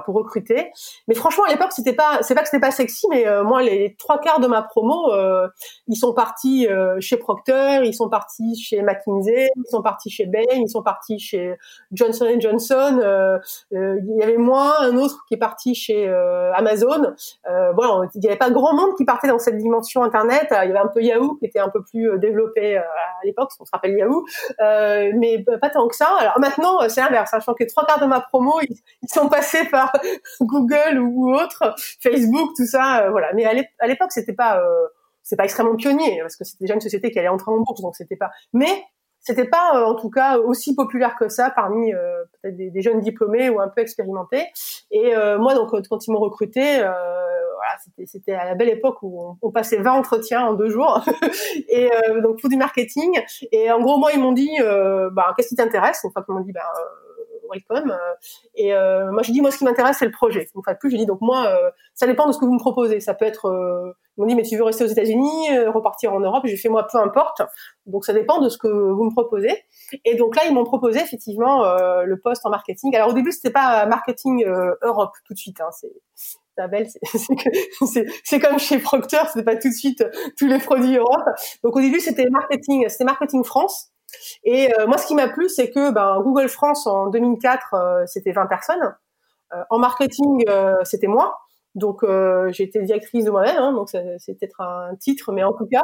pour 0.06 0.16
recruter. 0.16 0.72
Mais 1.08 1.16
franchement, 1.16 1.46
à 1.46 1.50
l'époque, 1.50 1.72
c'était 1.72 1.94
pas, 1.94 2.20
c'est 2.22 2.36
pas 2.36 2.42
que 2.42 2.48
c'était 2.48 2.62
pas 2.62 2.72
sexy, 2.72 3.08
mais 3.10 3.28
euh, 3.28 3.44
moi, 3.44 3.62
les 3.64 3.96
trois 3.98 4.20
quarts 4.20 4.40
de 4.40 4.48
ma 4.48 4.62
promo, 4.62 5.12
euh, 5.14 5.48
ils 5.88 5.96
sont 5.96 6.14
partis 6.14 6.68
euh, 6.68 6.98
chez 7.00 7.18
Procter, 7.18 7.80
ils 7.84 7.94
sont 7.94 8.10
partis 8.10 8.56
chez 8.56 8.82
McKinsey, 8.82 9.50
ils 9.56 9.70
sont 9.70 9.82
partis 9.82 10.10
chez 10.10 10.26
Bain, 10.26 10.44
ils 10.54 10.70
sont 10.70 10.84
partis 10.84 11.20
chez 11.20 11.56
Johnson 11.92 12.28
Johnson. 12.40 13.40
il 13.72 14.16
y 14.20 14.24
avait 14.24 14.38
moi, 14.38 14.76
un 14.82 14.98
autre 14.98 15.26
qui 15.28 15.36
est 15.36 15.40
parti 15.40 15.74
chez 15.76 16.08
Amazon. 16.54 17.14
voilà, 17.46 18.10
il 18.16 18.24
y 18.24 18.28
avait 18.28 18.38
pas 18.38 18.50
grand 18.50 18.74
monde 18.74 18.96
qui 18.98 19.06
partait 19.06 19.28
dans 19.28 19.40
cette 19.40 19.58
dimension 19.58 20.04
Internet. 20.04 20.48
Il 20.52 20.68
y 20.68 20.72
avait 20.72 20.80
un 20.80 20.88
peu 20.88 21.02
Yahoo 21.02 21.36
qui 21.36 21.46
était 21.46 21.60
un 21.60 21.70
peu 21.70 21.82
plus 21.84 22.20
développé 22.20 22.78
à 22.78 22.86
l'époque, 23.24 23.52
on 23.60 23.66
se 23.66 23.72
rappelle 23.72 23.98
Yahoo, 23.98 24.26
mais 24.60 25.44
pas 25.62 25.70
tant 25.70 25.88
que 25.88 25.96
ça. 25.96 26.10
Alors 26.20 26.40
maintenant, 26.40 26.80
c'est 26.90 27.02
l'inverse. 27.02 27.32
Sachant 27.32 27.54
que 27.54 27.64
les 27.64 27.68
trois 27.68 27.86
quarts 27.86 28.00
de 28.00 28.06
ma 28.06 28.20
promo, 28.20 28.60
ils, 28.62 28.76
ils 29.02 29.10
sont 29.10 29.30
passés 29.30 29.66
par 29.70 29.77
Google 30.42 31.00
ou 31.00 31.34
autre, 31.34 31.76
Facebook, 32.02 32.52
tout 32.56 32.66
ça, 32.66 33.04
euh, 33.04 33.10
voilà. 33.12 33.34
Mais 33.34 33.46
à 33.46 33.88
l'époque, 33.88 34.12
c'était 34.12 34.34
pas, 34.34 34.60
euh, 34.60 34.88
c'est 35.24 35.36
pas 35.36 35.44
extrêmement 35.44 35.76
pionnier 35.76 36.20
parce 36.22 36.36
que 36.36 36.44
c'était 36.44 36.64
déjà 36.64 36.76
une 36.76 36.82
société 36.82 37.12
qui 37.12 37.20
allait 37.20 37.28
entrer 37.28 37.52
en 37.52 37.58
bourse, 37.58 37.82
donc 37.82 37.96
c'était 37.96 38.16
pas. 38.16 38.32
Mais 38.54 38.84
c'était 39.20 39.48
pas 39.48 39.74
euh, 39.76 39.86
en 39.86 39.96
tout 39.96 40.10
cas 40.10 40.38
aussi 40.38 40.76
populaire 40.76 41.16
que 41.20 41.28
ça 41.28 41.50
parmi 41.50 41.92
peut-être 42.42 42.56
des, 42.56 42.82
jeunes 42.82 43.02
diplômés 43.02 43.50
ou 43.50 43.60
un 43.60 43.68
peu 43.68 43.82
expérimentés. 43.82 44.46
Et 44.92 45.14
moi, 45.38 45.56
donc 45.56 45.70
quand 45.90 46.08
ils 46.08 46.12
m'ont 46.12 46.20
recruté, 46.20 46.78
voilà, 46.80 48.06
c'était 48.06 48.34
à 48.34 48.46
la 48.46 48.56
belle 48.56 48.70
époque 48.70 48.98
où 49.02 49.38
on, 49.42 49.52
passait 49.52 49.78
20 49.78 49.92
entretiens 49.92 50.46
en 50.46 50.54
deux 50.54 50.70
jours, 50.70 51.04
et 51.68 51.90
donc 52.22 52.40
pour 52.40 52.50
du 52.50 52.56
marketing. 52.56 53.20
Et 53.52 53.70
en 53.72 53.82
gros, 53.82 53.98
moi, 53.98 54.12
ils 54.14 54.22
m'ont 54.22 54.32
dit, 54.32 54.52
bah, 55.12 55.34
qu'est-ce 55.36 55.50
qui 55.50 55.56
t'intéresse? 55.56 56.02
Une 56.06 56.12
fois 56.12 56.24
qu'ils 56.24 56.36
m'ont 56.36 56.42
dit, 56.42 56.54
bah, 56.54 56.72
Euh, 57.54 57.98
et 58.56 58.74
euh, 58.74 59.12
moi, 59.12 59.22
j'ai 59.24 59.32
dit, 59.32 59.42
moi, 59.42 59.52
ce 59.52 59.58
qui 59.58 59.64
m'intéresse, 59.64 59.98
c'est 60.00 60.06
le 60.06 60.12
projet. 60.12 60.48
Enfin, 60.56 60.76
plus, 60.76 60.90
j'ai 60.90 60.98
dit, 60.98 61.06
donc 61.06 61.22
moi, 61.22 61.48
euh, 61.48 61.72
ça 61.94 62.08
dépend 62.08 62.28
de 62.28 62.32
ce 62.32 62.38
que 62.38 62.46
vous 62.46 62.54
me 62.54 62.60
proposez. 62.60 63.00
Ça 63.00 63.14
peut 63.14 63.26
être, 63.26 63.46
ils 64.18 64.22
m'ont 64.22 64.28
dit, 64.28 64.36
mais 64.36 64.44
tu 64.44 64.58
veux 64.58 64.64
rester 64.64 64.84
aux 64.84 64.88
États-Unis, 64.88 65.58
repartir 65.68 66.14
en 66.14 66.20
Europe? 66.20 66.44
J'ai 66.46 66.58
fait, 66.58 66.70
moi, 66.70 66.88
peu 66.92 66.98
importe. 66.98 67.42
Donc, 67.86 68.06
ça 68.06 68.14
dépend 68.14 68.40
de 68.42 68.50
ce 68.50 68.58
que 68.58 68.68
vous 68.68 69.04
me 69.04 69.12
proposez. 69.12 69.64
Et 70.06 70.16
donc 70.16 70.36
là, 70.36 70.44
ils 70.48 70.54
m'ont 70.54 70.66
proposé 70.66 71.00
effectivement 71.00 71.64
le 72.04 72.20
poste 72.20 72.46
en 72.46 72.50
marketing. 72.50 72.96
Alors, 72.96 73.10
au 73.10 73.14
début, 73.14 73.32
c'était 73.32 73.52
pas 73.52 73.86
marketing 73.86 74.46
Europe 74.82 75.14
tout 75.26 75.34
de 75.34 75.40
suite. 75.40 75.62
Hein, 75.62 75.70
c'est 77.86 78.06
c'est 78.24 78.40
comme 78.40 78.58
chez 78.58 78.80
Procter, 78.80 79.20
c'était 79.28 79.44
pas 79.44 79.56
tout 79.56 79.70
de 79.70 79.74
suite 79.74 80.04
tous 80.38 80.48
les 80.48 80.58
produits 80.58 80.98
Europe. 80.98 81.26
Donc 81.64 81.76
au 81.76 81.82
début, 81.82 82.00
c'était 82.00 82.28
marketing, 82.32 82.90
c'était 82.90 83.04
marketing 83.04 83.44
France. 83.44 83.92
Et 84.44 84.74
euh, 84.80 84.88
moi, 84.88 84.98
ce 84.98 85.08
qui 85.08 85.16
m'a 85.16 85.28
plu, 85.28 85.50
c'est 85.50 85.70
que 85.70 85.92
ben, 85.92 86.20
Google 86.22 86.50
France 86.50 86.88
en 86.88 87.08
2004, 87.08 87.74
euh, 87.74 88.06
c'était 88.06 88.32
20 88.32 88.46
personnes. 88.48 88.96
Euh, 89.54 89.64
en 89.70 89.80
marketing, 89.80 90.46
c'était 90.84 91.08
moi. 91.08 91.40
Donc 91.76 92.04
j'ai 92.50 92.64
été 92.64 92.82
directrice 92.82 93.26
de 93.26 93.30
moi-même, 93.30 93.58
hein, 93.58 93.72
donc 93.72 93.90
c'est 93.90 94.34
peut-être 94.34 94.62
un 94.62 94.96
titre, 94.96 95.32
mais 95.32 95.44
en 95.44 95.54
tout 95.54 95.68
cas. 95.72 95.84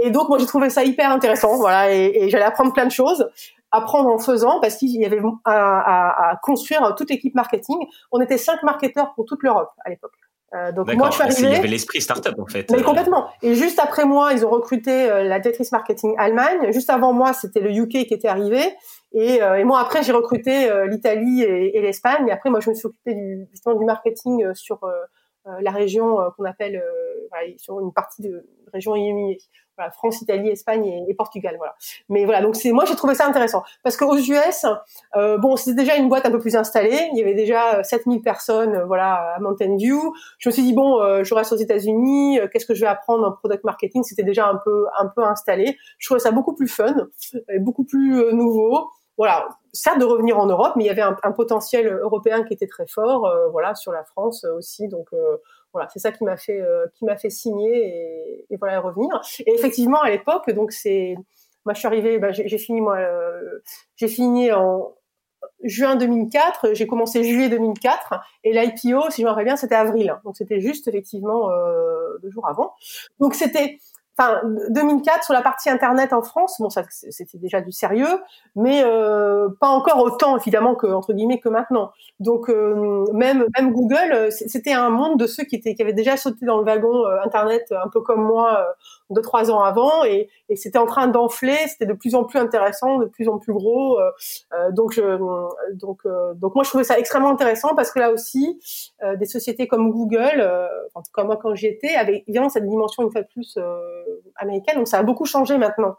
Et 0.00 0.12
donc 0.12 0.28
moi 0.28 0.38
j'ai 0.38 0.46
trouvé 0.46 0.70
ça 0.70 0.84
hyper 0.84 1.10
intéressant, 1.10 1.56
voilà, 1.56 1.92
et, 1.92 2.28
j'allais 2.30 2.44
apprendre 2.44 2.72
plein 2.72 2.86
de 2.86 2.92
choses, 2.92 3.28
apprendre 3.72 4.08
en 4.08 4.18
faisant, 4.18 4.60
parce 4.60 4.76
qu'il 4.76 4.90
y 4.90 5.04
avait 5.04 5.20
à, 5.44 6.30
à, 6.30 6.36
construire 6.44 6.94
toute 6.94 7.10
l'équipe 7.10 7.34
marketing. 7.34 7.76
On 8.12 8.20
était 8.20 8.38
cinq 8.38 8.62
marketeurs 8.62 9.14
pour 9.14 9.24
toute 9.24 9.42
l'Europe 9.42 9.72
à 9.84 9.90
l'époque. 9.90 10.12
Euh, 10.54 10.70
donc 10.72 10.92
moi 10.94 11.08
je 11.10 11.14
suis 11.14 11.22
arrivée. 11.22 11.42
Il 11.42 11.52
y 11.52 11.56
avait 11.56 11.68
l'esprit 11.68 12.00
startup 12.00 12.38
en 12.38 12.46
fait. 12.46 12.70
Mais 12.70 12.82
complètement. 12.82 13.28
Et 13.42 13.54
juste 13.54 13.78
après 13.78 14.04
moi, 14.04 14.32
ils 14.32 14.44
ont 14.44 14.50
recruté 14.50 15.10
euh, 15.10 15.24
la 15.24 15.40
directrice 15.40 15.72
marketing 15.72 16.14
Allemagne. 16.18 16.72
Juste 16.72 16.90
avant 16.90 17.12
moi, 17.12 17.32
c'était 17.32 17.60
le 17.60 17.70
UK 17.70 18.06
qui 18.06 18.14
était 18.14 18.28
arrivé. 18.28 18.60
Et, 19.12 19.42
euh, 19.42 19.58
et 19.58 19.64
moi 19.64 19.80
après, 19.80 20.02
j'ai 20.02 20.12
recruté 20.12 20.70
euh, 20.70 20.86
l'Italie 20.86 21.42
et, 21.42 21.76
et 21.76 21.80
l'Espagne. 21.80 22.28
Et 22.28 22.32
après, 22.32 22.50
moi, 22.50 22.60
je 22.60 22.70
me 22.70 22.74
suis 22.74 22.86
occupée 22.86 23.14
du, 23.14 23.46
justement 23.50 23.76
du 23.76 23.84
marketing 23.84 24.52
sur 24.54 24.80
la 25.60 25.72
région 25.72 26.18
qu'on 26.36 26.44
appelle 26.44 26.80
sur 27.56 27.80
une 27.80 27.92
partie 27.92 28.22
de 28.22 28.46
région 28.72 28.94
IMI 28.94 29.38
voilà, 29.82 29.90
France, 29.92 30.20
Italie, 30.22 30.48
Espagne 30.48 31.04
et, 31.08 31.14
Portugal, 31.14 31.56
voilà. 31.58 31.74
Mais 32.08 32.24
voilà, 32.24 32.40
donc 32.40 32.56
moi 32.66 32.84
j'ai 32.86 32.94
trouvé 32.94 33.14
ça 33.14 33.26
intéressant 33.26 33.62
parce 33.82 33.96
qu'aux 33.96 34.16
US, 34.16 34.66
euh, 35.16 35.38
bon, 35.38 35.56
c'était 35.56 35.82
déjà 35.82 35.96
une 35.96 36.08
boîte 36.08 36.24
un 36.26 36.30
peu 36.30 36.38
plus 36.38 36.56
installée, 36.56 37.08
il 37.12 37.18
y 37.18 37.22
avait 37.22 37.34
déjà 37.34 37.82
7000 37.82 38.18
euh, 38.18 38.22
personnes, 38.22 38.76
euh, 38.76 38.84
voilà, 38.84 39.34
à 39.36 39.40
Mountain 39.40 39.76
View. 39.76 40.14
Je 40.38 40.48
me 40.48 40.52
suis 40.52 40.62
dit 40.62 40.72
bon, 40.72 41.00
je 41.22 41.34
reste 41.34 41.52
aux 41.52 41.56
États-Unis, 41.56 42.40
qu'est-ce 42.52 42.66
que 42.66 42.74
je 42.74 42.80
vais 42.80 42.86
apprendre 42.86 43.26
en 43.26 43.32
product 43.32 43.64
marketing? 43.64 44.02
C'était 44.04 44.22
déjà 44.22 44.48
un 44.48 44.56
peu 44.56 44.86
un 44.98 45.06
peu 45.06 45.24
installé. 45.24 45.76
Je 45.98 46.08
trouvais 46.08 46.20
ça 46.20 46.30
beaucoup 46.30 46.54
plus 46.54 46.68
fun, 46.68 46.94
beaucoup 47.58 47.84
plus 47.84 48.32
nouveau. 48.32 48.88
Voilà, 49.18 49.48
certes 49.72 49.98
de 49.98 50.04
revenir 50.04 50.38
en 50.38 50.46
Europe, 50.46 50.72
mais 50.76 50.84
il 50.84 50.86
y 50.86 50.90
avait 50.90 51.02
un, 51.02 51.16
un 51.22 51.32
potentiel 51.32 51.86
européen 51.86 52.44
qui 52.44 52.54
était 52.54 52.66
très 52.66 52.86
fort, 52.86 53.30
voilà, 53.50 53.74
sur 53.74 53.92
la 53.92 54.04
France 54.04 54.44
aussi, 54.44 54.88
donc 54.88 55.08
voilà, 55.72 55.88
c'est 55.92 55.98
ça 55.98 56.12
qui 56.12 56.24
m'a 56.24 56.36
fait 56.36 56.60
euh, 56.60 56.86
qui 56.94 57.04
m'a 57.04 57.16
fait 57.16 57.30
signer 57.30 58.46
et, 58.50 58.56
voilà 58.56 58.80
revenir. 58.80 59.20
Et 59.46 59.54
effectivement 59.54 60.02
à 60.02 60.10
l'époque, 60.10 60.50
donc 60.50 60.72
c'est 60.72 61.16
moi 61.64 61.74
je 61.74 61.78
suis 61.78 61.86
arrivée, 61.86 62.18
bah, 62.18 62.32
j'ai 62.32 62.58
fini 62.58 62.80
moi 62.80 62.96
euh, 62.98 63.60
j'ai 63.96 64.08
fini 64.08 64.52
en 64.52 64.94
juin 65.64 65.96
2004, 65.96 66.74
j'ai 66.74 66.86
commencé 66.86 67.24
juillet 67.24 67.48
2004 67.48 68.14
et 68.44 68.52
l'IPO, 68.52 69.10
si 69.10 69.22
je 69.22 69.26
me 69.26 69.30
rappelle 69.30 69.46
bien, 69.46 69.56
c'était 69.56 69.74
avril. 69.74 70.16
Donc 70.24 70.36
c'était 70.36 70.60
juste 70.60 70.88
effectivement 70.88 71.50
euh, 71.50 72.18
deux 72.22 72.30
jours 72.30 72.46
avant. 72.48 72.74
Donc 73.20 73.34
c'était 73.34 73.78
enfin 74.18 74.40
2004 74.70 75.24
sur 75.24 75.34
la 75.34 75.42
partie 75.42 75.70
internet 75.70 76.12
en 76.12 76.22
France, 76.22 76.56
bon 76.60 76.70
ça 76.70 76.82
c'était 76.88 77.38
déjà 77.38 77.60
du 77.60 77.72
sérieux, 77.72 78.20
mais 78.54 78.82
euh, 78.84 79.48
pas 79.60 79.68
encore 79.68 80.02
autant 80.02 80.36
évidemment 80.36 80.74
que 80.74 80.86
entre 80.86 81.12
guillemets 81.12 81.40
que 81.40 81.48
maintenant. 81.48 81.92
Donc 82.20 82.48
euh, 82.48 83.04
même 83.12 83.46
même 83.56 83.72
Google, 83.72 84.30
c'était 84.30 84.72
un 84.72 84.90
monde 84.90 85.18
de 85.18 85.26
ceux 85.26 85.44
qui 85.44 85.56
étaient 85.56 85.74
qui 85.74 85.82
avaient 85.82 85.92
déjà 85.92 86.16
sauté 86.16 86.46
dans 86.46 86.58
le 86.58 86.64
wagon 86.64 87.06
euh, 87.06 87.20
internet 87.24 87.72
un 87.72 87.88
peu 87.88 88.00
comme 88.00 88.22
moi 88.22 88.60
euh, 88.60 88.72
deux 89.10 89.22
trois 89.22 89.50
ans 89.50 89.62
avant 89.62 90.04
et, 90.04 90.28
et 90.48 90.56
c'était 90.56 90.78
en 90.78 90.86
train 90.86 91.08
d'enfler, 91.08 91.56
c'était 91.66 91.86
de 91.86 91.94
plus 91.94 92.14
en 92.14 92.24
plus 92.24 92.38
intéressant, 92.38 92.98
de 92.98 93.06
plus 93.06 93.28
en 93.28 93.38
plus 93.38 93.52
gros. 93.52 93.98
donc 94.70 94.92
je, 94.92 95.02
donc 95.74 96.02
donc 96.36 96.54
moi 96.54 96.64
je 96.64 96.68
trouvais 96.70 96.84
ça 96.84 96.98
extrêmement 96.98 97.30
intéressant 97.30 97.74
parce 97.74 97.90
que 97.90 97.98
là 97.98 98.10
aussi 98.10 98.58
des 99.18 99.26
sociétés 99.26 99.66
comme 99.68 99.90
Google, 99.90 100.40
en 100.94 101.02
tout 101.02 101.12
cas 101.14 101.24
moi 101.24 101.36
quand 101.36 101.54
j'y 101.54 101.66
étais, 101.66 101.94
avaient 101.94 102.24
évidemment 102.26 102.48
cette 102.48 102.66
dimension 102.66 103.02
une 103.02 103.10
fois 103.10 103.22
de 103.22 103.28
plus 103.28 103.58
américaine. 104.36 104.76
Donc 104.76 104.88
ça 104.88 104.98
a 104.98 105.02
beaucoup 105.02 105.24
changé 105.24 105.58
maintenant. 105.58 105.96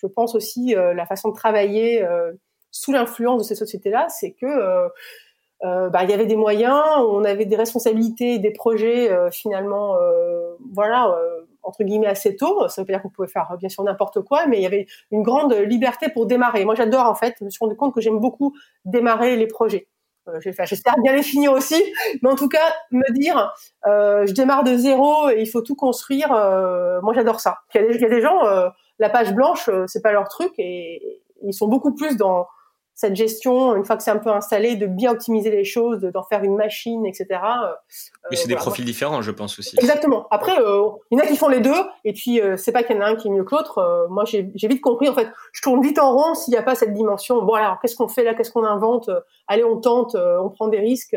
Je 0.00 0.06
pense 0.06 0.34
aussi 0.34 0.74
euh, 0.76 0.94
la 0.94 1.06
façon 1.06 1.30
de 1.30 1.34
travailler 1.34 2.04
euh, 2.04 2.32
sous 2.70 2.92
l'influence 2.92 3.42
de 3.42 3.46
ces 3.46 3.54
sociétés-là, 3.54 4.06
c'est 4.08 4.32
que 4.32 4.46
euh, 5.64 5.90
bah, 5.90 6.04
y 6.04 6.12
avait 6.12 6.26
des 6.26 6.36
moyens, 6.36 6.84
on 6.98 7.24
avait 7.24 7.46
des 7.46 7.56
responsabilités, 7.56 8.38
des 8.38 8.52
projets 8.52 9.10
finalement, 9.32 9.96
voilà, 10.72 11.18
entre 11.62 11.82
guillemets 11.82 12.06
assez 12.06 12.36
tôt. 12.36 12.68
Ça 12.68 12.82
veut 12.82 12.86
dire 12.86 13.02
qu'on 13.02 13.08
pouvait 13.08 13.26
faire 13.26 13.56
bien 13.58 13.68
sûr 13.68 13.82
n'importe 13.82 14.20
quoi, 14.20 14.46
mais 14.46 14.58
il 14.58 14.62
y 14.62 14.66
avait 14.66 14.86
une 15.10 15.22
grande 15.22 15.52
liberté 15.54 16.10
pour 16.10 16.26
démarrer. 16.26 16.64
Moi, 16.64 16.76
j'adore 16.76 17.06
en 17.06 17.16
fait. 17.16 17.34
Je 17.40 17.44
me 17.44 17.50
suis 17.50 17.58
rendu 17.58 17.74
compte 17.74 17.92
que 17.92 18.00
j'aime 18.00 18.20
beaucoup 18.20 18.54
démarrer 18.84 19.36
les 19.36 19.48
projets. 19.48 19.88
Euh, 20.28 20.40
j'espère 20.40 20.94
bien 21.02 21.14
les 21.14 21.22
finir 21.22 21.52
aussi, 21.52 21.82
mais 22.22 22.30
en 22.30 22.36
tout 22.36 22.48
cas, 22.48 22.74
me 22.90 23.12
dire, 23.12 23.52
euh, 23.86 24.26
je 24.26 24.32
démarre 24.32 24.64
de 24.64 24.76
zéro 24.76 25.30
et 25.30 25.40
il 25.40 25.46
faut 25.48 25.62
tout 25.62 25.74
construire, 25.74 26.32
euh, 26.32 27.00
moi 27.02 27.14
j'adore 27.14 27.40
ça. 27.40 27.58
Il 27.74 27.80
y, 27.80 28.04
a 28.04 28.08
des, 28.08 28.20
gens, 28.20 28.40
la 28.98 29.10
page 29.10 29.32
blanche, 29.34 29.70
c'est 29.86 30.02
pas 30.02 30.12
leur 30.12 30.28
truc 30.28 30.52
et 30.58 31.22
ils 31.42 31.54
sont 31.54 31.68
beaucoup 31.68 31.94
plus 31.94 32.16
dans 32.16 32.46
cette 32.98 33.14
gestion, 33.14 33.76
une 33.76 33.84
fois 33.84 33.96
que 33.96 34.02
c'est 34.02 34.10
un 34.10 34.18
peu 34.18 34.30
installé, 34.30 34.74
de 34.74 34.86
bien 34.86 35.12
optimiser 35.12 35.52
les 35.52 35.62
choses, 35.62 36.00
d'en 36.00 36.24
faire 36.24 36.42
une 36.42 36.56
machine, 36.56 37.06
etc. 37.06 37.26
Euh, 37.30 37.68
Mais 38.28 38.36
c'est 38.36 38.48
des 38.48 38.56
profils 38.56 38.84
différents, 38.84 39.22
je 39.22 39.30
pense 39.30 39.56
aussi. 39.56 39.76
Exactement. 39.78 40.26
Après, 40.32 40.58
euh, 40.58 40.88
il 41.12 41.16
y 41.16 41.20
en 41.20 41.24
a 41.24 41.28
qui 41.28 41.36
font 41.36 41.48
les 41.48 41.60
deux, 41.60 41.80
et 42.02 42.12
puis 42.12 42.40
euh, 42.40 42.56
c'est 42.56 42.72
pas 42.72 42.82
qu'il 42.82 42.96
y 42.96 42.98
en 42.98 43.02
a 43.02 43.06
un 43.06 43.14
qui 43.14 43.28
est 43.28 43.30
mieux 43.30 43.44
que 43.44 43.54
l'autre. 43.54 44.08
moi, 44.10 44.24
j'ai 44.24 44.50
vite 44.52 44.80
compris. 44.80 45.08
En 45.08 45.14
fait, 45.14 45.28
je 45.52 45.62
tourne 45.62 45.80
vite 45.80 46.00
en 46.00 46.12
rond 46.12 46.34
s'il 46.34 46.50
n'y 46.50 46.58
a 46.58 46.62
pas 46.64 46.74
cette 46.74 46.92
dimension. 46.92 47.40
Bon, 47.40 47.54
alors, 47.54 47.78
qu'est-ce 47.80 47.94
qu'on 47.94 48.08
fait 48.08 48.24
là? 48.24 48.34
Qu'est-ce 48.34 48.50
qu'on 48.50 48.64
invente? 48.64 49.08
Allez, 49.46 49.62
on 49.62 49.80
tente, 49.80 50.16
on 50.16 50.50
prend 50.50 50.66
des 50.66 50.80
risques. 50.80 51.16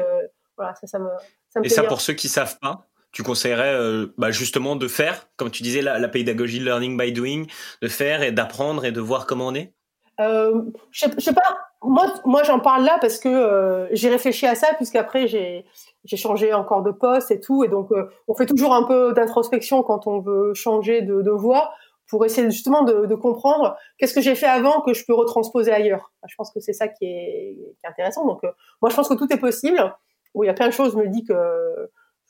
voilà, 0.57 0.75
ça, 0.75 0.85
ça 0.85 0.99
me. 0.99 1.09
Ça 1.49 1.61
me 1.61 1.65
et 1.65 1.69
ça, 1.69 1.81
pour 1.81 2.01
ceux 2.01 2.13
qui 2.13 2.29
savent 2.29 2.59
pas, 2.59 2.85
tu 3.11 3.23
conseillerais 3.23 4.05
bah, 4.19 4.29
justement 4.29 4.75
de 4.75 4.87
faire, 4.87 5.29
comme 5.35 5.49
tu 5.49 5.63
disais, 5.63 5.81
la, 5.81 5.97
la 5.97 6.09
pédagogie 6.09 6.59
learning 6.59 6.95
by 6.95 7.11
doing, 7.11 7.45
de 7.81 7.87
faire 7.87 8.21
et 8.21 8.31
d'apprendre 8.31 8.85
et 8.85 8.91
de 8.91 9.01
voir 9.01 9.25
comment 9.25 9.47
on 9.47 9.55
est? 9.55 9.73
Euh, 10.21 10.61
je, 10.91 11.05
je 11.17 11.23
sais 11.23 11.33
pas. 11.33 11.60
Moi, 11.83 12.05
moi, 12.25 12.43
j'en 12.43 12.59
parle 12.59 12.83
là 12.83 12.97
parce 13.01 13.17
que 13.17 13.27
euh, 13.27 13.87
j'ai 13.91 14.09
réfléchi 14.09 14.45
à 14.45 14.55
ça, 14.55 14.67
puisqu'après 14.75 15.27
j'ai 15.27 15.65
j'ai 16.03 16.17
changé 16.17 16.53
encore 16.53 16.81
de 16.83 16.91
poste 16.91 17.31
et 17.31 17.39
tout, 17.39 17.63
et 17.63 17.67
donc 17.67 17.91
euh, 17.91 18.09
on 18.27 18.35
fait 18.35 18.45
toujours 18.45 18.73
un 18.73 18.83
peu 18.83 19.13
d'introspection 19.13 19.83
quand 19.83 20.07
on 20.07 20.19
veut 20.19 20.53
changer 20.53 21.01
de, 21.01 21.21
de 21.21 21.31
voie 21.31 21.71
pour 22.07 22.25
essayer 22.25 22.49
justement 22.51 22.83
de, 22.83 23.05
de 23.05 23.15
comprendre 23.15 23.77
qu'est-ce 23.97 24.13
que 24.13 24.21
j'ai 24.21 24.35
fait 24.35 24.47
avant 24.47 24.81
que 24.81 24.93
je 24.93 25.05
peux 25.05 25.13
retransposer 25.13 25.71
ailleurs. 25.71 26.11
Je 26.27 26.35
pense 26.35 26.51
que 26.51 26.59
c'est 26.59 26.73
ça 26.73 26.87
qui 26.87 27.05
est, 27.05 27.55
qui 27.55 27.85
est, 27.85 27.87
intéressant. 27.87 28.25
Donc 28.25 28.43
euh, 28.43 28.51
moi, 28.81 28.89
je 28.89 28.95
pense 28.95 29.07
que 29.07 29.13
tout 29.13 29.31
est 29.31 29.39
possible. 29.39 29.95
Où 30.33 30.43
il 30.43 30.47
y 30.47 30.49
a 30.49 30.53
plein 30.53 30.67
de 30.67 30.73
choses, 30.73 30.93
je 30.93 30.97
me 30.97 31.07
dis 31.07 31.25
que 31.25 31.33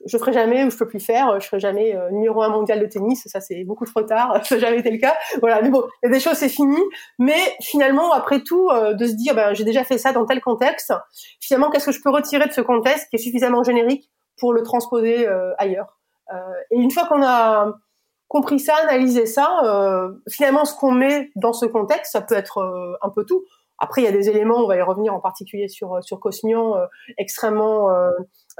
je 0.05 0.17
ferai 0.17 0.33
jamais 0.33 0.63
ou 0.63 0.69
je 0.69 0.77
peux 0.77 0.87
plus 0.87 0.99
faire, 0.99 1.39
je 1.39 1.47
ferai 1.47 1.59
jamais 1.59 1.95
euh, 1.95 2.09
numéro 2.11 2.41
un 2.41 2.49
mondial 2.49 2.79
de 2.79 2.85
tennis, 2.85 3.23
ça 3.25 3.39
c'est 3.39 3.63
beaucoup 3.63 3.85
trop 3.85 4.01
tard, 4.01 4.39
ça 4.45 4.55
n'a 4.55 4.61
jamais 4.61 4.79
été 4.79 4.91
le 4.91 4.97
cas. 4.97 5.15
Voilà, 5.39 5.61
mais 5.61 5.69
bon, 5.69 5.83
il 6.01 6.07
y 6.07 6.09
a 6.09 6.13
des 6.13 6.19
choses 6.19 6.35
c'est 6.35 6.49
fini, 6.49 6.77
mais 7.19 7.39
finalement 7.61 8.11
après 8.11 8.41
tout 8.41 8.69
euh, 8.69 8.93
de 8.93 9.05
se 9.05 9.13
dire 9.13 9.35
ben 9.35 9.53
j'ai 9.53 9.63
déjà 9.63 9.83
fait 9.83 9.97
ça 9.97 10.11
dans 10.11 10.25
tel 10.25 10.41
contexte, 10.41 10.93
finalement 11.39 11.69
qu'est-ce 11.69 11.87
que 11.87 11.91
je 11.91 12.01
peux 12.01 12.09
retirer 12.09 12.47
de 12.47 12.53
ce 12.53 12.61
contexte 12.61 13.09
qui 13.09 13.17
est 13.17 13.19
suffisamment 13.19 13.63
générique 13.63 14.09
pour 14.37 14.53
le 14.53 14.63
transposer 14.63 15.27
euh, 15.27 15.53
ailleurs? 15.57 15.97
et 16.71 16.77
une 16.77 16.91
fois 16.91 17.07
qu'on 17.07 17.21
a 17.21 17.73
compris 18.29 18.61
ça, 18.61 18.73
analysé 18.83 19.25
ça, 19.25 20.09
finalement 20.29 20.63
ce 20.63 20.73
qu'on 20.73 20.93
met 20.93 21.29
dans 21.35 21.51
ce 21.51 21.65
contexte, 21.65 22.13
ça 22.13 22.21
peut 22.21 22.35
être 22.35 22.97
un 23.01 23.09
peu 23.09 23.25
tout. 23.25 23.43
Après, 23.77 24.03
il 24.03 24.05
y 24.05 24.07
a 24.07 24.11
des 24.13 24.29
éléments, 24.29 24.57
on 24.57 24.67
va 24.67 24.77
y 24.77 24.81
revenir 24.81 25.13
en 25.13 25.19
particulier 25.19 25.67
sur 25.67 26.01
sur 26.01 26.21
Cosmion, 26.21 26.77
extrêmement 27.17 27.91
euh, 27.91 28.11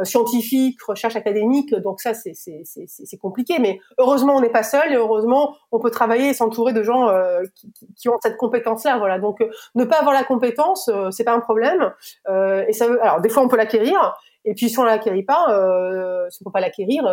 scientifique, 0.04 0.82
recherche 0.84 1.15
académique, 1.15 1.73
donc 1.75 2.01
ça 2.01 2.13
c'est 2.13 2.34
c'est 2.34 3.17
compliqué. 3.17 3.60
Mais 3.60 3.80
heureusement 3.97 4.36
on 4.36 4.41
n'est 4.41 4.49
pas 4.49 4.63
seul 4.63 4.91
et 4.91 4.95
heureusement 4.95 5.56
on 5.71 5.80
peut 5.80 5.91
travailler 5.91 6.30
et 6.30 6.34
s'entourer 6.34 6.73
de 6.73 6.84
gens 6.84 7.10
euh, 7.10 7.43
qui, 7.56 7.71
qui, 7.95 8.10
ont 8.10 8.17
cette 8.21 8.38
compétence-là. 8.38 8.97
Voilà. 8.97 9.19
Donc 9.19 9.41
euh, 9.41 9.49
ne 9.75 9.84
pas 9.84 9.99
avoir 9.99 10.13
la 10.13 10.23
compétence, 10.23 10.89
c'est 11.12 11.23
pas 11.23 11.34
un 11.34 11.39
problème. 11.39 11.93
et 12.27 12.73
ça 12.73 12.88
veut, 12.88 13.01
alors 13.01 13.21
des 13.21 13.30
fois 13.30 13.43
on 13.43 13.47
peut 13.47 13.58
l'acquérir. 13.58 14.15
Et 14.43 14.56
puis 14.56 14.69
si 14.69 14.80
on 14.80 14.84
l'acquérit 14.84 15.21
pas, 15.21 15.54
euh, 15.54 16.27
si 16.32 16.39
on 16.41 16.45
peut 16.45 16.54
pas 16.54 16.62
l'acquérir, 16.62 17.04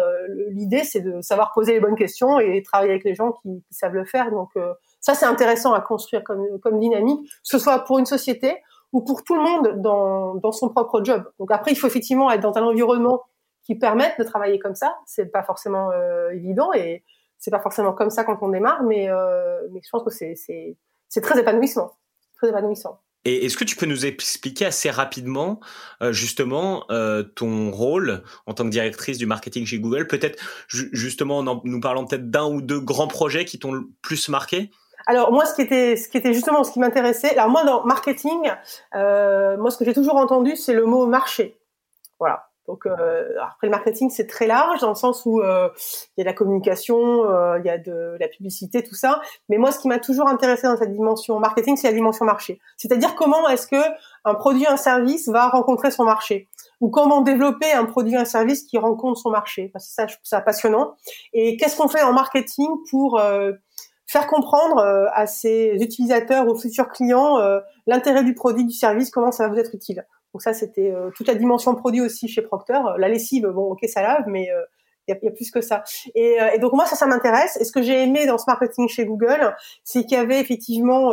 l'idée 0.50 0.82
c'est 0.84 1.00
de 1.00 1.20
savoir 1.20 1.52
poser 1.52 1.74
les 1.74 1.80
bonnes 1.80 1.96
questions 1.96 2.40
et 2.40 2.62
travailler 2.62 2.92
avec 2.92 3.04
les 3.04 3.14
gens 3.14 3.32
qui, 3.32 3.62
qui 3.68 3.74
savent 3.74 3.94
le 3.94 4.04
faire. 4.04 4.30
Donc 4.30 4.50
ça 5.00 5.14
c'est 5.14 5.26
intéressant 5.26 5.74
à 5.74 5.80
construire 5.80 6.24
comme, 6.24 6.58
comme 6.62 6.80
dynamique, 6.80 7.20
que 7.24 7.36
ce 7.42 7.58
soit 7.58 7.80
pour 7.80 7.98
une 7.98 8.06
société 8.06 8.56
ou 8.92 9.02
pour 9.02 9.22
tout 9.22 9.34
le 9.34 9.42
monde 9.42 9.82
dans, 9.82 10.34
dans 10.36 10.52
son 10.52 10.68
propre 10.68 11.02
job. 11.04 11.24
Donc 11.38 11.50
après, 11.50 11.72
il 11.72 11.76
faut 11.76 11.86
effectivement 11.86 12.30
être 12.30 12.40
dans 12.40 12.56
un 12.56 12.62
environnement 12.62 13.22
qui 13.62 13.74
permette 13.74 14.18
de 14.18 14.24
travailler 14.24 14.58
comme 14.58 14.74
ça. 14.74 14.96
C'est 15.06 15.30
pas 15.30 15.42
forcément 15.42 15.90
euh, 15.90 16.30
évident 16.30 16.72
et 16.72 17.04
c'est 17.38 17.50
pas 17.50 17.60
forcément 17.60 17.92
comme 17.92 18.10
ça 18.10 18.24
quand 18.24 18.38
on 18.42 18.48
démarre, 18.48 18.82
mais, 18.82 19.08
euh, 19.08 19.60
mais 19.72 19.80
je 19.84 19.88
pense 19.90 20.02
que 20.02 20.10
c'est, 20.10 20.34
c'est, 20.34 20.76
c'est 21.08 21.20
très 21.20 21.38
épanouissant. 21.38 21.92
Très 22.36 22.48
épanouissant. 22.48 23.00
Et 23.24 23.44
est-ce 23.44 23.56
que 23.56 23.64
tu 23.64 23.76
peux 23.76 23.86
nous 23.86 24.06
expliquer 24.06 24.66
assez 24.66 24.90
rapidement 24.90 25.60
euh, 26.02 26.12
justement 26.12 26.84
euh, 26.90 27.22
ton 27.22 27.70
rôle 27.70 28.22
en 28.46 28.54
tant 28.54 28.64
que 28.64 28.70
directrice 28.70 29.18
du 29.18 29.26
marketing 29.26 29.66
chez 29.66 29.78
Google? 29.78 30.06
Peut-être 30.06 30.42
justement 30.68 31.38
en 31.38 31.60
nous 31.64 31.80
parlant 31.80 32.06
peut-être 32.06 32.30
d'un 32.30 32.46
ou 32.46 32.62
deux 32.62 32.80
grands 32.80 33.08
projets 33.08 33.44
qui 33.44 33.58
t'ont 33.58 33.72
le 33.72 33.88
plus 34.02 34.28
marqué? 34.28 34.70
Alors 35.06 35.32
moi, 35.32 35.46
ce 35.46 35.54
qui 35.54 35.62
était, 35.62 36.32
justement 36.32 36.64
ce 36.64 36.72
qui 36.72 36.80
m'intéressait. 36.80 37.36
Alors 37.36 37.50
moi, 37.50 37.64
dans 37.64 37.84
marketing, 37.84 38.50
euh, 38.94 39.56
moi, 39.56 39.70
ce 39.70 39.78
que 39.78 39.84
j'ai 39.84 39.94
toujours 39.94 40.16
entendu, 40.16 40.56
c'est 40.56 40.74
le 40.74 40.84
mot 40.84 41.06
marché. 41.06 41.58
Voilà. 42.18 42.48
Donc 42.68 42.84
euh, 42.84 43.24
après 43.42 43.66
le 43.66 43.70
marketing, 43.70 44.10
c'est 44.10 44.26
très 44.26 44.46
large 44.46 44.80
dans 44.80 44.90
le 44.90 44.94
sens 44.94 45.22
où 45.24 45.40
euh, 45.40 45.70
il 46.16 46.20
y 46.20 46.20
a 46.20 46.24
de 46.24 46.28
la 46.28 46.34
communication, 46.34 47.24
euh, 47.24 47.58
il 47.58 47.64
y 47.64 47.70
a 47.70 47.78
de 47.78 48.16
la 48.20 48.28
publicité, 48.28 48.82
tout 48.82 48.94
ça. 48.94 49.22
Mais 49.48 49.56
moi, 49.56 49.72
ce 49.72 49.78
qui 49.78 49.88
m'a 49.88 49.98
toujours 49.98 50.28
intéressé 50.28 50.66
dans 50.66 50.76
cette 50.76 50.92
dimension 50.92 51.40
marketing, 51.40 51.78
c'est 51.78 51.88
la 51.88 51.94
dimension 51.94 52.26
marché. 52.26 52.60
C'est-à-dire 52.76 53.14
comment 53.14 53.48
est-ce 53.48 53.66
que 53.66 53.82
un 54.26 54.34
produit, 54.34 54.66
un 54.66 54.76
service 54.76 55.30
va 55.30 55.48
rencontrer 55.48 55.90
son 55.90 56.04
marché? 56.04 56.48
Ou 56.80 56.90
comment 56.90 57.22
développer 57.22 57.72
un 57.72 57.86
produit, 57.86 58.16
un 58.16 58.26
service 58.26 58.64
qui 58.64 58.76
rencontre 58.76 59.18
son 59.18 59.30
marché? 59.30 59.70
Que 59.72 59.78
ça, 59.80 60.06
je 60.06 60.14
trouve 60.16 60.26
ça 60.26 60.42
passionnant. 60.42 60.94
Et 61.32 61.56
qu'est-ce 61.56 61.76
qu'on 61.76 61.88
fait 61.88 62.02
en 62.02 62.12
marketing 62.12 62.68
pour 62.90 63.18
euh, 63.18 63.52
faire 64.08 64.26
comprendre 64.26 64.78
euh, 64.78 65.06
à 65.12 65.26
ses 65.26 65.76
utilisateurs, 65.80 66.48
aux 66.48 66.56
futurs 66.56 66.88
clients, 66.88 67.38
euh, 67.38 67.60
l'intérêt 67.86 68.24
du 68.24 68.34
produit, 68.34 68.64
du 68.64 68.72
service, 68.72 69.10
comment 69.10 69.30
ça 69.30 69.46
va 69.46 69.52
vous 69.52 69.60
être 69.60 69.74
utile. 69.74 70.06
Donc 70.32 70.42
ça, 70.42 70.54
c'était 70.54 70.90
euh, 70.90 71.10
toute 71.14 71.28
la 71.28 71.34
dimension 71.34 71.74
produit 71.74 72.00
aussi 72.00 72.26
chez 72.26 72.42
Procter. 72.42 72.80
La 72.96 73.08
lessive, 73.08 73.46
bon, 73.46 73.72
ok, 73.72 73.80
ça 73.86 74.02
lave, 74.02 74.24
mais 74.26 74.48
il 75.06 75.14
y, 75.22 75.26
a, 75.26 75.30
plus 75.30 75.50
que 75.50 75.60
ça. 75.60 75.84
Et, 76.14 76.36
et 76.54 76.58
donc 76.58 76.72
moi, 76.72 76.86
ça, 76.86 76.96
ça 76.96 77.06
m'intéresse. 77.06 77.56
Et 77.60 77.64
ce 77.64 77.72
que 77.72 77.82
j'ai 77.82 78.02
aimé 78.02 78.26
dans 78.26 78.38
ce 78.38 78.44
marketing 78.46 78.88
chez 78.88 79.04
Google, 79.06 79.54
c'est 79.84 80.04
qu'il 80.04 80.16
y 80.16 80.20
avait 80.20 80.40
effectivement 80.40 81.12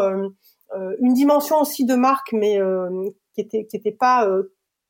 une 1.00 1.14
dimension 1.14 1.62
aussi 1.62 1.86
de 1.86 1.96
marque, 1.96 2.34
mais 2.34 2.60
qui 3.34 3.42
était 3.42 3.66
qui 3.66 3.78
était 3.78 3.94
pas 3.94 4.28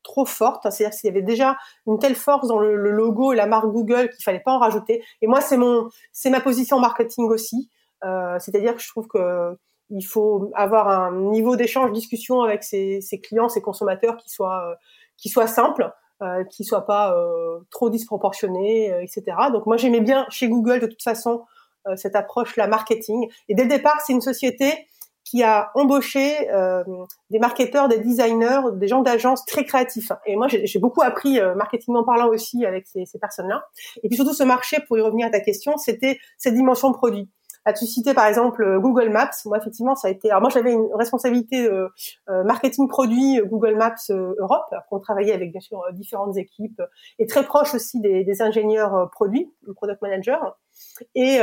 trop 0.02 0.26
forte. 0.26 0.64
C'est-à-dire 0.72 0.98
qu'il 0.98 1.08
y 1.08 1.12
avait 1.12 1.22
déjà 1.22 1.56
une 1.86 2.00
telle 2.00 2.16
force 2.16 2.48
dans 2.48 2.58
le, 2.58 2.76
le 2.76 2.90
logo 2.90 3.32
et 3.32 3.36
la 3.36 3.46
marque 3.46 3.68
Google 3.68 4.10
qu'il 4.10 4.24
fallait 4.24 4.40
pas 4.40 4.54
en 4.54 4.60
rajouter. 4.60 5.04
Et 5.22 5.28
moi, 5.28 5.40
c'est 5.40 5.58
mon, 5.58 5.90
c'est 6.12 6.32
ma 6.32 6.42
position 6.42 6.80
marketing 6.80 7.30
aussi. 7.30 7.70
Euh, 8.04 8.38
c'est-à-dire 8.40 8.76
que 8.76 8.82
je 8.82 8.90
trouve 8.90 9.08
que 9.08 9.58
il 9.92 10.02
faut 10.02 10.52
avoir 10.56 10.88
un 10.88 11.12
niveau 11.30 11.56
d'échange, 11.56 11.92
discussion 11.92 12.42
avec 12.42 12.64
ses, 12.64 13.02
clients, 13.24 13.50
ses 13.50 13.62
consommateurs 13.62 14.18
qui 14.18 14.30
soit 14.30 14.72
euh, 14.72 14.76
qui 15.18 15.30
soit 15.30 15.48
simple, 15.48 15.92
euh, 16.24 16.44
qui 16.46 16.64
soit 16.64 16.86
pas 16.86 17.16
euh, 17.16 17.60
trop 17.70 17.90
disproportionné, 17.90 18.88
etc. 19.02 19.38
Donc 19.54 19.66
moi 19.66 19.78
j'aimais 19.78 20.02
bien 20.02 20.26
chez 20.30 20.50
Google 20.50 20.80
de 20.80 20.88
toute 20.88 21.04
façon 21.04 21.46
cette 21.98 22.16
approche 22.16 22.56
la 22.56 22.68
marketing. 22.68 23.30
Et 23.48 23.54
dès 23.54 23.64
le 23.64 23.70
départ 23.70 24.02
c'est 24.02 24.14
une 24.14 24.22
société 24.22 24.88
qui 25.26 25.42
a 25.42 25.72
embauché 25.74 26.50
euh, 26.52 26.84
des 27.32 27.40
marketeurs, 27.40 27.90
des 27.90 27.98
designers, 27.98 28.62
des 28.74 28.88
gens 28.88 29.02
d'agence 29.02 29.44
très 29.46 29.66
créatifs. 29.66 30.12
Et 30.28 30.36
moi, 30.36 30.48
j'ai 30.48 30.80
beaucoup 30.80 31.02
appris 31.02 31.40
euh, 31.40 31.56
marketing 31.56 31.96
en 31.96 32.04
parlant 32.04 32.28
aussi 32.28 32.64
avec 32.64 32.86
ces, 32.88 33.06
ces 33.06 33.18
personnes-là. 33.18 33.68
Et 34.04 34.08
puis 34.08 34.16
surtout, 34.16 34.34
ce 34.34 34.44
marché, 34.44 34.78
pour 34.88 34.98
y 35.00 35.02
revenir 35.02 35.28
à 35.28 35.32
ta 35.32 35.40
question, 35.40 35.78
c'était 35.78 36.20
cette 36.38 36.54
dimension 36.54 36.94
produit. 36.94 37.28
As-tu 37.68 37.88
cité 37.88 38.14
par 38.14 38.28
exemple 38.28 38.64
euh, 38.64 38.80
Google 38.80 39.10
Maps? 39.10 39.32
Moi, 39.46 39.58
effectivement, 39.58 39.96
ça 39.96 40.08
a 40.08 40.12
été. 40.12 40.30
Alors 40.30 40.42
moi, 40.42 40.52
j'avais 40.52 40.72
une 40.72 40.88
responsabilité 40.94 41.66
euh, 41.66 41.88
euh 42.30 42.44
marketing 42.44 42.88
produit 42.88 43.40
euh, 43.40 43.46
Google 43.46 43.76
Maps 43.76 43.96
Europe. 44.10 44.74
On 44.92 45.00
travaillait 45.00 45.34
avec 45.34 45.52
bien 45.52 45.62
sûr 45.62 45.82
différentes 45.94 46.38
équipes 46.38 46.82
et 47.18 47.26
très 47.26 47.44
proche 47.44 47.74
aussi 47.74 48.00
des, 48.00 48.42
ingénieurs 48.42 49.10
produits, 49.12 49.52
le 49.64 49.74
product 49.74 50.02
manager. 50.02 50.58
Et, 51.16 51.40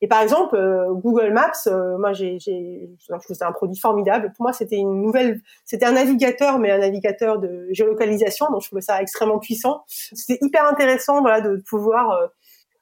et 0.00 0.08
par 0.08 0.22
exemple, 0.22 0.56
Google 1.02 1.32
Maps, 1.32 1.68
moi, 1.98 2.12
j'ai, 2.12 2.38
j'ai, 2.38 2.88
c'était 3.20 3.44
un 3.44 3.52
produit 3.52 3.78
formidable. 3.78 4.32
Pour 4.36 4.44
moi, 4.44 4.52
c'était 4.52 4.76
une 4.76 5.02
nouvelle, 5.02 5.40
c'était 5.64 5.86
un 5.86 5.92
navigateur, 5.92 6.58
mais 6.58 6.70
un 6.70 6.78
navigateur 6.78 7.38
de 7.38 7.66
géolocalisation. 7.72 8.46
Donc, 8.50 8.62
je 8.62 8.68
trouvais 8.68 8.82
ça 8.82 9.02
extrêmement 9.02 9.38
puissant. 9.38 9.82
C'était 9.88 10.38
hyper 10.40 10.66
intéressant, 10.66 11.20
voilà, 11.20 11.40
de 11.40 11.62
pouvoir 11.68 12.30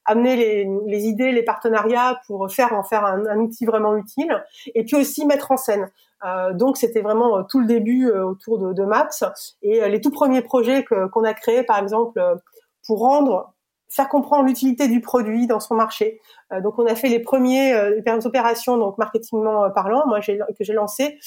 amener 0.05 0.37
les, 0.37 0.69
les, 0.87 1.05
idées, 1.05 1.33
les 1.33 1.43
partenariats 1.43 2.21
pour 2.27 2.51
faire 2.51 2.73
en 2.73 2.83
faire 2.83 3.05
un, 3.05 3.25
un, 3.27 3.39
outil 3.39 3.65
vraiment 3.65 3.97
utile, 3.97 4.43
et 4.75 4.85
puis 4.85 4.97
aussi 4.97 5.27
mettre 5.27 5.51
en 5.51 5.57
scène. 5.57 5.91
Euh, 6.25 6.53
donc 6.53 6.77
c'était 6.77 7.01
vraiment 7.01 7.39
euh, 7.39 7.43
tout 7.49 7.59
le 7.59 7.67
début 7.67 8.09
euh, 8.09 8.25
autour 8.25 8.59
de, 8.59 8.73
de, 8.73 8.85
Maps 8.85 9.09
et 9.63 9.89
les 9.89 10.01
tout 10.01 10.11
premiers 10.11 10.43
projets 10.43 10.85
qu'on 10.85 11.25
a 11.25 11.35
créés, 11.35 11.65
par 11.65 11.79
exemple, 11.79 12.21
pour 12.87 13.01
rendre 13.01 13.52
faire 13.93 14.09
comprendre 14.09 14.47
l'utilité 14.47 14.89
du 14.89 15.01
produit 15.01 15.47
dans 15.47 15.61
son 15.61 15.75
marché. 15.75 16.21
Euh, 16.53 16.61
donc 16.61 16.79
on 16.79 16.87
a 16.87 16.95
fait 16.95 17.09
les 17.09 17.21
premiers 17.21 17.75
euh, 17.75 18.01
opérations 18.25 18.79
donc 18.79 18.97
marketingment 18.97 19.65
euh, 19.65 19.69
parlant, 19.69 20.07
moi 20.07 20.21
que 20.21 20.65
j'ai 20.65 20.73
lancé 20.73 21.19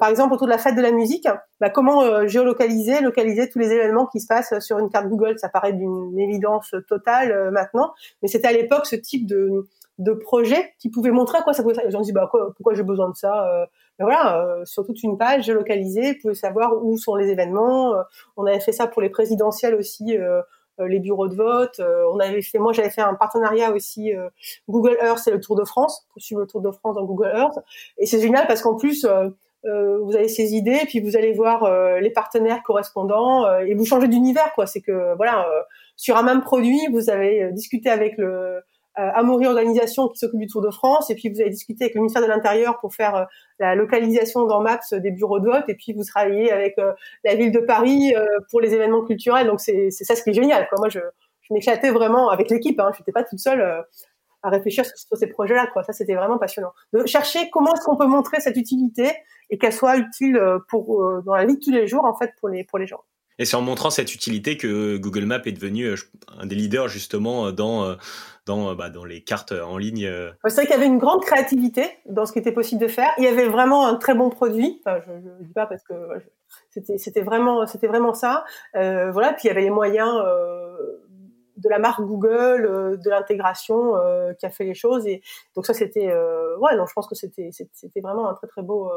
par 0.00 0.08
exemple 0.08 0.34
autour 0.34 0.46
de 0.46 0.52
la 0.52 0.58
fête 0.58 0.74
de 0.74 0.82
la 0.82 0.90
musique, 0.90 1.28
bah, 1.60 1.70
comment 1.70 2.26
géolocaliser, 2.26 3.00
localiser 3.00 3.48
tous 3.48 3.60
les 3.60 3.70
événements 3.70 4.06
qui 4.06 4.18
se 4.18 4.26
passent 4.26 4.58
sur 4.58 4.78
une 4.78 4.90
carte 4.90 5.06
Google, 5.06 5.38
ça 5.38 5.48
paraît 5.48 5.72
d'une 5.72 6.18
évidence 6.18 6.74
totale 6.88 7.50
maintenant, 7.52 7.92
mais 8.20 8.28
c'était 8.28 8.48
à 8.48 8.52
l'époque 8.52 8.86
ce 8.86 8.96
type 8.96 9.26
de 9.26 9.68
de 9.98 10.12
projet 10.12 10.74
qui 10.78 10.90
pouvait 10.90 11.10
montrer 11.10 11.38
à 11.38 11.42
quoi 11.42 11.52
ça 11.52 11.62
pouvait 11.62 11.74
faire. 11.74 11.90
J'en 11.90 12.00
dis 12.00 12.12
bah 12.12 12.28
quoi, 12.30 12.52
pourquoi 12.56 12.74
j'ai 12.74 12.82
besoin 12.82 13.08
de 13.08 13.16
ça 13.16 13.66
ben 13.98 14.04
voilà, 14.04 14.60
sur 14.64 14.84
toute 14.84 15.02
une 15.02 15.18
page 15.18 15.44
géolocalisée, 15.44 16.12
vous 16.12 16.18
pouvez 16.22 16.34
savoir 16.34 16.84
où 16.84 16.96
sont 16.98 17.16
les 17.16 17.28
événements. 17.28 17.94
on 18.36 18.46
avait 18.46 18.60
fait 18.60 18.72
ça 18.72 18.86
pour 18.86 19.02
les 19.02 19.10
présidentielles 19.10 19.74
aussi 19.74 20.16
euh, 20.16 20.40
les 20.86 21.00
bureaux 21.00 21.28
de 21.28 21.34
vote. 21.34 21.80
Euh, 21.80 22.04
on 22.12 22.20
avait 22.20 22.42
fait, 22.42 22.58
moi 22.58 22.72
j'avais 22.72 22.90
fait 22.90 23.00
un 23.00 23.14
partenariat 23.14 23.72
aussi 23.72 24.14
euh, 24.14 24.28
Google 24.68 24.96
Earth 25.02 25.26
et 25.26 25.30
le 25.30 25.40
Tour 25.40 25.56
de 25.56 25.64
France 25.64 26.06
pour 26.12 26.22
suivre 26.22 26.40
le 26.40 26.46
Tour 26.46 26.60
de 26.60 26.70
France 26.70 26.96
dans 26.96 27.04
Google 27.04 27.30
Earth. 27.34 27.58
Et 27.98 28.06
c'est 28.06 28.20
génial 28.20 28.46
parce 28.46 28.62
qu'en 28.62 28.76
plus 28.76 29.06
vous 29.64 30.16
avez 30.16 30.28
ces 30.28 30.54
idées, 30.54 30.80
puis 30.86 31.00
vous 31.00 31.16
allez 31.16 31.32
voir 31.32 31.68
les 32.00 32.10
partenaires 32.10 32.62
correspondants 32.62 33.58
et 33.58 33.74
vous 33.74 33.84
changez 33.84 34.08
d'univers 34.08 34.52
quoi. 34.54 34.66
C'est 34.66 34.80
que 34.80 35.14
voilà, 35.16 35.46
sur 35.96 36.16
un 36.16 36.22
même 36.22 36.42
produit, 36.42 36.80
vous 36.90 37.10
avez 37.10 37.50
discuté 37.52 37.90
avec 37.90 38.16
le 38.16 38.62
Amaury 39.14 39.46
Organisation 39.46 40.08
qui 40.08 40.18
s'occupe 40.18 40.40
du 40.40 40.46
Tour 40.46 40.62
de 40.62 40.70
France, 40.70 41.08
et 41.10 41.14
puis 41.14 41.28
vous 41.28 41.40
avez 41.40 41.50
discuté 41.50 41.84
avec 41.84 41.94
le 41.94 42.00
ministère 42.00 42.22
de 42.22 42.26
l'Intérieur 42.26 42.78
pour 42.80 42.94
faire 42.94 43.26
la 43.58 43.74
localisation 43.74 44.44
dans 44.44 44.60
Maps 44.60 44.80
des 44.92 45.10
bureaux 45.10 45.38
de 45.38 45.46
vote, 45.46 45.64
et 45.68 45.74
puis 45.74 45.92
vous 45.92 46.04
travaillez 46.04 46.50
avec 46.50 46.76
la 47.24 47.34
ville 47.34 47.52
de 47.52 47.60
Paris 47.60 48.12
pour 48.50 48.60
les 48.60 48.74
événements 48.74 49.04
culturels. 49.04 49.46
Donc 49.46 49.60
c'est 49.60 49.90
ça 49.90 50.16
ce 50.16 50.22
qui 50.22 50.30
est 50.30 50.34
génial. 50.34 50.66
Quoi. 50.68 50.78
Moi, 50.78 50.88
je, 50.88 51.00
je 51.48 51.54
m'éclatais 51.54 51.90
vraiment 51.90 52.30
avec 52.30 52.50
l'équipe. 52.50 52.78
Hein. 52.80 52.90
Je 52.94 53.00
n'étais 53.00 53.12
pas 53.12 53.24
toute 53.24 53.38
seule 53.38 53.60
euh, 53.60 53.82
à 54.42 54.50
réfléchir 54.50 54.84
sur, 54.84 55.16
ces 55.16 55.26
projets-là. 55.26 55.68
Quoi. 55.72 55.82
Ça, 55.82 55.92
c'était 55.92 56.14
vraiment 56.14 56.38
passionnant. 56.38 56.72
De 56.92 57.06
chercher 57.06 57.50
comment 57.50 57.74
est-ce 57.74 57.84
qu'on 57.84 57.96
peut 57.96 58.06
montrer 58.06 58.40
cette 58.40 58.56
utilité 58.56 59.10
et 59.50 59.58
qu'elle 59.58 59.72
soit 59.72 59.96
utile 59.96 60.36
euh, 60.36 60.58
pour 60.68 61.02
euh, 61.02 61.22
dans 61.24 61.34
la 61.34 61.46
vie 61.46 61.56
de 61.56 61.60
tous 61.60 61.70
les 61.70 61.86
jours, 61.86 62.04
en 62.04 62.14
fait, 62.14 62.32
pour 62.38 62.48
les 62.48 62.64
pour 62.64 62.78
les 62.78 62.86
gens. 62.86 63.02
Et 63.38 63.44
c'est 63.44 63.56
en 63.56 63.62
montrant 63.62 63.90
cette 63.90 64.14
utilité 64.14 64.56
que 64.56 64.96
Google 64.96 65.24
Maps 65.24 65.42
est 65.44 65.52
devenu 65.52 65.94
un 66.38 66.46
des 66.46 66.54
leaders 66.54 66.88
justement 66.88 67.52
dans 67.52 67.96
dans, 68.46 68.74
bah, 68.74 68.88
dans 68.88 69.04
les 69.04 69.22
cartes 69.22 69.52
en 69.52 69.76
ligne. 69.76 70.10
C'est 70.46 70.54
vrai 70.54 70.66
qu'il 70.66 70.74
y 70.74 70.78
avait 70.78 70.86
une 70.86 70.98
grande 70.98 71.22
créativité 71.22 71.84
dans 72.06 72.24
ce 72.24 72.32
qui 72.32 72.38
était 72.38 72.52
possible 72.52 72.80
de 72.80 72.88
faire. 72.88 73.10
Il 73.18 73.24
y 73.24 73.28
avait 73.28 73.46
vraiment 73.46 73.86
un 73.86 73.96
très 73.96 74.14
bon 74.14 74.30
produit. 74.30 74.80
Enfin, 74.84 75.00
je 75.06 75.12
ne 75.12 75.44
dis 75.44 75.52
pas 75.52 75.66
parce 75.66 75.82
que 75.84 75.94
c'était 76.96 77.22
vraiment 77.22 77.66
c'était 77.66 77.88
vraiment 77.88 78.14
ça. 78.14 78.44
Euh, 78.76 79.10
voilà. 79.12 79.34
Puis 79.34 79.42
il 79.44 79.48
y 79.48 79.50
avait 79.50 79.62
les 79.62 79.70
moyens. 79.70 80.10
Euh, 80.24 80.68
de 81.58 81.68
la 81.68 81.78
marque 81.78 82.00
Google, 82.00 82.66
euh, 82.66 82.96
de 82.96 83.10
l'intégration 83.10 83.96
euh, 83.96 84.32
qui 84.34 84.46
a 84.46 84.50
fait 84.50 84.64
les 84.64 84.74
choses. 84.74 85.06
Et 85.06 85.22
donc 85.54 85.66
ça, 85.66 85.74
c'était, 85.74 86.08
euh, 86.08 86.56
ouais, 86.58 86.76
non, 86.76 86.86
je 86.86 86.92
pense 86.92 87.08
que 87.08 87.14
c'était, 87.14 87.50
c'était 87.52 88.00
vraiment 88.00 88.28
un 88.28 88.34
très 88.34 88.46
très 88.46 88.62
beau, 88.62 88.90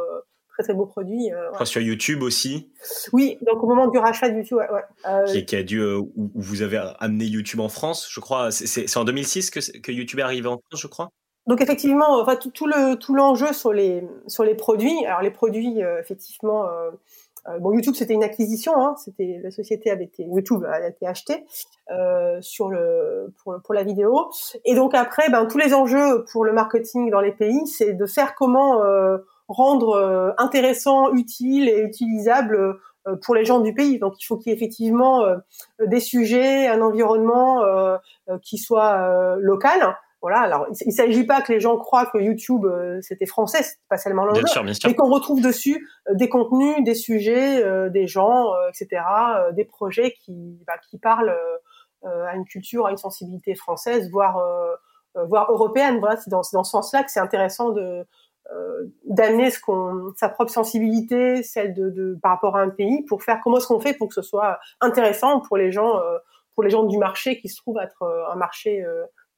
très 0.51 0.63
très 0.63 0.73
beau 0.73 0.85
produit. 0.85 1.31
Ouais. 1.59 1.65
Sur 1.65 1.81
YouTube 1.81 2.23
aussi. 2.23 2.71
Oui, 3.13 3.37
donc 3.41 3.63
au 3.63 3.67
moment 3.67 3.87
du 3.87 3.97
rachat 3.97 4.29
de 4.29 4.37
YouTube, 4.37 4.57
ouais. 4.57 4.67
ouais. 4.71 5.45
Qui, 5.45 5.55
a 5.55 5.63
dû, 5.63 5.83
où 5.83 6.11
vous 6.15 6.61
avez 6.61 6.81
amené 6.99 7.25
YouTube 7.25 7.59
en 7.59 7.69
France, 7.69 8.07
je 8.11 8.19
crois. 8.19 8.51
C'est 8.51 8.97
en 8.97 9.03
2006 9.03 9.49
que, 9.49 9.79
que 9.79 9.91
YouTube 9.91 10.19
est 10.19 10.23
arrivé 10.23 10.47
en 10.47 10.57
France, 10.57 10.81
je 10.81 10.87
crois. 10.87 11.09
Donc 11.47 11.59
effectivement, 11.61 12.21
enfin 12.21 12.35
tout, 12.35 12.51
tout 12.51 12.67
le 12.67 12.97
tout 12.97 13.15
l'enjeu 13.15 13.51
sur 13.51 13.73
les 13.73 14.03
sur 14.27 14.43
les 14.43 14.53
produits. 14.55 15.05
Alors 15.05 15.21
les 15.21 15.31
produits, 15.31 15.79
effectivement. 15.99 16.65
Euh, 17.47 17.57
bon, 17.59 17.73
YouTube, 17.73 17.95
c'était 17.95 18.13
une 18.13 18.23
acquisition. 18.23 18.73
Hein, 18.77 18.95
c'était 18.97 19.39
la 19.43 19.51
société 19.51 19.89
avait 19.89 20.05
été 20.05 20.23
YouTube 20.23 20.63
a 20.65 20.87
été 20.87 21.07
acheté 21.07 21.45
euh, 21.89 22.39
sur 22.41 22.69
le 22.69 23.33
pour, 23.43 23.55
pour 23.63 23.73
la 23.73 23.83
vidéo. 23.83 24.29
Et 24.65 24.75
donc 24.75 24.93
après, 24.93 25.29
ben 25.29 25.45
tous 25.45 25.57
les 25.57 25.73
enjeux 25.73 26.25
pour 26.31 26.45
le 26.45 26.53
marketing 26.53 27.09
dans 27.09 27.21
les 27.21 27.31
pays, 27.31 27.65
c'est 27.67 27.93
de 27.93 28.05
faire 28.05 28.35
comment 28.35 28.83
euh, 28.83 29.17
rendre 29.51 29.95
euh, 29.95 30.31
intéressant, 30.37 31.11
utile 31.13 31.69
et 31.69 31.81
utilisable 31.81 32.77
pour 33.23 33.33
les 33.33 33.45
gens 33.45 33.59
du 33.59 33.73
pays. 33.73 33.97
Donc 33.97 34.21
il 34.21 34.25
faut 34.25 34.37
qu'il 34.37 34.51
y 34.51 34.53
ait 34.53 34.55
effectivement 34.55 35.25
des 35.83 35.99
sujets, 35.99 36.67
un 36.67 36.81
environnement 36.81 37.63
qui 38.43 38.59
soit 38.59 39.35
local 39.39 39.95
voilà. 40.21 40.41
Alors, 40.41 40.67
il, 40.81 40.87
ne 40.87 40.93
s'agit 40.93 41.25
pas 41.25 41.41
que 41.41 41.51
les 41.51 41.59
gens 41.59 41.77
croient 41.77 42.05
que 42.05 42.19
YouTube 42.19 42.65
euh, 42.65 42.99
c'était 43.01 43.25
français, 43.25 43.63
c'est 43.63 43.79
pas 43.89 43.97
seulement 43.97 44.23
l'anglais, 44.23 44.43
mais 44.85 44.93
qu'on 44.93 45.09
retrouve 45.09 45.41
dessus 45.41 45.87
euh, 46.09 46.13
des 46.13 46.29
contenus, 46.29 46.83
des 46.83 46.93
sujets, 46.93 47.63
euh, 47.63 47.89
des 47.89 48.05
gens, 48.05 48.51
etc., 48.69 49.01
des 49.53 49.65
projets 49.65 50.11
qui 50.11 50.59
bah, 50.67 50.73
qui 50.89 50.99
parlent 50.99 51.35
à 52.03 52.35
une 52.35 52.45
culture, 52.45 52.85
à 52.87 52.91
une 52.91 52.97
sensibilité 52.97 53.55
française, 53.55 54.09
voire 54.11 54.39
voire 55.15 55.51
européenne. 55.51 55.99
Voilà, 55.99 56.17
c'est 56.17 56.29
dans, 56.29 56.41
dans 56.53 56.63
ce 56.63 56.71
sens-là 56.71 57.03
que 57.03 57.11
c'est 57.11 57.19
intéressant 57.19 57.71
de 57.71 58.05
d'amener 59.05 59.49
ce 59.49 59.59
qu'on 59.59 60.13
sa 60.15 60.29
propre 60.29 60.51
sensibilité, 60.51 61.43
celle 61.43 61.73
de, 61.73 61.89
de, 61.89 62.17
par 62.21 62.31
rapport 62.31 62.57
à 62.57 62.61
un 62.61 62.69
pays, 62.69 63.03
pour 63.03 63.23
faire 63.23 63.39
comment 63.43 63.57
est-ce 63.57 63.67
qu'on 63.67 63.79
fait 63.79 63.93
pour 63.93 64.07
que 64.07 64.13
ce 64.13 64.21
soit 64.21 64.59
intéressant 64.79 65.39
pour 65.41 65.57
les 65.57 65.71
gens 65.71 65.99
pour 66.53 66.63
les 66.63 66.69
gens 66.69 66.83
du 66.83 66.97
marché 66.97 67.39
qui 67.39 67.47
se 67.47 67.57
trouve 67.57 67.79
être 67.81 68.03
un 68.31 68.35
marché 68.35 68.83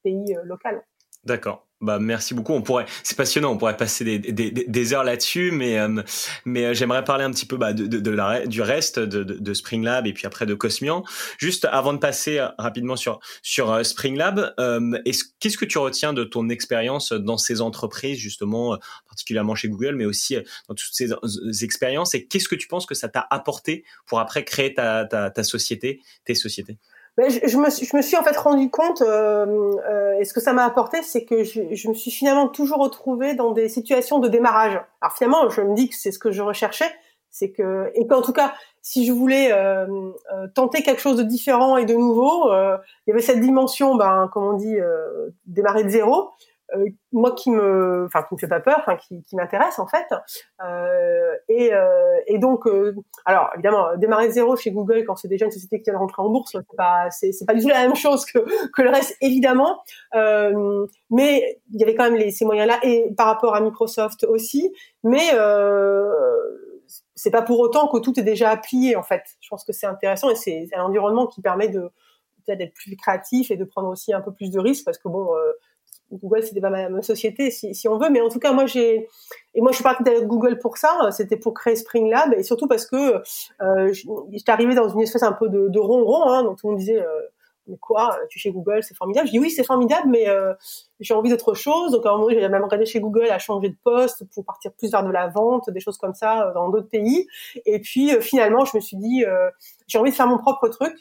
pays 0.03 0.35
euh, 0.35 0.43
local. 0.43 0.83
D'accord. 1.23 1.65
Bah 1.83 1.99
merci 1.99 2.33
beaucoup. 2.33 2.53
On 2.53 2.61
pourrait, 2.61 2.85
c'est 3.03 3.17
passionnant. 3.17 3.51
On 3.51 3.57
pourrait 3.57 3.75
passer 3.75 4.05
des, 4.05 4.17
des, 4.17 4.51
des 4.51 4.93
heures 4.93 5.03
là-dessus, 5.03 5.51
mais 5.51 5.77
euh, 5.77 6.01
mais 6.45 6.63
euh, 6.63 6.73
j'aimerais 6.73 7.03
parler 7.03 7.25
un 7.25 7.31
petit 7.31 7.45
peu 7.45 7.57
bah, 7.57 7.73
de, 7.73 7.87
de, 7.87 7.99
de 7.99 8.11
la, 8.11 8.47
du 8.47 8.61
reste 8.61 8.99
de, 8.99 9.23
de, 9.23 9.53
Spring 9.53 9.83
Lab 9.83 10.07
et 10.07 10.13
puis 10.13 10.25
après 10.25 10.45
de 10.45 10.53
Cosmian. 10.53 11.03
Juste 11.37 11.65
avant 11.69 11.91
de 11.91 11.97
passer 11.97 12.39
rapidement 12.57 12.95
sur 12.95 13.19
sur 13.41 13.85
Spring 13.85 14.15
Lab, 14.15 14.55
qu'est-ce 15.41 15.57
que 15.57 15.65
tu 15.65 15.77
retiens 15.77 16.13
de 16.13 16.23
ton 16.23 16.47
expérience 16.47 17.11
dans 17.11 17.37
ces 17.37 17.59
entreprises 17.59 18.17
justement, 18.17 18.77
particulièrement 19.09 19.55
chez 19.55 19.67
Google, 19.67 19.95
mais 19.95 20.05
aussi 20.05 20.37
dans 20.69 20.75
toutes 20.75 20.93
ces 20.93 21.11
expériences? 21.65 22.15
Et 22.15 22.25
qu'est-ce 22.27 22.47
que 22.47 22.55
tu 22.55 22.69
penses 22.69 22.85
que 22.85 22.95
ça 22.95 23.09
t'a 23.09 23.27
apporté 23.29 23.83
pour 24.05 24.21
après 24.21 24.45
créer 24.45 24.73
ta, 24.73 25.03
ta, 25.03 25.29
ta 25.31 25.43
société, 25.43 25.99
tes 26.23 26.35
sociétés? 26.35 26.77
Ben, 27.15 27.29
je, 27.29 27.39
je, 27.47 27.57
me 27.57 27.69
suis, 27.69 27.85
je 27.85 27.95
me 27.95 28.01
suis 28.01 28.17
en 28.17 28.23
fait 28.23 28.35
rendu 28.35 28.71
compte, 28.71 29.03
euh, 29.03 29.45
euh, 29.87 30.17
et 30.19 30.25
ce 30.25 30.33
que 30.33 30.39
ça 30.39 30.51
m'a 30.51 30.65
apporté, 30.65 31.03
c'est 31.03 31.25
que 31.25 31.43
je, 31.43 31.61
je, 31.71 31.87
me 31.87 31.93
suis 31.93 32.09
finalement 32.09 32.47
toujours 32.47 32.79
retrouvée 32.79 33.35
dans 33.35 33.51
des 33.51 33.69
situations 33.69 34.17
de 34.17 34.27
démarrage. 34.27 34.81
Alors 34.99 35.15
finalement, 35.15 35.47
je 35.49 35.61
me 35.61 35.75
dis 35.75 35.89
que 35.89 35.95
c'est 35.95 36.11
ce 36.11 36.17
que 36.17 36.31
je 36.31 36.41
recherchais, 36.41 36.91
c'est 37.29 37.51
que 37.51 37.91
et 37.93 38.07
qu'en 38.07 38.23
tout 38.23 38.33
cas, 38.33 38.55
si 38.81 39.05
je 39.05 39.11
voulais 39.11 39.51
euh, 39.51 39.85
euh 40.33 40.47
tenter 40.55 40.81
quelque 40.81 41.01
chose 41.01 41.17
de 41.17 41.23
différent 41.23 41.77
et 41.77 41.85
de 41.85 41.93
nouveau, 41.93 42.51
euh, 42.51 42.77
il 43.05 43.11
y 43.11 43.13
avait 43.13 43.21
cette 43.21 43.41
dimension, 43.41 43.95
ben 43.95 44.27
comme 44.33 44.45
on 44.45 44.53
dit, 44.53 44.77
démarrer 45.45 45.83
de 45.83 45.89
zéro. 45.89 46.31
Euh, 46.75 46.85
moi 47.11 47.33
qui 47.35 47.51
me, 47.51 48.05
enfin 48.05 48.23
qui 48.23 48.33
me 48.33 48.39
fait 48.39 48.47
pas 48.47 48.59
peur, 48.59 48.85
qui, 48.99 49.23
m'intéresse 49.33 49.77
en 49.79 49.87
fait. 49.87 50.07
Euh, 50.63 51.35
et, 51.47 51.73
euh, 51.73 52.19
et 52.27 52.39
donc, 52.39 52.67
alors 53.25 53.49
évidemment, 53.53 53.95
démarrer 53.97 54.27
de 54.27 54.33
zéro 54.33 54.55
chez 54.55 54.71
Google 54.71 55.03
quand 55.05 55.15
c'est 55.15 55.27
déjà 55.27 55.45
une 55.45 55.51
société 55.51 55.79
qui 55.79 55.85
vient 55.85 55.93
de 55.93 55.99
rentrer 55.99 56.21
en 56.21 56.29
bourse, 56.29 56.51
c'est 56.51 56.75
pas, 56.75 57.09
c'est, 57.11 57.31
pas 57.45 57.53
du 57.53 57.61
tout 57.61 57.67
la 57.67 57.81
même 57.81 57.95
chose 57.95 58.25
que 58.25 58.39
que 58.71 58.81
le 58.81 58.89
reste 58.89 59.15
évidemment. 59.21 59.83
mais 60.13 61.59
il 61.71 61.79
y 61.79 61.83
avait 61.83 61.95
quand 61.95 62.09
même 62.09 62.29
ces 62.31 62.45
moyens-là 62.45 62.79
et 62.83 63.13
par 63.15 63.27
rapport 63.27 63.55
à 63.55 63.61
Microsoft 63.61 64.23
aussi. 64.23 64.73
Mais 65.03 65.31
c'est 67.15 67.31
pas 67.31 67.43
pour 67.43 67.59
autant 67.59 67.87
que 67.87 67.99
tout 67.99 68.19
est 68.19 68.23
déjà 68.23 68.49
applié 68.49 68.95
en 68.95 69.03
fait. 69.03 69.23
Je 69.39 69.49
pense 69.49 69.63
que 69.63 69.73
c'est 69.73 69.87
intéressant 69.87 70.31
et 70.31 70.35
c'est 70.35 70.67
un 70.75 70.83
environnement 70.83 71.27
qui 71.27 71.41
permet 71.41 71.69
de 71.69 71.91
d'être 72.45 72.73
plus 72.73 72.97
créatif 72.97 73.51
et 73.51 73.55
de 73.55 73.63
prendre 73.63 73.87
aussi 73.87 74.13
un 74.13 74.19
peu 74.19 74.33
plus 74.33 74.51
de 74.51 74.59
risques 74.59 74.83
parce 74.83 74.97
que 74.97 75.07
bon, 75.07 75.29
Google 76.17 76.43
c'était 76.43 76.61
pas 76.61 76.69
ma, 76.69 77.01
société 77.01 77.51
si, 77.51 77.87
on 77.87 77.97
veut. 77.97 78.09
Mais 78.09 78.21
en 78.21 78.29
tout 78.29 78.39
cas 78.39 78.53
moi 78.53 78.65
j'ai 78.65 79.07
et 79.53 79.61
moi 79.61 79.71
je 79.71 79.75
suis 79.75 79.83
partie 79.83 80.07
avec 80.07 80.27
Google 80.27 80.59
pour 80.59 80.77
ça. 80.77 81.11
C'était 81.11 81.37
pour 81.37 81.53
créer 81.53 81.75
Spring 81.75 82.09
Lab. 82.09 82.33
Et 82.33 82.43
surtout 82.43 82.67
parce 82.67 82.85
que 82.85 83.21
euh, 83.61 83.93
j'étais 84.31 84.51
arrivée 84.51 84.75
dans 84.75 84.89
une 84.89 85.01
espèce 85.01 85.23
un 85.23 85.33
peu 85.33 85.49
de, 85.49 85.69
de 85.69 85.79
ronron 85.79 86.29
hein, 86.29 86.43
donc 86.43 86.59
tout 86.59 86.67
le 86.67 86.71
monde 86.71 86.79
disait 86.79 87.01
euh, 87.01 87.21
mais 87.67 87.77
quoi 87.77 88.17
tu 88.29 88.37
es 88.37 88.41
chez 88.41 88.51
Google 88.51 88.83
c'est 88.83 88.95
formidable. 88.95 89.27
Je 89.27 89.31
dis 89.31 89.39
oui 89.39 89.49
c'est 89.49 89.63
formidable 89.63 90.09
mais 90.09 90.27
euh, 90.27 90.53
j'ai 90.99 91.13
envie 91.13 91.29
d'autre 91.29 91.53
chose. 91.53 91.91
Donc 91.91 92.05
à 92.05 92.09
un 92.09 92.17
moment 92.17 92.29
j'ai 92.29 92.47
même 92.47 92.63
regardé 92.63 92.85
chez 92.85 92.99
Google 92.99 93.29
à 93.29 93.39
changer 93.39 93.69
de 93.69 93.77
poste 93.83 94.25
pour 94.33 94.45
partir 94.45 94.71
plus 94.73 94.91
vers 94.91 95.03
de 95.03 95.11
la 95.11 95.27
vente 95.27 95.69
des 95.69 95.79
choses 95.79 95.97
comme 95.97 96.13
ça 96.13 96.51
dans 96.53 96.69
d'autres 96.69 96.89
pays. 96.89 97.27
Et 97.65 97.79
puis 97.79 98.09
finalement 98.21 98.65
je 98.65 98.77
me 98.77 98.81
suis 98.81 98.97
dit 98.97 99.23
j'ai 99.87 99.97
envie 99.97 100.11
de 100.11 100.15
faire 100.15 100.27
mon 100.27 100.37
propre 100.37 100.67
truc. 100.67 100.93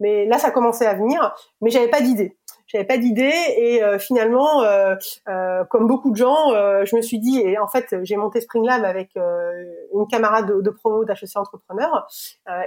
Mais 0.00 0.24
là 0.26 0.38
ça 0.38 0.50
commençait 0.50 0.86
à 0.86 0.94
venir 0.94 1.34
mais 1.60 1.70
j'avais 1.70 1.88
pas 1.88 2.00
d'idée 2.00 2.36
j'avais 2.74 2.86
pas 2.86 2.98
d'idée 2.98 3.32
et 3.56 3.84
euh, 3.84 4.00
finalement, 4.00 4.62
euh, 4.62 4.96
euh, 5.28 5.64
comme 5.66 5.86
beaucoup 5.86 6.10
de 6.10 6.16
gens, 6.16 6.50
je 6.84 6.96
me 6.96 7.02
suis 7.02 7.20
dit 7.20 7.40
et 7.40 7.56
en 7.58 7.68
fait 7.68 7.94
j'ai 8.02 8.16
monté 8.16 8.40
Spring 8.40 8.66
Lab 8.66 8.84
avec 8.84 9.16
une 9.16 10.06
camarade 10.08 10.60
de, 10.60 10.70
promo 10.70 11.04
d'HEC 11.04 11.36
Entrepreneur 11.36 12.06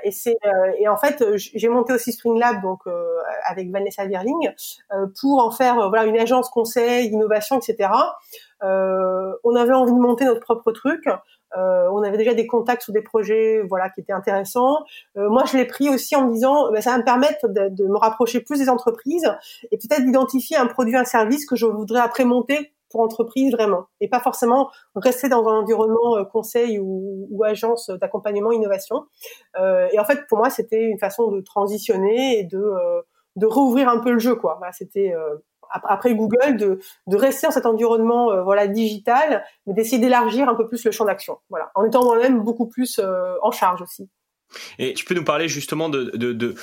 et 0.03 0.11
c'est 0.11 0.37
et 0.79 0.87
en 0.87 0.97
fait 0.97 1.23
j'ai 1.35 1.67
monté 1.67 1.93
aussi 1.93 2.13
Spring 2.13 2.39
Lab 2.39 2.61
donc 2.61 2.81
avec 3.45 3.69
Vanessa 3.69 4.05
Virling 4.05 4.51
pour 5.19 5.43
en 5.43 5.51
faire 5.51 5.89
voilà 5.89 6.05
une 6.05 6.17
agence 6.17 6.49
conseil, 6.49 7.07
innovation, 7.07 7.59
etc. 7.59 7.89
on 8.61 9.55
avait 9.55 9.73
envie 9.73 9.93
de 9.93 9.99
monter 9.99 10.25
notre 10.25 10.41
propre 10.41 10.71
truc. 10.71 11.03
Euh, 11.55 11.87
on 11.91 12.03
avait 12.03 12.17
déjà 12.17 12.33
des 12.33 12.47
contacts 12.47 12.83
sur 12.83 12.93
des 12.93 13.01
projets, 13.01 13.61
voilà, 13.67 13.89
qui 13.89 14.01
étaient 14.01 14.13
intéressants. 14.13 14.79
Euh, 15.17 15.29
moi, 15.29 15.43
je 15.45 15.57
l'ai 15.57 15.65
pris 15.65 15.89
aussi 15.89 16.15
en 16.15 16.27
me 16.27 16.33
disant, 16.33 16.71
bah, 16.71 16.81
ça 16.81 16.91
va 16.91 16.97
me 16.97 17.03
permettre 17.03 17.47
de, 17.47 17.85
me 17.85 17.97
rapprocher 17.97 18.41
plus 18.41 18.59
des 18.59 18.69
entreprises 18.69 19.31
et 19.71 19.77
peut-être 19.77 20.03
d'identifier 20.03 20.57
un 20.57 20.67
produit, 20.67 20.95
un 20.95 21.05
service 21.05 21.45
que 21.45 21.55
je 21.55 21.65
voudrais 21.65 22.01
après 22.01 22.25
monter 22.25 22.73
pour 22.89 23.01
entreprise 23.01 23.51
vraiment, 23.51 23.87
et 23.99 24.07
pas 24.07 24.21
forcément 24.21 24.69
rester 24.95 25.27
dans 25.27 25.45
un 25.47 25.59
environnement 25.59 26.17
euh, 26.17 26.23
conseil 26.23 26.79
ou, 26.79 27.43
agence 27.45 27.89
d'accompagnement 27.89 28.51
innovation. 28.51 29.05
et 29.57 29.99
en 29.99 30.03
fait, 30.03 30.25
pour 30.27 30.39
moi, 30.39 30.49
c'était 30.49 30.83
une 30.83 30.99
façon 30.99 31.31
de 31.31 31.39
transitionner 31.39 32.39
et 32.39 32.43
de 32.43 32.61
de 33.37 33.45
rouvrir 33.45 33.87
un 33.87 33.99
peu 33.99 34.11
le 34.11 34.17
jeu, 34.17 34.35
quoi. 34.35 34.59
c'était 34.71 35.13
après 35.71 36.15
Google 36.15 36.57
de, 36.57 36.79
de 37.07 37.17
rester 37.17 37.47
dans 37.47 37.51
cet 37.53 37.65
environnement 37.65 38.31
euh, 38.31 38.43
voilà 38.43 38.67
digital, 38.67 39.43
mais 39.65 39.73
d'essayer 39.73 39.99
d'élargir 39.99 40.49
un 40.49 40.55
peu 40.55 40.67
plus 40.67 40.83
le 40.85 40.91
champ 40.91 41.05
d'action. 41.05 41.39
Voilà, 41.49 41.71
en 41.75 41.85
étant 41.85 42.03
moi-même 42.03 42.41
beaucoup 42.41 42.67
plus 42.67 42.99
euh, 42.99 43.35
en 43.41 43.51
charge 43.51 43.81
aussi. 43.81 44.09
Et 44.79 44.93
tu 44.93 45.05
peux 45.05 45.13
nous 45.13 45.25
parler 45.25 45.47
justement 45.47 45.89
de, 45.89 46.15
de, 46.15 46.33
de 46.33 46.55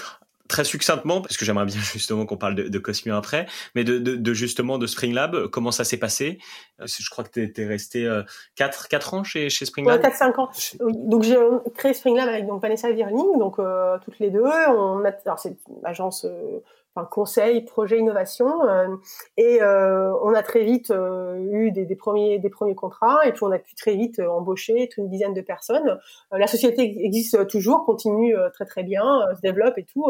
très 0.49 0.65
succinctement, 0.65 1.21
parce 1.21 1.37
que 1.37 1.45
j'aimerais 1.45 1.65
bien 1.65 1.81
justement 1.93 2.27
qu'on 2.27 2.37
parle 2.37 2.55
de, 2.55 2.69
de 2.69 2.79
Cosmio 2.79 3.15
après, 3.15 3.47
mais 3.75 3.85
de, 3.85 3.99
de, 3.99 4.17
de, 4.17 4.35
justement 4.35 4.79
de 4.79 4.87
Spring 4.87 5.15
Lab, 5.15 5.49
comment 5.49 5.71
ça 5.71 5.85
s'est 5.85 5.97
passé? 5.97 6.39
Euh, 6.81 6.87
Je 6.87 7.09
crois 7.11 7.25
que 7.25 7.31
tu 7.31 7.61
es, 7.61 7.67
resté 7.67 8.09
4, 8.57 8.89
4 8.89 9.15
ans 9.15 9.25
chez, 9.25 9.49
chez 9.49 9.65
Spring 9.65 9.87
Lab 9.87 10.03
4-5 10.03 10.41
ans. 10.41 10.51
Donc 10.81 11.23
j'ai 11.23 11.37
créé 11.77 11.95
Spring 11.95 12.17
Lab 12.17 12.29
avec 12.29 12.47
donc, 12.47 12.61
Vanessa 12.63 12.91
Virling, 12.91 13.39
donc 13.39 13.59
euh, 13.59 13.99
toutes 14.05 14.19
les 14.19 14.31
deux. 14.31 14.45
On 14.45 15.05
a, 15.05 15.13
alors 15.25 15.39
c'est 15.39 15.51
une 15.51 15.85
agence 15.85 16.25
euh, 16.25 16.61
conseil, 17.03 17.63
projet, 17.63 17.99
innovation. 17.99 18.63
Euh, 18.69 18.97
et 19.37 19.61
euh, 19.61 20.13
on 20.23 20.33
a 20.35 20.43
très 20.43 20.63
vite 20.63 20.93
euh, 20.93 21.37
eu 21.51 21.73
des, 21.73 21.85
des, 21.87 21.97
premiers, 21.97 22.39
des 22.39 22.51
premiers 22.51 22.77
contrats 22.77 23.27
et 23.27 23.33
puis 23.33 23.43
on 23.43 23.51
a 23.51 23.59
pu 23.59 23.75
très 23.75 23.97
vite 23.97 24.21
embaucher 24.21 24.89
une 24.97 25.09
dizaine 25.09 25.35
de 25.35 25.41
personnes. 25.41 25.99
la 26.31 26.47
société 26.47 26.83
existe 27.05 27.47
toujours, 27.49 27.85
continue 27.85 28.37
très 28.53 28.65
très 28.65 28.85
bien, 28.85 29.23
se 29.35 29.41
développe 29.41 29.77
et 29.79 29.85
tout, 29.85 30.07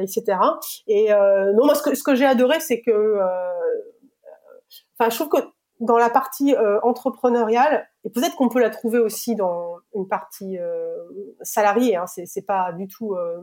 etc. 0.00 0.38
Et 0.86 1.10
non, 1.10 1.66
moi 1.66 1.74
ce 1.74 1.82
que, 1.82 1.94
ce 1.94 2.02
que 2.02 2.14
j'ai 2.14 2.24
adoré, 2.24 2.60
c'est 2.60 2.80
que, 2.80 3.18
enfin, 4.98 5.10
je 5.10 5.14
trouve 5.16 5.28
que 5.28 5.46
dans 5.80 5.98
la 5.98 6.08
partie 6.08 6.56
entrepreneuriale, 6.82 7.86
et 8.04 8.10
peut-être 8.10 8.36
qu'on 8.36 8.48
peut 8.48 8.60
la 8.60 8.70
trouver 8.70 8.98
aussi 8.98 9.34
dans 9.34 9.76
une 9.94 10.08
partie 10.08 10.58
salariée, 11.42 11.96
hein, 11.96 12.06
c'est 12.06 12.46
pas 12.46 12.72
du 12.72 12.88
tout 12.88 13.14
euh, 13.14 13.42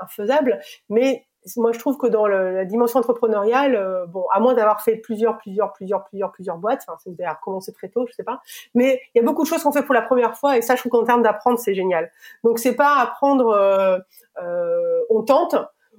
infaisable. 0.00 0.60
Mais 0.88 1.26
moi, 1.56 1.72
je 1.72 1.78
trouve 1.78 1.96
que 1.98 2.06
dans 2.06 2.26
la 2.26 2.64
dimension 2.64 3.00
entrepreneuriale, 3.00 3.74
euh, 3.74 4.06
bon, 4.06 4.24
à 4.32 4.40
moins 4.40 4.54
d'avoir 4.54 4.82
fait 4.82 4.96
plusieurs, 4.96 5.38
plusieurs, 5.38 5.72
plusieurs, 5.72 6.04
plusieurs, 6.04 6.30
plusieurs 6.30 6.58
boîtes, 6.58 6.84
enfin, 6.86 6.96
c'est 7.02 7.14
d'ailleurs 7.14 7.40
commencé 7.40 7.72
très 7.72 7.88
tôt, 7.88 8.06
je 8.06 8.12
sais 8.12 8.22
pas, 8.22 8.40
mais 8.74 9.00
il 9.14 9.18
y 9.18 9.20
a 9.20 9.24
beaucoup 9.24 9.42
de 9.42 9.48
choses 9.48 9.62
qu'on 9.62 9.72
fait 9.72 9.82
pour 9.82 9.94
la 9.94 10.02
première 10.02 10.36
fois, 10.36 10.56
et 10.56 10.62
ça, 10.62 10.76
je 10.76 10.80
trouve 10.80 10.92
qu'en 10.92 11.04
termes 11.04 11.22
d'apprendre, 11.22 11.58
c'est 11.58 11.74
génial. 11.74 12.10
Donc, 12.44 12.58
c'est 12.58 12.74
pas 12.76 12.96
apprendre, 12.96 13.48
euh, 13.48 13.98
euh, 14.40 15.00
on 15.10 15.22
tente, 15.22 15.56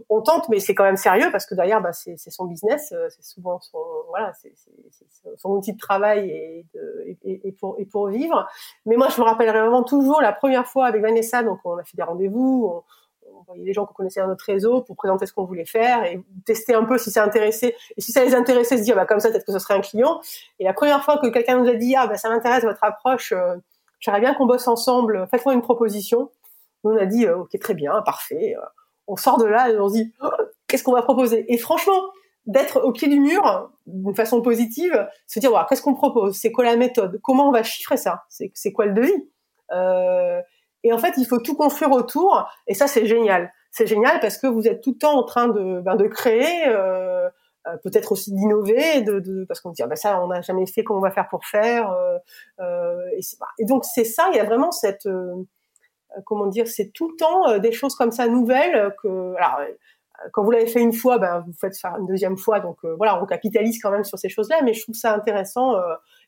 on 0.09 0.21
tente, 0.21 0.49
mais 0.49 0.59
c'est 0.59 0.73
quand 0.73 0.85
même 0.85 0.97
sérieux 0.97 1.29
parce 1.31 1.45
que 1.45 1.55
derrière, 1.55 1.81
bah, 1.81 1.93
c'est 1.93 2.17
son 2.17 2.45
business, 2.45 2.93
c'est 3.09 3.23
souvent 3.23 3.59
son, 3.59 3.77
voilà, 4.09 4.33
c'est 4.33 4.53
son 5.37 5.51
outil 5.51 5.73
de 5.73 5.77
travail 5.77 6.29
et, 6.31 6.65
de, 6.73 7.15
et, 7.23 7.51
pour, 7.51 7.75
et 7.77 7.85
pour 7.85 8.07
vivre. 8.07 8.47
Mais 8.85 8.95
moi, 8.95 9.09
je 9.09 9.21
me 9.21 9.25
rappellerai 9.25 9.59
vraiment 9.59 9.83
toujours 9.83 10.19
la 10.21 10.31
première 10.31 10.65
fois 10.65 10.87
avec 10.87 11.01
Vanessa, 11.01 11.43
donc 11.43 11.59
on 11.63 11.77
a 11.77 11.83
fait 11.83 11.95
des 11.95 12.03
rendez-vous, 12.03 12.71
on 12.73 12.83
voyait 13.45 13.63
des 13.63 13.73
gens 13.73 13.85
qu'on 13.85 13.93
connaissait 13.93 14.21
dans 14.21 14.27
notre 14.27 14.45
réseau 14.45 14.81
pour 14.81 14.95
présenter 14.95 15.25
ce 15.25 15.33
qu'on 15.33 15.45
voulait 15.45 15.65
faire 15.65 16.03
et 16.05 16.21
tester 16.45 16.73
un 16.73 16.83
peu 16.83 16.97
si 16.97 17.11
ça 17.11 17.23
intéressait 17.23 17.75
et 17.97 18.01
si 18.01 18.11
ça 18.11 18.23
les 18.23 18.35
intéressait 18.35 18.77
se 18.77 18.83
dire 18.83 18.95
bah 18.95 19.05
comme 19.05 19.19
ça 19.19 19.29
peut-être 19.29 19.45
que 19.45 19.51
ce 19.51 19.59
serait 19.59 19.73
un 19.73 19.81
client. 19.81 20.21
Et 20.59 20.63
la 20.63 20.73
première 20.73 21.03
fois 21.03 21.17
que 21.17 21.27
quelqu'un 21.27 21.59
nous 21.59 21.69
a 21.69 21.75
dit 21.75 21.95
ah 21.95 22.07
bah 22.07 22.17
ça 22.17 22.29
m'intéresse 22.29 22.63
votre 22.63 22.83
approche 22.83 23.31
euh, 23.31 23.55
j'aimerais 23.99 24.21
bien 24.21 24.33
qu'on 24.33 24.45
bosse 24.45 24.67
ensemble 24.67 25.27
faites-moi 25.29 25.53
une 25.53 25.61
proposition. 25.61 26.31
Nous 26.83 26.91
on 26.91 26.97
a 26.97 27.05
dit 27.05 27.25
euh, 27.25 27.37
ok 27.37 27.57
très 27.59 27.73
bien 27.73 28.01
parfait. 28.01 28.55
Euh, 28.57 28.65
on 29.07 29.15
sort 29.15 29.37
de 29.37 29.45
là 29.45 29.69
et 29.69 29.77
on 29.79 29.89
se 29.89 29.95
dit 29.95 30.13
oh, 30.21 30.29
qu'est-ce 30.67 30.83
qu'on 30.83 30.93
va 30.93 31.01
proposer? 31.01 31.45
Et 31.51 31.57
franchement 31.57 32.01
d'être 32.45 32.81
au 32.83 32.91
pied 32.91 33.07
du 33.07 33.19
mur 33.19 33.71
d'une 33.85 34.15
façon 34.15 34.41
positive 34.41 35.07
se 35.27 35.39
dire 35.39 35.65
qu'est-ce 35.69 35.81
qu'on 35.81 35.93
propose? 35.93 36.35
C'est 36.35 36.51
quoi 36.51 36.65
la 36.65 36.75
méthode? 36.75 37.19
Comment 37.23 37.47
on 37.47 37.51
va 37.51 37.63
chiffrer 37.63 37.97
ça? 37.97 38.23
C'est 38.29 38.71
quoi 38.73 38.85
le 38.85 38.93
devis? 38.93 39.29
Et 40.83 40.91
en 40.91 40.97
fait, 40.97 41.13
il 41.17 41.25
faut 41.25 41.39
tout 41.39 41.55
construire 41.55 41.91
autour. 41.91 42.47
Et 42.67 42.73
ça, 42.73 42.87
c'est 42.87 43.05
génial. 43.05 43.51
C'est 43.71 43.87
génial 43.87 44.19
parce 44.19 44.37
que 44.37 44.47
vous 44.47 44.67
êtes 44.67 44.81
tout 44.81 44.91
le 44.91 44.97
temps 44.97 45.17
en 45.17 45.23
train 45.23 45.47
de, 45.47 45.79
ben, 45.81 45.95
de 45.95 46.07
créer, 46.07 46.67
euh, 46.67 47.29
euh 47.67 47.77
peut-être 47.83 48.11
aussi 48.11 48.33
d'innover, 48.33 49.01
de, 49.01 49.19
de, 49.19 49.45
parce 49.45 49.61
qu'on 49.61 49.71
dit 49.71 49.81
ah 49.81 49.87
ben 49.87 49.95
ça, 49.95 50.21
on 50.21 50.27
n'a 50.27 50.41
jamais 50.41 50.65
fait, 50.67 50.83
comment 50.83 50.99
on 50.99 51.03
va 51.03 51.11
faire 51.11 51.27
pour 51.29 51.45
faire. 51.45 51.91
Euh, 51.91 52.17
euh 52.59 53.01
et, 53.17 53.21
et, 53.59 53.65
donc 53.65 53.85
c'est 53.85 54.03
ça. 54.03 54.29
Il 54.31 54.37
y 54.37 54.39
a 54.39 54.43
vraiment 54.43 54.71
cette, 54.71 55.05
euh, 55.05 55.43
comment 56.25 56.47
dire, 56.47 56.67
c'est 56.67 56.91
tout 56.91 57.09
le 57.09 57.15
temps 57.15 57.57
des 57.59 57.71
choses 57.71 57.95
comme 57.95 58.11
ça 58.11 58.27
nouvelles 58.27 58.93
que. 59.01 59.35
Alors, 59.37 59.61
quand 60.31 60.43
vous 60.43 60.51
l'avez 60.51 60.67
fait 60.67 60.81
une 60.81 60.93
fois, 60.93 61.17
ben 61.17 61.43
vous 61.45 61.53
faites 61.59 61.77
faire 61.77 61.95
une 61.99 62.05
deuxième 62.05 62.37
fois. 62.37 62.59
Donc 62.59 62.77
voilà, 62.97 63.21
on 63.21 63.25
capitalise 63.25 63.81
quand 63.81 63.91
même 63.91 64.03
sur 64.03 64.17
ces 64.19 64.29
choses-là. 64.29 64.61
Mais 64.63 64.73
je 64.73 64.83
trouve 64.83 64.95
ça 64.95 65.13
intéressant. 65.13 65.75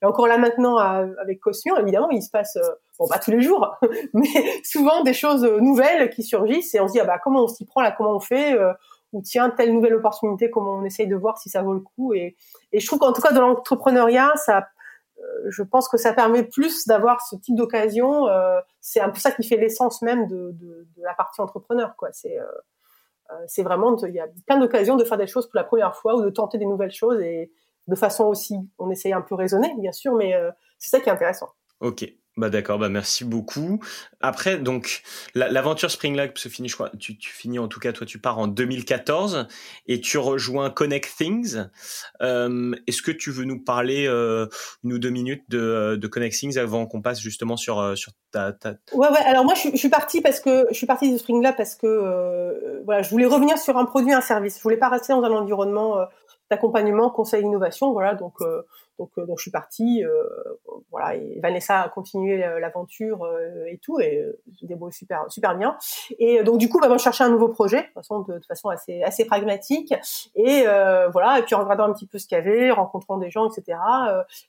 et 0.01 0.05
encore 0.05 0.27
là 0.27 0.37
maintenant 0.37 0.77
avec 0.77 1.39
Caution, 1.39 1.77
évidemment, 1.77 2.09
il 2.09 2.21
se 2.21 2.29
passe 2.29 2.57
bon 2.97 3.07
pas 3.07 3.19
tous 3.19 3.31
les 3.31 3.41
jours, 3.41 3.75
mais 4.13 4.27
souvent 4.63 5.03
des 5.03 5.13
choses 5.13 5.43
nouvelles 5.43 6.09
qui 6.09 6.23
surgissent 6.23 6.73
et 6.75 6.79
on 6.79 6.87
se 6.87 6.93
dit 6.93 6.99
ah 6.99 7.05
bah 7.05 7.19
comment 7.23 7.43
on 7.43 7.47
s'y 7.47 7.65
prend 7.65 7.81
là, 7.81 7.91
comment 7.91 8.15
on 8.15 8.19
fait 8.19 8.53
euh, 8.53 8.73
ou 9.13 9.21
tiens 9.21 9.49
telle 9.49 9.73
nouvelle 9.73 9.95
opportunité, 9.95 10.49
comment 10.49 10.75
on 10.75 10.83
essaye 10.83 11.07
de 11.07 11.15
voir 11.15 11.37
si 11.37 11.49
ça 11.49 11.61
vaut 11.61 11.73
le 11.73 11.81
coup 11.81 12.13
et, 12.13 12.35
je 12.73 12.85
trouve 12.85 12.99
qu'en 12.99 13.13
tout 13.13 13.21
cas 13.21 13.31
dans 13.31 13.41
l'entrepreneuriat 13.41 14.33
ça 14.35 14.67
euh, 15.17 15.49
je 15.49 15.63
pense 15.63 15.87
que 15.87 15.97
ça 15.97 16.13
permet 16.13 16.43
plus 16.43 16.87
d'avoir 16.87 17.21
ce 17.21 17.37
type 17.37 17.55
d'occasion. 17.55 18.27
Euh, 18.27 18.59
c'est 18.81 18.99
un 18.99 19.09
peu 19.09 19.19
ça 19.19 19.31
qui 19.31 19.47
fait 19.47 19.55
l'essence 19.55 20.01
même 20.01 20.27
de, 20.27 20.51
de, 20.51 20.87
de, 20.97 21.03
la 21.03 21.13
partie 21.13 21.39
entrepreneur. 21.39 21.95
Quoi. 21.95 22.09
C'est, 22.11 22.37
c'est 23.47 23.63
vraiment, 23.63 23.95
il 24.05 24.13
y 24.13 24.19
a 24.19 24.27
plein 24.45 24.59
d'occasions 24.59 24.95
de 24.95 25.03
faire 25.03 25.17
des 25.17 25.27
choses 25.27 25.47
pour 25.47 25.55
la 25.55 25.63
première 25.63 25.95
fois 25.95 26.15
ou 26.15 26.21
de 26.21 26.29
tenter 26.29 26.57
des 26.57 26.65
nouvelles 26.65 26.91
choses 26.91 27.19
et 27.21 27.51
de 27.87 27.95
façon 27.95 28.25
aussi, 28.25 28.55
on 28.79 28.89
essaye 28.89 29.13
un 29.13 29.21
peu 29.21 29.35
raisonner, 29.35 29.73
bien 29.77 29.91
sûr, 29.91 30.15
mais 30.15 30.33
c'est 30.77 30.89
ça 30.89 30.99
qui 30.99 31.09
est 31.09 31.11
intéressant. 31.11 31.49
Ok, 31.79 32.05
bah 32.37 32.49
d'accord, 32.49 32.79
bah 32.79 32.89
merci 32.89 33.23
beaucoup. 33.23 33.79
Après, 34.19 34.57
donc 34.57 35.03
l'aventure 35.35 35.89
Spring 35.89 36.17
Lab 36.17 36.37
se 36.37 36.49
finit, 36.49 36.67
je 36.67 36.75
crois, 36.75 36.91
tu, 36.99 37.15
finis 37.21 37.59
en 37.59 37.69
tout 37.69 37.79
cas, 37.79 37.93
toi 37.93 38.05
tu 38.05 38.19
pars 38.19 38.37
en 38.39 38.47
2014 38.47 39.47
et 39.87 40.01
tu 40.01 40.17
rejoins 40.17 40.69
Connect 40.69 41.15
Things. 41.17 41.63
Euh, 42.21 42.75
Est-ce 42.87 43.01
que 43.01 43.11
tu 43.11 43.31
veux 43.31 43.45
nous 43.45 43.63
parler 43.63 44.05
euh, 44.07 44.47
une 44.83 44.93
ou 44.93 44.99
deux 44.99 45.11
minutes 45.11 45.43
de, 45.47 45.95
de 45.95 46.07
Connect 46.07 46.35
Things 46.35 46.57
avant 46.57 46.85
qu'on 46.87 47.01
passe 47.01 47.21
justement 47.21 47.55
sur 47.55 47.79
euh, 47.79 47.95
sur 47.95 48.11
ta, 48.31 48.51
ta... 48.51 48.71
Ouais 48.91 49.07
ouais. 49.07 49.23
Alors 49.25 49.45
moi 49.45 49.53
je, 49.53 49.77
suis 49.77 49.89
partie 49.89 50.19
parce 50.21 50.41
que 50.41 50.65
je 50.69 50.75
suis 50.75 50.87
partie 50.87 51.13
de 51.13 51.17
Spring 51.17 51.41
Lab 51.41 51.55
parce 51.55 51.75
que 51.75 51.87
euh, 51.87 52.81
voilà, 52.83 53.01
je 53.01 53.09
voulais 53.11 53.27
revenir 53.27 53.57
sur 53.57 53.77
un 53.77 53.85
produit, 53.85 54.11
un 54.11 54.19
service. 54.19 54.57
Je 54.57 54.63
voulais 54.63 54.75
pas 54.75 54.89
rester 54.89 55.13
dans 55.13 55.23
un 55.23 55.31
environnement 55.31 55.99
euh, 55.99 56.05
d'accompagnement, 56.51 57.09
conseil, 57.09 57.43
innovation. 57.43 57.93
Voilà, 57.93 58.13
donc 58.13 58.33
donc, 58.97 59.11
euh, 59.17 59.25
donc 59.25 59.39
je 59.39 59.43
suis 59.43 59.51
partie, 59.51 60.03
euh, 60.03 60.23
voilà, 60.91 61.15
et 61.15 61.39
Vanessa 61.41 61.81
a 61.81 61.89
continué 61.89 62.37
l'aventure 62.37 63.23
euh, 63.25 63.65
et 63.67 63.77
tout, 63.77 63.99
et 63.99 64.25
se 64.59 64.65
débrouille 64.65 64.93
super, 64.93 65.25
super 65.29 65.55
bien. 65.57 65.77
Et 66.19 66.43
donc 66.43 66.57
du 66.57 66.69
coup, 66.69 66.79
bah, 66.79 66.87
moi, 66.87 66.97
je 66.97 67.03
cherchais 67.03 67.23
un 67.23 67.29
nouveau 67.29 67.49
projet, 67.49 67.81
de 67.81 67.91
façon, 67.93 68.21
de, 68.21 68.37
de 68.37 68.45
façon 68.45 68.69
assez, 68.69 69.03
assez 69.03 69.25
pragmatique, 69.25 69.93
et 70.35 70.65
voilà, 71.11 71.39
et 71.39 71.43
puis 71.43 71.55
en 71.55 71.59
regardant 71.63 71.85
un 71.85 71.93
petit 71.93 72.07
peu 72.07 72.17
ce 72.17 72.27
qu'il 72.27 72.37
y 72.37 72.41
avait, 72.41 72.71
rencontrant 72.71 73.17
des 73.17 73.29
gens, 73.29 73.49
etc. 73.49 73.77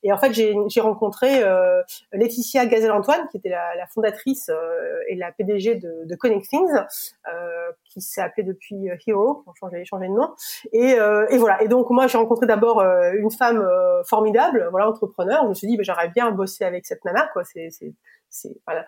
et 0.03 0.13
en 0.13 0.19
fait, 0.19 0.33
j'ai 0.33 0.81
rencontré 0.81 1.43
Laetitia 2.13 2.67
Gazelle-Antoine, 2.67 3.29
qui 3.31 3.39
était 3.39 3.51
la, 3.51 3.75
la 3.77 3.87
fondatrice 3.87 4.51
et 5.09 5.17
la 5.17 5.33
PDG 5.33 5.77
de, 5.77 6.05
de 6.05 6.15
Connect 6.15 6.49
Things, 6.49 6.73
qui 8.01 8.09
s'est 8.09 8.21
appelée 8.21 8.45
depuis 8.45 8.89
Hero, 9.07 9.43
qui 9.43 9.49
ont 9.49 9.55
changé, 9.55 9.83
de 9.83 10.15
nom. 10.15 10.35
Et, 10.73 10.97
et 11.35 11.39
voilà. 11.39 11.63
Et 11.63 11.69
donc 11.69 11.91
moi, 11.91 12.07
j'ai 12.07 12.19
rencontré 12.19 12.47
d'abord 12.47 12.81
une 12.81 13.31
femme 13.31 13.67
formidable 14.05 14.69
voilà, 14.71 14.89
entrepreneur. 14.89 15.43
Je 15.45 15.49
me 15.49 15.55
suis 15.55 15.67
dit, 15.67 15.77
ben, 15.77 15.85
j'aurais 15.85 16.09
bien 16.09 16.31
bossé 16.31 16.65
avec 16.65 16.87
cette 16.87 17.05
nana, 17.05 17.29
quoi. 17.33 17.45
C'est, 17.45 17.71
c'est, 17.71 17.95
c'est, 18.29 18.57
voilà. 18.67 18.87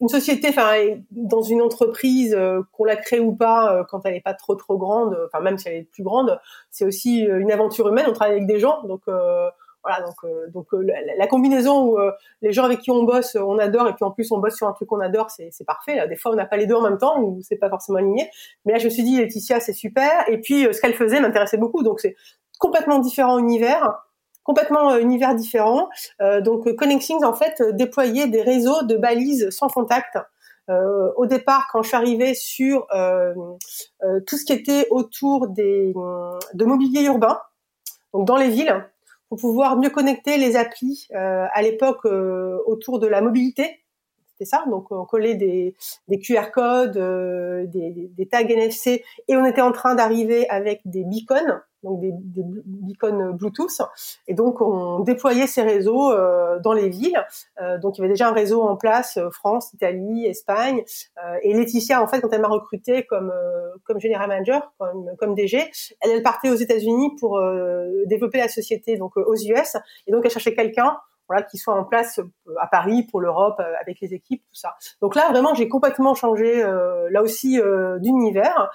Une 0.00 0.08
société, 0.08 0.50
enfin, 0.50 0.70
dans 1.10 1.42
une 1.42 1.60
entreprise, 1.60 2.32
euh, 2.32 2.62
qu'on 2.70 2.84
la 2.84 2.94
crée 2.94 3.18
ou 3.18 3.34
pas, 3.34 3.74
euh, 3.74 3.84
quand 3.88 4.02
elle 4.04 4.14
n'est 4.14 4.20
pas 4.20 4.34
trop 4.34 4.54
trop 4.54 4.78
grande, 4.78 5.18
enfin 5.26 5.42
même 5.42 5.58
si 5.58 5.68
elle 5.68 5.74
est 5.74 5.90
plus 5.90 6.04
grande, 6.04 6.38
c'est 6.70 6.84
aussi 6.84 7.26
euh, 7.28 7.40
une 7.40 7.50
aventure 7.50 7.88
humaine. 7.88 8.06
On 8.08 8.12
travaille 8.12 8.36
avec 8.36 8.46
des 8.46 8.60
gens, 8.60 8.84
donc 8.84 9.02
voilà, 9.84 10.04
donc 10.04 10.16
donc 10.52 10.66
la, 11.18 11.26
combinaison 11.26 11.88
où 11.88 11.98
les 12.42 12.52
gens 12.52 12.64
avec 12.64 12.80
qui 12.80 12.90
on 12.90 13.02
bosse, 13.02 13.36
on 13.36 13.58
adore, 13.58 13.88
et 13.88 13.92
puis 13.92 14.04
en 14.04 14.10
plus 14.10 14.30
on 14.32 14.38
bosse 14.38 14.56
sur 14.56 14.66
un 14.66 14.72
truc 14.72 14.88
qu'on 14.88 15.00
adore, 15.00 15.30
c'est 15.30 15.66
parfait. 15.66 16.06
Des 16.08 16.16
fois, 16.16 16.32
on 16.32 16.34
n'a 16.34 16.46
pas 16.46 16.56
les 16.56 16.66
deux 16.66 16.74
en 16.74 16.82
même 16.82 16.98
temps, 16.98 17.20
ou 17.20 17.40
c'est 17.42 17.56
pas 17.56 17.68
forcément 17.68 17.98
aligné. 17.98 18.30
Mais 18.64 18.72
là, 18.72 18.78
je 18.78 18.86
me 18.86 18.90
suis 18.90 19.02
dit, 19.02 19.18
Laetitia, 19.18 19.60
c'est 19.60 19.72
super. 19.72 20.24
Et 20.28 20.38
puis, 20.38 20.66
ce 20.72 20.80
qu'elle 20.80 20.94
faisait 20.94 21.20
m'intéressait 21.20 21.58
beaucoup. 21.58 21.82
Donc, 21.82 22.00
c'est 22.00 22.16
complètement 22.58 22.98
différent 22.98 23.38
univers 23.38 24.04
complètement 24.44 24.92
euh, 24.92 24.98
univers 24.98 25.34
différent. 25.34 25.88
Euh, 26.20 26.40
donc 26.40 26.68
euh, 26.68 26.74
Connectings 26.74 27.24
en 27.24 27.34
fait 27.34 27.60
déployait 27.72 28.28
des 28.28 28.42
réseaux 28.42 28.82
de 28.84 28.96
balises 28.96 29.50
sans 29.50 29.68
contact. 29.68 30.18
au 31.16 31.26
départ, 31.26 31.68
quand 31.70 31.82
je 31.82 31.88
suis 31.88 31.96
arrivée 31.96 32.34
sur 32.34 32.86
tout 34.26 34.36
ce 34.38 34.44
qui 34.46 34.54
était 34.54 34.86
autour 34.90 35.48
des 35.48 35.92
de 36.54 36.64
mobilier 36.64 37.02
urbain, 37.04 37.38
donc 38.14 38.26
dans 38.26 38.38
les 38.38 38.48
villes, 38.48 38.74
pour 39.36 39.50
pouvoir 39.50 39.76
mieux 39.76 39.90
connecter 39.90 40.38
les 40.38 40.56
applis 40.56 41.08
à 41.12 41.62
l'époque 41.62 42.04
autour 42.66 42.98
de 42.98 43.06
la 43.06 43.20
mobilité. 43.20 43.80
C'était 44.32 44.50
ça, 44.50 44.64
donc 44.68 44.90
on 44.90 45.04
collait 45.04 45.34
des, 45.34 45.74
QR 46.20 46.50
codes, 46.52 46.98
des, 47.70 48.10
des, 48.10 48.26
tags 48.26 48.40
NFC, 48.40 49.04
et 49.28 49.36
on 49.36 49.44
était 49.44 49.62
en 49.62 49.72
train 49.72 49.94
d'arriver 49.94 50.48
avec 50.48 50.80
des 50.84 51.04
beacons 51.04 51.60
donc 51.84 52.00
des, 52.00 52.10
des 52.12 52.42
beacons 52.64 53.32
Bluetooth. 53.34 53.82
Et 54.26 54.34
donc, 54.34 54.60
on 54.60 55.00
déployait 55.00 55.46
ces 55.46 55.62
réseaux 55.62 56.12
euh, 56.12 56.58
dans 56.60 56.72
les 56.72 56.88
villes. 56.88 57.22
Euh, 57.60 57.78
donc, 57.78 57.96
il 57.96 58.00
y 58.00 58.04
avait 58.04 58.12
déjà 58.12 58.28
un 58.28 58.32
réseau 58.32 58.62
en 58.62 58.76
place, 58.76 59.18
euh, 59.18 59.30
France, 59.30 59.72
Italie, 59.74 60.26
Espagne. 60.26 60.82
et 61.42 61.52
Laetitia, 61.52 62.02
en 62.02 62.06
fait, 62.06 62.20
quand 62.20 62.32
elle 62.32 62.40
m'a 62.40 62.48
recruté 62.48 63.04
comme 63.04 63.32
comme 63.84 64.00
general 64.00 64.28
manager, 64.28 64.72
comme, 64.78 65.10
comme 65.18 65.34
DG, 65.34 65.58
elle, 66.00 66.10
elle 66.10 66.22
partait 66.22 66.50
aux 66.50 66.54
États-Unis 66.54 67.10
pour 67.20 67.40
développer 68.06 68.38
la 68.38 68.48
société 68.48 68.96
donc 68.96 69.16
aux 69.16 69.34
US. 69.34 69.76
Et 70.06 70.12
donc, 70.12 70.24
elle 70.24 70.30
cherchait 70.30 70.54
quelqu'un 70.54 70.96
voilà, 71.28 71.42
qui 71.42 71.58
soit 71.58 71.74
en 71.74 71.84
place 71.84 72.20
à 72.60 72.66
Paris 72.66 73.04
pour 73.10 73.20
l'Europe 73.20 73.60
avec 73.80 74.00
les 74.00 74.14
équipes, 74.14 74.42
tout 74.42 74.54
ça. 74.54 74.74
Donc 75.00 75.14
là, 75.14 75.30
vraiment, 75.30 75.54
j'ai 75.54 75.68
complètement 75.68 76.14
changé 76.14 76.62
là 77.10 77.22
aussi 77.22 77.60
d'univers. 78.00 78.70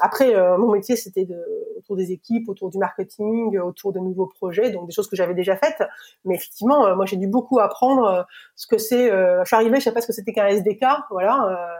après, 0.00 0.34
mon 0.58 0.70
métier, 0.70 0.96
c'était 0.96 1.24
de, 1.24 1.38
autour 1.78 1.96
des 1.96 2.12
équipes, 2.12 2.48
autour 2.48 2.70
du 2.70 2.78
marketing, 2.78 3.58
autour 3.58 3.92
de 3.92 3.98
nouveaux 3.98 4.26
projets, 4.26 4.70
donc 4.70 4.86
des 4.86 4.92
choses 4.92 5.08
que 5.08 5.16
j'avais 5.16 5.34
déjà 5.34 5.56
faites. 5.56 5.82
Mais 6.24 6.34
effectivement, 6.34 6.94
moi, 6.96 7.06
j'ai 7.06 7.16
dû 7.16 7.28
beaucoup 7.28 7.58
apprendre 7.60 8.26
ce 8.54 8.66
que 8.66 8.78
c'est. 8.78 9.08
je 9.10 9.42
suis 9.46 9.56
arrivée, 9.56 9.78
je 9.78 9.84
sais 9.84 9.92
pas 9.92 10.00
ce 10.00 10.06
que 10.06 10.12
c'était 10.12 10.32
qu'un 10.32 10.46
SDK, 10.46 10.84
voilà 11.10 11.78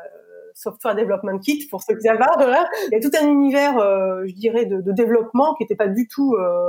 Software 0.58 0.96
Development 0.96 1.38
Kit 1.38 1.68
pour 1.70 1.82
ceux 1.82 1.94
qui 1.94 2.02
savent 2.02 2.18
Voilà. 2.18 2.68
Il 2.88 2.92
y 2.92 2.96
a 2.96 3.00
tout 3.00 3.16
un 3.16 3.26
univers, 3.26 3.78
euh, 3.78 4.24
je 4.26 4.34
dirais, 4.34 4.66
de, 4.66 4.80
de, 4.80 4.92
développement 4.92 5.54
qui 5.54 5.62
n'était 5.62 5.76
pas 5.76 5.86
du 5.86 6.08
tout 6.08 6.34
euh, 6.34 6.68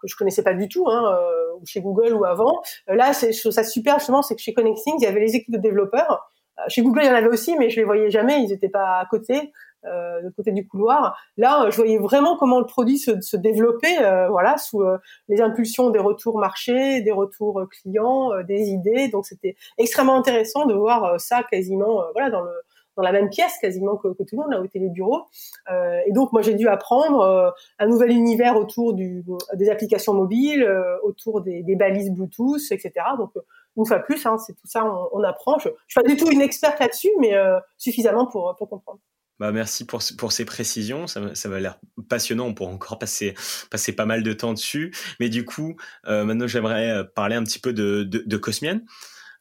que 0.00 0.08
je 0.08 0.16
connaissais 0.16 0.42
pas 0.42 0.54
du 0.54 0.68
tout, 0.68 0.88
hein, 0.88 1.14
euh, 1.14 1.40
chez 1.64 1.80
Google 1.80 2.14
ou 2.14 2.24
avant. 2.24 2.60
Euh, 2.88 2.94
là, 2.94 3.12
c'est 3.12 3.32
ça 3.32 3.64
super 3.64 3.98
justement, 3.98 4.22
c'est 4.22 4.34
que 4.34 4.42
chez 4.42 4.54
Connecting, 4.54 4.94
il 4.98 5.04
y 5.04 5.06
avait 5.06 5.20
les 5.20 5.36
équipes 5.36 5.54
de 5.54 5.60
développeurs. 5.60 6.30
Euh, 6.58 6.62
chez 6.68 6.82
Google, 6.82 7.00
il 7.02 7.06
y 7.06 7.10
en 7.10 7.14
avait 7.14 7.28
aussi, 7.28 7.56
mais 7.56 7.70
je 7.70 7.76
les 7.76 7.84
voyais 7.84 8.10
jamais, 8.10 8.42
ils 8.42 8.48
n'étaient 8.48 8.68
pas 8.68 8.98
à 8.98 9.06
côté. 9.06 9.52
Euh, 9.86 10.20
de 10.20 10.28
côté 10.28 10.52
du 10.52 10.68
couloir. 10.68 11.18
Là, 11.38 11.70
je 11.70 11.76
voyais 11.76 11.96
vraiment 11.96 12.36
comment 12.36 12.58
le 12.58 12.66
produit 12.66 12.98
se, 12.98 13.18
se 13.22 13.38
développait, 13.38 14.04
euh, 14.04 14.28
voilà, 14.28 14.58
sous 14.58 14.82
les 15.26 15.40
impulsions 15.40 15.88
des 15.88 15.98
retours 15.98 16.38
marchés, 16.38 17.00
des 17.00 17.12
retours 17.12 17.62
clients, 17.70 18.42
des 18.42 18.68
idées. 18.68 19.08
Donc, 19.08 19.24
c'était 19.24 19.56
extrêmement 19.78 20.16
intéressant 20.16 20.66
de 20.66 20.74
voir 20.74 21.18
ça 21.18 21.44
quasiment, 21.50 22.02
voilà, 22.12 22.28
dans 22.28 22.42
le 22.42 22.52
dans 22.96 23.02
la 23.02 23.12
même 23.12 23.30
pièce 23.30 23.56
quasiment 23.60 23.96
que, 23.96 24.08
tout 24.08 24.26
le 24.32 24.38
monde 24.38 24.50
là 24.50 24.60
où 24.60 24.64
étaient 24.64 24.78
les 24.78 24.90
bureaux. 24.90 25.22
Euh, 25.70 26.00
et 26.06 26.12
donc 26.12 26.32
moi 26.32 26.42
j'ai 26.42 26.54
dû 26.54 26.68
apprendre 26.68 27.54
un 27.78 27.86
nouvel 27.86 28.10
univers 28.10 28.56
autour 28.56 28.94
des 28.94 29.70
applications 29.70 30.14
mobiles, 30.14 30.68
autour 31.02 31.40
des, 31.40 31.62
balises 31.76 32.10
Bluetooth, 32.10 32.70
etc. 32.70 32.92
Donc 33.18 33.32
une 33.76 33.86
fois 33.86 34.00
plus, 34.00 34.26
hein, 34.26 34.36
c'est 34.38 34.54
tout 34.54 34.66
ça 34.66 34.84
on, 35.12 35.22
apprend. 35.22 35.58
Je, 35.58 35.68
je 35.68 35.92
suis 35.94 36.00
pas 36.02 36.08
du 36.08 36.16
tout 36.16 36.30
une 36.30 36.42
experte 36.42 36.80
là-dessus, 36.80 37.10
mais 37.20 37.32
suffisamment 37.78 38.26
pour 38.26 38.54
pour 38.56 38.68
comprendre. 38.68 39.00
Bah, 39.40 39.52
merci 39.52 39.86
pour, 39.86 40.02
pour 40.18 40.32
ces 40.32 40.44
précisions. 40.44 41.06
Ça, 41.06 41.34
ça 41.34 41.48
va 41.48 41.60
l'air 41.60 41.80
passionnant. 42.10 42.46
On 42.46 42.54
pourra 42.54 42.70
encore 42.70 42.98
passer, 42.98 43.34
passer 43.70 43.94
pas 43.94 44.04
mal 44.04 44.22
de 44.22 44.34
temps 44.34 44.52
dessus. 44.52 44.94
Mais 45.18 45.30
du 45.30 45.46
coup, 45.46 45.76
euh, 46.06 46.24
maintenant, 46.24 46.46
j'aimerais 46.46 46.90
euh, 46.90 47.04
parler 47.04 47.36
un 47.36 47.42
petit 47.42 47.58
peu 47.58 47.72
de, 47.72 48.04
de. 48.04 48.36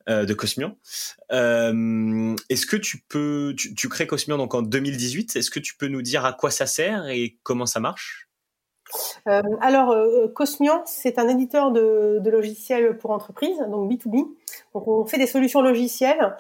Euh, 0.10 0.26
de 0.26 0.34
Cosmian. 0.34 0.76
Euh, 1.32 2.36
est-ce 2.50 2.66
que 2.66 2.78
tu 2.78 3.04
peux, 3.10 3.54
tu, 3.56 3.90
crées 3.90 4.08
Cosmian 4.08 4.38
donc 4.38 4.56
en 4.56 4.64
2018. 4.64 5.36
Est-ce 5.36 5.52
que 5.52 5.60
tu 5.60 5.78
peux 5.78 5.88
nous 5.88 6.02
dire 6.02 6.26
à 6.26 6.34
quoi 6.34 6.50
ça 6.50 6.66
sert 6.66 7.08
et 7.10 7.38
comment 7.44 7.68
ça 7.68 7.80
marche? 7.80 8.28
Euh, 9.28 9.44
alors, 9.62 9.92
euh, 9.92 10.28
Cosmian, 10.30 10.82
c'est 10.88 11.20
un 11.20 11.28
éditeur 11.28 11.72
de, 11.72 12.20
logiciels 12.28 12.98
pour 12.98 13.12
entreprises, 13.12 13.60
donc 13.70 13.92
B2B. 13.92 14.26
Donc, 14.74 14.88
on 14.88 15.06
fait 15.06 15.20
des 15.20 15.28
solutions 15.28 15.62
logicielles 15.62 16.36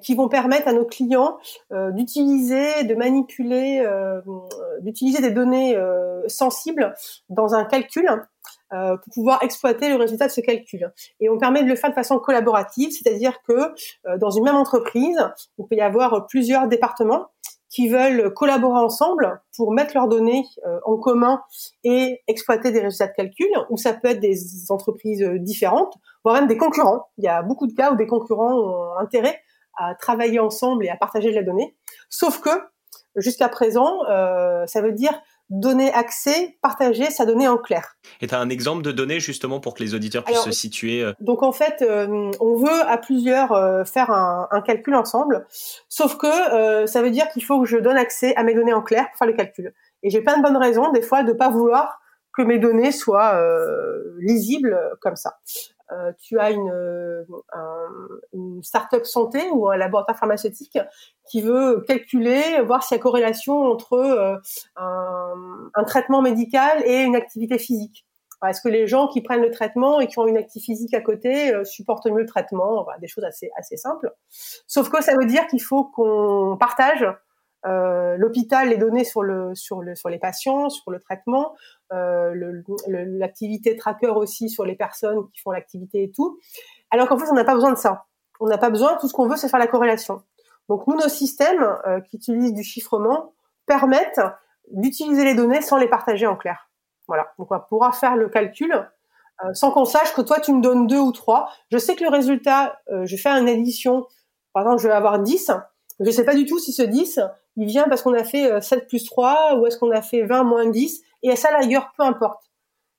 qui 0.00 0.14
vont 0.14 0.28
permettre 0.28 0.68
à 0.68 0.72
nos 0.72 0.86
clients 0.86 1.36
d'utiliser, 1.70 2.84
de 2.84 2.94
manipuler, 2.94 3.86
d'utiliser 4.80 5.20
des 5.20 5.30
données 5.30 5.76
sensibles 6.26 6.94
dans 7.28 7.54
un 7.54 7.64
calcul 7.64 8.08
pour 8.70 9.14
pouvoir 9.14 9.42
exploiter 9.42 9.88
le 9.88 9.96
résultat 9.96 10.26
de 10.26 10.32
ce 10.32 10.40
calcul. 10.40 10.92
Et 11.20 11.28
on 11.30 11.38
permet 11.38 11.62
de 11.62 11.68
le 11.68 11.76
faire 11.76 11.90
de 11.90 11.94
façon 11.94 12.18
collaborative, 12.18 12.90
c'est-à-dire 12.90 13.40
que 13.42 13.72
dans 14.18 14.30
une 14.30 14.44
même 14.44 14.56
entreprise, 14.56 15.18
il 15.58 15.66
peut 15.66 15.76
y 15.76 15.80
avoir 15.80 16.26
plusieurs 16.26 16.68
départements 16.68 17.28
qui 17.68 17.88
veulent 17.88 18.32
collaborer 18.32 18.80
ensemble 18.80 19.40
pour 19.56 19.72
mettre 19.72 19.94
leurs 19.94 20.08
données 20.08 20.44
euh, 20.66 20.78
en 20.84 20.96
commun 20.96 21.42
et 21.84 22.22
exploiter 22.26 22.70
des 22.70 22.80
résultats 22.80 23.08
de 23.08 23.12
calcul, 23.12 23.48
ou 23.70 23.76
ça 23.76 23.92
peut 23.92 24.08
être 24.08 24.20
des 24.20 24.70
entreprises 24.70 25.22
euh, 25.22 25.38
différentes, 25.38 25.94
voire 26.24 26.36
même 26.36 26.46
des 26.46 26.56
concurrents. 26.56 27.08
Il 27.18 27.24
y 27.24 27.28
a 27.28 27.42
beaucoup 27.42 27.66
de 27.66 27.74
cas 27.74 27.92
où 27.92 27.96
des 27.96 28.06
concurrents 28.06 28.54
ont 28.54 28.98
intérêt 28.98 29.40
à 29.76 29.94
travailler 29.94 30.40
ensemble 30.40 30.86
et 30.86 30.88
à 30.88 30.96
partager 30.96 31.30
de 31.30 31.36
la 31.36 31.42
donnée. 31.42 31.76
Sauf 32.08 32.40
que, 32.40 32.50
jusqu'à 33.16 33.48
présent, 33.48 34.04
euh, 34.08 34.66
ça 34.66 34.80
veut 34.80 34.92
dire 34.92 35.12
donner 35.50 35.92
accès, 35.92 36.56
partager 36.62 37.10
sa 37.10 37.24
donnée 37.24 37.48
en 37.48 37.56
clair. 37.56 37.96
Et 38.20 38.26
tu 38.26 38.34
as 38.34 38.38
un 38.38 38.50
exemple 38.50 38.82
de 38.82 38.92
données 38.92 39.20
justement 39.20 39.60
pour 39.60 39.74
que 39.74 39.82
les 39.82 39.94
auditeurs 39.94 40.24
puissent 40.24 40.42
se 40.42 40.50
situer 40.50 41.02
euh 41.02 41.12
Donc 41.20 41.42
en 41.42 41.52
fait, 41.52 41.82
euh, 41.82 42.30
on 42.40 42.56
veut 42.56 42.82
à 42.86 42.98
plusieurs 42.98 43.52
euh, 43.52 43.84
faire 43.84 44.10
un, 44.10 44.46
un, 44.50 44.60
calcul 44.60 44.94
ensemble, 44.94 45.46
sauf 45.88 46.16
que 46.16 46.86
ça 46.86 47.02
veut 47.02 47.10
dire 47.10 47.28
qu'il 47.30 47.44
faut 47.44 47.60
que 47.60 47.66
je 47.66 47.78
donne 47.78 47.96
accès 47.96 48.34
à 48.36 48.42
mes 48.42 48.54
données 48.54 48.74
en 48.74 48.82
clair 48.82 49.08
pour 49.10 49.18
faire 49.18 49.28
le 49.28 49.34
calcul. 49.34 49.72
Et 50.02 50.10
j'ai 50.10 50.20
plein 50.20 50.36
de 50.36 50.42
bonnes 50.42 50.56
raisons 50.56 50.92
des 50.92 51.02
fois 51.02 51.22
de 51.22 51.32
pas 51.32 51.48
vouloir 51.48 52.00
que 52.36 52.42
mes 52.42 52.58
données 52.58 52.92
soient 52.92 53.40
lisibles 54.18 54.78
comme 55.00 55.16
ça. 55.16 55.38
Euh, 55.92 56.12
tu 56.18 56.38
as 56.38 56.50
une, 56.50 56.70
euh, 56.70 57.24
un, 57.52 57.88
une 58.34 58.62
start-up 58.62 59.06
santé 59.06 59.48
ou 59.50 59.70
un 59.70 59.76
laboratoire 59.76 60.18
pharmaceutique 60.18 60.78
qui 61.30 61.40
veut 61.40 61.82
calculer, 61.86 62.60
voir 62.66 62.82
s'il 62.82 62.96
y 62.96 63.00
a 63.00 63.02
corrélation 63.02 63.64
entre 63.64 63.94
euh, 63.94 64.36
un, 64.76 65.84
traitement 65.84 66.20
médical 66.20 66.82
et 66.84 67.02
une 67.02 67.16
activité 67.16 67.58
physique. 67.58 68.04
Est-ce 68.46 68.60
que 68.60 68.68
les 68.68 68.86
gens 68.86 69.08
qui 69.08 69.20
prennent 69.20 69.42
le 69.42 69.50
traitement 69.50 69.98
et 70.00 70.06
qui 70.06 70.18
ont 70.18 70.26
une 70.26 70.36
activité 70.36 70.72
physique 70.72 70.94
à 70.94 71.00
côté 71.00 71.52
supportent 71.64 72.06
mieux 72.06 72.20
le 72.20 72.26
traitement? 72.26 72.86
Des 73.00 73.08
choses 73.08 73.24
assez, 73.24 73.50
assez 73.56 73.76
simples. 73.76 74.12
Sauf 74.68 74.90
que 74.90 75.02
ça 75.02 75.12
veut 75.18 75.26
dire 75.26 75.44
qu'il 75.48 75.60
faut 75.60 75.84
qu'on 75.84 76.56
partage 76.60 77.04
euh, 77.66 78.16
l'hôpital 78.16 78.68
les 78.68 78.76
données 78.76 79.04
sur 79.04 79.22
le 79.22 79.54
sur 79.54 79.82
le 79.82 79.94
sur 79.94 80.08
les 80.08 80.18
patients, 80.18 80.70
sur 80.70 80.90
le 80.90 81.00
traitement, 81.00 81.54
euh, 81.92 82.62
l'activité 82.86 83.76
tracker 83.76 84.08
aussi 84.08 84.48
sur 84.48 84.64
les 84.64 84.76
personnes 84.76 85.28
qui 85.32 85.40
font 85.40 85.50
l'activité 85.50 86.04
et 86.04 86.10
tout. 86.10 86.38
Alors 86.90 87.08
qu'en 87.08 87.18
fait, 87.18 87.26
on 87.30 87.34
n'a 87.34 87.44
pas 87.44 87.54
besoin 87.54 87.72
de 87.72 87.78
ça. 87.78 88.06
On 88.40 88.46
n'a 88.46 88.58
pas 88.58 88.70
besoin. 88.70 88.96
Tout 89.00 89.08
ce 89.08 89.12
qu'on 89.12 89.26
veut, 89.26 89.36
c'est 89.36 89.48
faire 89.48 89.58
la 89.58 89.66
corrélation. 89.66 90.22
Donc 90.68 90.86
nous, 90.86 90.96
nos 90.96 91.08
systèmes 91.08 91.66
euh, 91.86 92.00
qui 92.00 92.16
utilisent 92.16 92.54
du 92.54 92.62
chiffrement 92.62 93.32
permettent 93.66 94.20
d'utiliser 94.70 95.24
les 95.24 95.34
données 95.34 95.62
sans 95.62 95.78
les 95.78 95.88
partager 95.88 96.26
en 96.26 96.36
clair. 96.36 96.70
Voilà. 97.06 97.32
Donc 97.38 97.50
on 97.50 97.60
pourra 97.68 97.92
faire 97.92 98.16
le 98.16 98.28
calcul 98.28 98.72
euh, 99.44 99.54
sans 99.54 99.70
qu'on 99.70 99.84
sache 99.84 100.14
que 100.14 100.20
toi 100.20 100.40
tu 100.40 100.52
me 100.52 100.60
donnes 100.60 100.86
deux 100.86 100.98
ou 100.98 101.12
trois. 101.12 101.48
Je 101.70 101.78
sais 101.78 101.96
que 101.96 102.04
le 102.04 102.10
résultat, 102.10 102.80
euh, 102.90 103.06
je 103.06 103.16
fais 103.16 103.30
une 103.30 103.48
édition. 103.48 104.06
Par 104.52 104.64
exemple, 104.64 104.82
je 104.82 104.88
vais 104.88 104.94
avoir 104.94 105.20
10. 105.20 105.50
Je 106.00 106.04
ne 106.04 106.10
sais 106.10 106.24
pas 106.24 106.34
du 106.34 106.44
tout 106.44 106.58
si 106.58 106.72
ce 106.72 106.82
10, 106.82 107.20
il 107.58 107.66
vient 107.66 107.88
parce 107.88 108.02
qu'on 108.02 108.14
a 108.14 108.24
fait 108.24 108.62
7 108.62 108.78
euh, 108.78 108.86
plus 108.86 109.04
3 109.04 109.56
ou 109.58 109.66
est-ce 109.66 109.76
qu'on 109.78 109.90
a 109.90 110.00
fait 110.00 110.22
20 110.22 110.44
moins 110.44 110.66
10 110.66 111.02
et 111.24 111.30
à 111.32 111.36
ça 111.36 111.50
la 111.50 111.66
peu 111.66 112.04
importe. 112.04 112.44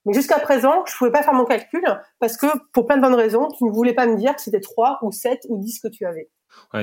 Mais 0.04 0.12
jusqu'à 0.12 0.38
présent, 0.38 0.84
je 0.86 0.96
pouvais 0.96 1.10
pas 1.10 1.22
faire 1.22 1.34
mon 1.34 1.44
calcul 1.44 1.82
parce 2.18 2.36
que 2.36 2.46
pour 2.72 2.86
plein 2.86 2.96
de 2.96 3.02
bonnes 3.02 3.14
raisons, 3.14 3.48
tu 3.56 3.64
ne 3.64 3.70
voulais 3.70 3.94
pas 3.94 4.06
me 4.06 4.16
dire 4.16 4.34
que 4.36 4.42
c'était 4.42 4.60
3 4.60 4.98
ou 5.02 5.12
7 5.12 5.46
ou 5.48 5.58
10 5.58 5.80
que 5.80 5.88
tu 5.88 6.04
avais. 6.06 6.30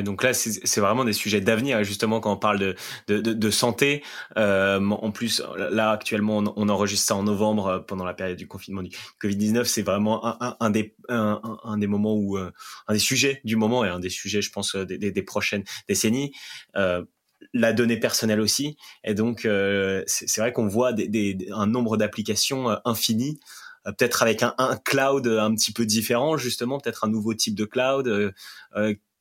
Donc 0.01 0.23
là, 0.23 0.33
c'est 0.33 0.79
vraiment 0.79 1.03
des 1.03 1.11
sujets 1.11 1.41
d'avenir, 1.41 1.83
justement, 1.83 2.21
quand 2.21 2.31
on 2.31 2.37
parle 2.37 2.75
de, 3.07 3.49
santé. 3.49 4.01
Euh, 4.37 4.79
en 4.79 5.11
plus, 5.11 5.41
là, 5.57 5.91
actuellement, 5.91 6.37
on, 6.55 6.69
enregistre 6.69 7.07
ça 7.07 7.15
en 7.15 7.23
novembre, 7.23 7.67
euh, 7.67 7.79
pendant 7.79 8.05
la 8.05 8.13
période 8.13 8.37
du 8.37 8.47
confinement 8.47 8.81
du 8.81 8.95
Covid-19. 9.21 9.65
C'est 9.65 9.81
vraiment 9.81 10.23
un, 10.61 10.69
des, 10.69 10.95
moments 11.87 12.15
où, 12.15 12.37
un 12.37 12.93
des 12.93 12.99
sujets 12.99 13.41
du 13.43 13.57
moment 13.57 13.83
et 13.83 13.89
un 13.89 13.99
des 13.99 14.09
sujets, 14.09 14.41
je 14.41 14.51
pense, 14.51 14.73
des 14.75 15.23
prochaines 15.23 15.65
décennies. 15.89 16.31
Euh, 17.41 17.47
la 17.53 17.73
donnée 17.73 17.97
personnelle 17.97 18.39
aussi. 18.39 18.77
Et 19.03 19.13
donc, 19.13 19.45
euh, 19.45 20.03
c'est 20.07 20.39
vrai 20.39 20.53
qu'on 20.53 20.67
voit 20.67 20.93
des, 20.93 21.07
des, 21.07 21.37
un 21.53 21.67
nombre 21.67 21.97
d'applications 21.97 22.69
euh, 22.69 22.75
infini, 22.85 23.39
euh, 23.87 23.91
peut-être 23.91 24.21
avec 24.21 24.43
un, 24.43 24.53
un, 24.57 24.77
cloud 24.77 25.27
un 25.27 25.53
petit 25.53 25.73
peu 25.73 25.85
différent, 25.85 26.37
justement, 26.37 26.79
peut-être 26.79 27.05
un 27.05 27.09
nouveau 27.09 27.33
type 27.33 27.55
de 27.55 27.65
cloud 27.65 28.07
euh, 28.07 28.31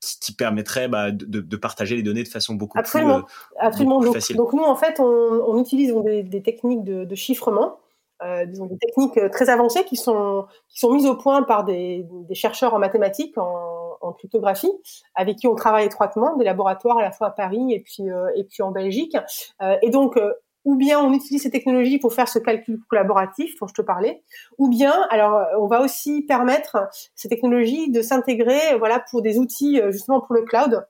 qui, 0.01 0.19
qui, 0.21 0.33
permettrait 0.35 0.89
bah, 0.89 1.11
de, 1.11 1.41
de, 1.41 1.57
partager 1.57 1.97
les 1.97 2.03
données 2.03 2.25
de 2.25 2.29
façon 2.29 2.55
beaucoup 2.55 2.79
absolument, 2.79 3.23
plus, 3.23 3.35
absolument. 3.59 3.99
Beaucoup 3.99 4.13
plus 4.13 4.21
facile. 4.21 4.37
Donc 4.37 4.53
nous, 4.53 4.65
en 4.65 4.77
fait, 4.77 5.01
on, 5.01 5.05
on 5.05 5.61
utilise 5.61 5.95
des, 6.05 6.23
des, 6.23 6.43
techniques 6.43 6.85
de, 6.85 7.05
de 7.05 7.15
chiffrement. 7.15 7.79
Euh, 8.23 8.47
disons, 8.47 8.65
des 8.65 8.79
techniques 8.79 9.31
très 9.31 9.51
avancées 9.51 9.85
qui 9.85 9.97
sont 9.97 10.47
qui 10.69 10.79
sont 10.79 10.91
mises 10.91 11.05
au 11.05 11.17
point 11.17 11.43
par 11.43 11.65
des, 11.65 12.07
des 12.27 12.35
chercheurs 12.35 12.73
en 12.73 12.79
mathématiques, 12.79 13.37
en, 13.37 13.76
en 14.07 14.13
cryptographie, 14.13 14.73
avec 15.15 15.37
qui 15.37 15.47
on 15.47 15.55
travaille 15.55 15.87
étroitement, 15.87 16.37
des 16.37 16.45
laboratoires 16.45 16.99
à 16.99 17.03
la 17.03 17.13
fois 17.13 17.29
à 17.29 17.31
Paris 17.31 17.73
et 17.73 17.81
puis 17.81 18.11
euh, 18.11 18.29
et 18.37 18.45
puis 18.45 18.63
en 18.63 18.71
Belgique. 18.71 19.17
Euh, 19.63 19.77
et 19.83 19.91
donc 19.91 20.17
euh, 20.17 20.33
ou 20.65 20.77
bien 20.77 20.99
on 21.01 21.13
utilise 21.13 21.43
ces 21.43 21.51
technologies 21.51 21.99
pour 21.99 22.13
faire 22.13 22.29
ce 22.29 22.41
calcul 22.41 22.81
collaboratif 22.89 23.55
dont 23.61 23.69
je 23.69 23.75
te 23.75 23.83
parlais, 23.83 24.23
ou 24.59 24.69
bien 24.69 24.95
alors 25.11 25.47
on 25.61 25.67
va 25.67 25.81
aussi 25.81 26.23
permettre 26.23 26.77
ces 27.15 27.29
technologies 27.29 27.91
de 27.91 28.03
s'intégrer 28.03 28.77
voilà 28.79 28.99
pour 29.11 29.23
des 29.23 29.39
outils 29.39 29.81
justement 29.91 30.21
pour 30.21 30.35
le 30.35 30.43
cloud 30.43 30.85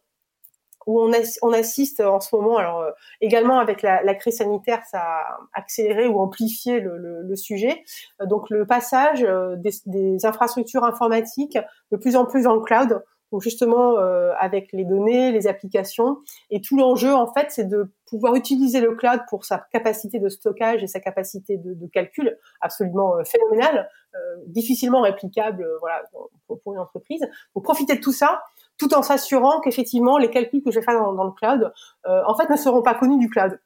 où 0.87 1.01
on, 1.01 1.11
on 1.43 1.53
assiste 1.53 2.01
en 2.01 2.21
ce 2.21 2.35
moment, 2.35 2.57
alors 2.57 2.81
euh, 2.81 2.91
également 3.21 3.59
avec 3.59 3.83
la, 3.83 4.03
la, 4.03 4.15
crise 4.15 4.39
sanitaire, 4.39 4.83
ça 4.91 5.01
a 5.01 5.39
accéléré 5.53 6.07
ou 6.07 6.21
amplifié 6.21 6.81
le, 6.81 6.97
le, 6.97 7.23
le 7.23 7.37
sujet. 7.37 7.83
Euh, 8.23 8.27
donc 8.27 8.49
le 8.51 8.67
passage 8.67 9.25
euh, 9.25 9.57
des, 9.57 9.73
des, 9.87 10.25
infrastructures 10.25 10.85
informatiques 10.85 11.59
de 11.91 11.97
plus 11.97 12.17
en 12.17 12.25
plus 12.25 12.45
le 12.45 12.61
cloud, 12.61 13.03
donc 13.33 13.43
justement 13.43 13.97
avec 14.39 14.69
les 14.73 14.85
données, 14.85 15.33
les 15.33 15.49
applications, 15.49 16.19
et 16.51 16.61
tout 16.61 16.77
l'enjeu 16.77 17.13
en 17.13 17.33
fait, 17.33 17.49
c'est 17.51 17.65
de 17.65 17.91
pouvoir 18.07 18.37
utiliser 18.37 18.81
le 18.81 18.95
cloud 18.95 19.21
pour 19.29 19.45
sa 19.45 19.59
capacité 19.73 20.19
de 20.19 20.29
stockage 20.29 20.83
et 20.83 20.87
sa 20.87 21.01
capacité 21.01 21.57
de, 21.59 21.75
de 21.75 21.87
calcul 21.87 22.39
absolument 22.61 23.17
euh, 23.17 23.25
phénoménale, 23.25 23.89
euh, 24.15 24.19
difficilement 24.47 25.03
réplicable 25.03 25.65
euh, 25.65 25.79
voilà, 25.81 26.05
pour, 26.47 26.61
pour, 26.61 26.73
une 26.73 26.79
entreprise. 26.79 27.27
Donc 27.55 27.65
profiter 27.65 27.97
de 27.97 28.01
tout 28.01 28.13
ça 28.13 28.43
tout 28.79 28.95
en 28.95 29.03
s'assurant 29.03 29.61
qu'effectivement 29.61 30.19
les 30.19 30.31
calculs 30.31 30.63
que 30.63 30.71
je 30.71 30.81
vais 30.81 30.85
faire 30.85 31.01
dans, 31.01 31.25
le 31.25 31.33
cloud 31.33 31.73
en 32.05 32.35
fait 32.37 32.49
ne 32.51 32.57
seront 32.57 32.83
pas 32.83 32.95
connus 32.95 33.19
du 33.19 33.29
cloud. 33.29 33.59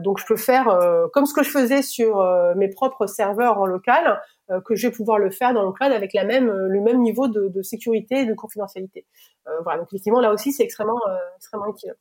donc 0.00 0.18
je 0.18 0.26
peux 0.26 0.36
faire 0.36 0.66
comme 1.12 1.26
ce 1.26 1.34
que 1.34 1.42
je 1.42 1.50
faisais 1.50 1.82
sur 1.82 2.24
mes 2.56 2.68
propres 2.68 3.06
serveurs 3.06 3.58
en 3.58 3.66
local, 3.66 4.20
que 4.64 4.74
je 4.74 4.88
vais 4.88 4.92
pouvoir 4.92 5.18
le 5.18 5.30
faire 5.30 5.52
dans 5.52 5.64
le 5.64 5.72
cloud 5.72 5.92
avec 5.92 6.14
la 6.14 6.24
même, 6.24 6.50
le 6.50 6.80
même 6.80 7.00
niveau 7.00 7.28
de, 7.28 7.48
de 7.48 7.62
sécurité 7.62 8.20
et 8.20 8.26
de 8.26 8.34
confidentialité. 8.34 9.06
voilà, 9.62 9.78
donc 9.80 9.88
effectivement 9.88 10.20
là 10.20 10.32
aussi 10.32 10.52
c'est 10.52 10.64
extrêmement, 10.64 11.00
extrêmement 11.36 11.68
utile. 11.68 11.94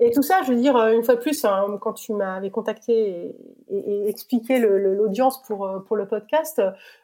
Et 0.00 0.10
tout 0.10 0.22
ça, 0.22 0.42
je 0.42 0.52
veux 0.52 0.60
dire, 0.60 0.76
une 0.88 1.04
fois 1.04 1.14
de 1.14 1.20
plus, 1.20 1.44
hein, 1.44 1.78
quand 1.80 1.92
tu 1.92 2.12
m'avais 2.12 2.50
contacté 2.50 3.34
et, 3.68 3.76
et, 3.76 4.08
expliqué 4.08 4.58
l'audience 4.58 5.42
pour, 5.42 5.84
pour 5.86 5.96
le 5.96 6.06
podcast, 6.06 6.60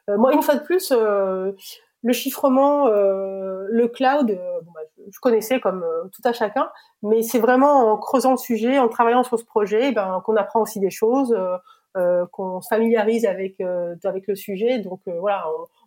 euh, 0.09 0.17
moi, 0.19 0.33
une 0.33 0.43
fois 0.43 0.57
de 0.57 0.65
plus, 0.65 0.93
euh, 0.93 1.53
le 2.03 2.13
chiffrement, 2.13 2.89
euh, 2.89 3.67
le 3.69 3.89
cloud, 3.89 4.27
bon, 4.27 4.73
bah, 4.73 4.81
je 5.11 5.19
connaissais 5.21 5.61
comme 5.61 5.85
tout 6.13 6.23
à 6.25 6.33
chacun, 6.33 6.71
mais 7.03 7.23
c'est 7.23 7.39
vraiment 7.39 7.93
en 7.93 7.97
creusant 7.97 8.33
le 8.33 8.37
sujet, 8.37 8.79
en 8.79 8.89
travaillant 8.89 9.23
sur 9.23 9.39
ce 9.39 9.45
projet, 9.45 9.89
eh 9.89 9.93
ben, 9.93 10.23
qu'on 10.25 10.37
apprend 10.37 10.63
aussi 10.63 10.81
des 10.81 10.91
choses, 10.91 11.37
qu'on 12.31 12.61
se 12.61 12.69
familiarise 12.69 13.27
avec, 13.27 13.61
avec 14.05 14.27
le 14.27 14.35
sujet. 14.35 14.79
Donc 14.79 15.01
voilà, 15.07 15.45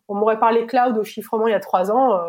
on, 0.07 0.15
m'aurait 0.15 0.39
parlé 0.39 0.65
cloud 0.65 0.97
au 0.97 1.03
chiffrement 1.03 1.47
il 1.47 1.51
y 1.51 1.55
a 1.55 1.59
trois 1.59 1.91
ans, 1.91 2.19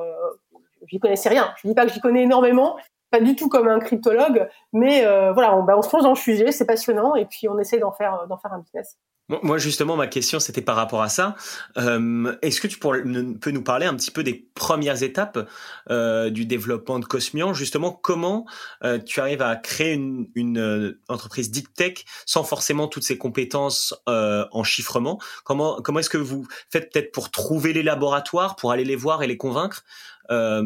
j'y 0.86 0.98
connaissais 0.98 1.28
rien. 1.28 1.52
Je 1.62 1.68
dis 1.68 1.74
pas 1.74 1.86
que 1.86 1.92
j'y 1.92 2.00
connais 2.00 2.22
énormément, 2.22 2.76
pas 3.10 3.20
du 3.20 3.36
tout 3.36 3.48
comme 3.48 3.68
un 3.68 3.78
cryptologue, 3.78 4.48
mais 4.72 5.06
euh, 5.06 5.32
voilà, 5.32 5.56
on, 5.56 5.62
bah, 5.62 5.74
on, 5.76 5.82
se 5.82 5.88
plonge 5.88 6.02
dans 6.02 6.10
le 6.10 6.16
sujet, 6.16 6.52
c'est 6.52 6.66
passionnant, 6.66 7.14
et 7.14 7.24
puis 7.24 7.48
on 7.48 7.58
essaie 7.58 7.78
d'en 7.78 7.92
faire, 7.92 8.26
d'en 8.28 8.36
faire 8.36 8.52
un 8.52 8.58
business. 8.58 8.98
Moi, 9.28 9.58
justement, 9.58 9.96
ma 9.96 10.06
question, 10.06 10.38
c'était 10.38 10.62
par 10.62 10.76
rapport 10.76 11.02
à 11.02 11.08
ça. 11.08 11.34
Euh, 11.78 12.36
Est-ce 12.42 12.60
que 12.60 12.68
tu 12.68 12.78
peux 12.78 13.50
nous 13.50 13.62
parler 13.62 13.86
un 13.86 13.96
petit 13.96 14.12
peu 14.12 14.22
des 14.22 14.48
premières 14.54 15.02
étapes 15.02 15.50
euh, 15.90 16.30
du 16.30 16.46
développement 16.46 17.00
de 17.00 17.06
Cosmian? 17.06 17.52
Justement, 17.52 17.90
comment 17.90 18.46
euh, 18.84 19.00
tu 19.00 19.18
arrives 19.18 19.42
à 19.42 19.56
créer 19.56 19.94
une, 19.94 20.28
une 20.36 20.58
euh, 20.58 21.00
entreprise 21.08 21.50
deep 21.50 21.74
tech 21.74 22.04
sans 22.24 22.44
forcément 22.44 22.86
toutes 22.86 23.02
ces 23.02 23.18
compétences 23.18 23.94
euh, 24.08 24.46
en 24.52 24.62
chiffrement? 24.62 25.20
Comment, 25.42 25.82
comment 25.82 25.98
est-ce 25.98 26.10
que 26.10 26.18
vous 26.18 26.46
faites 26.70 26.92
peut-être 26.92 27.10
pour 27.10 27.32
trouver 27.32 27.72
les 27.72 27.82
laboratoires, 27.82 28.54
pour 28.54 28.70
aller 28.70 28.84
les 28.84 28.96
voir 28.96 29.24
et 29.24 29.26
les 29.26 29.36
convaincre? 29.36 29.82
Euh, 30.30 30.62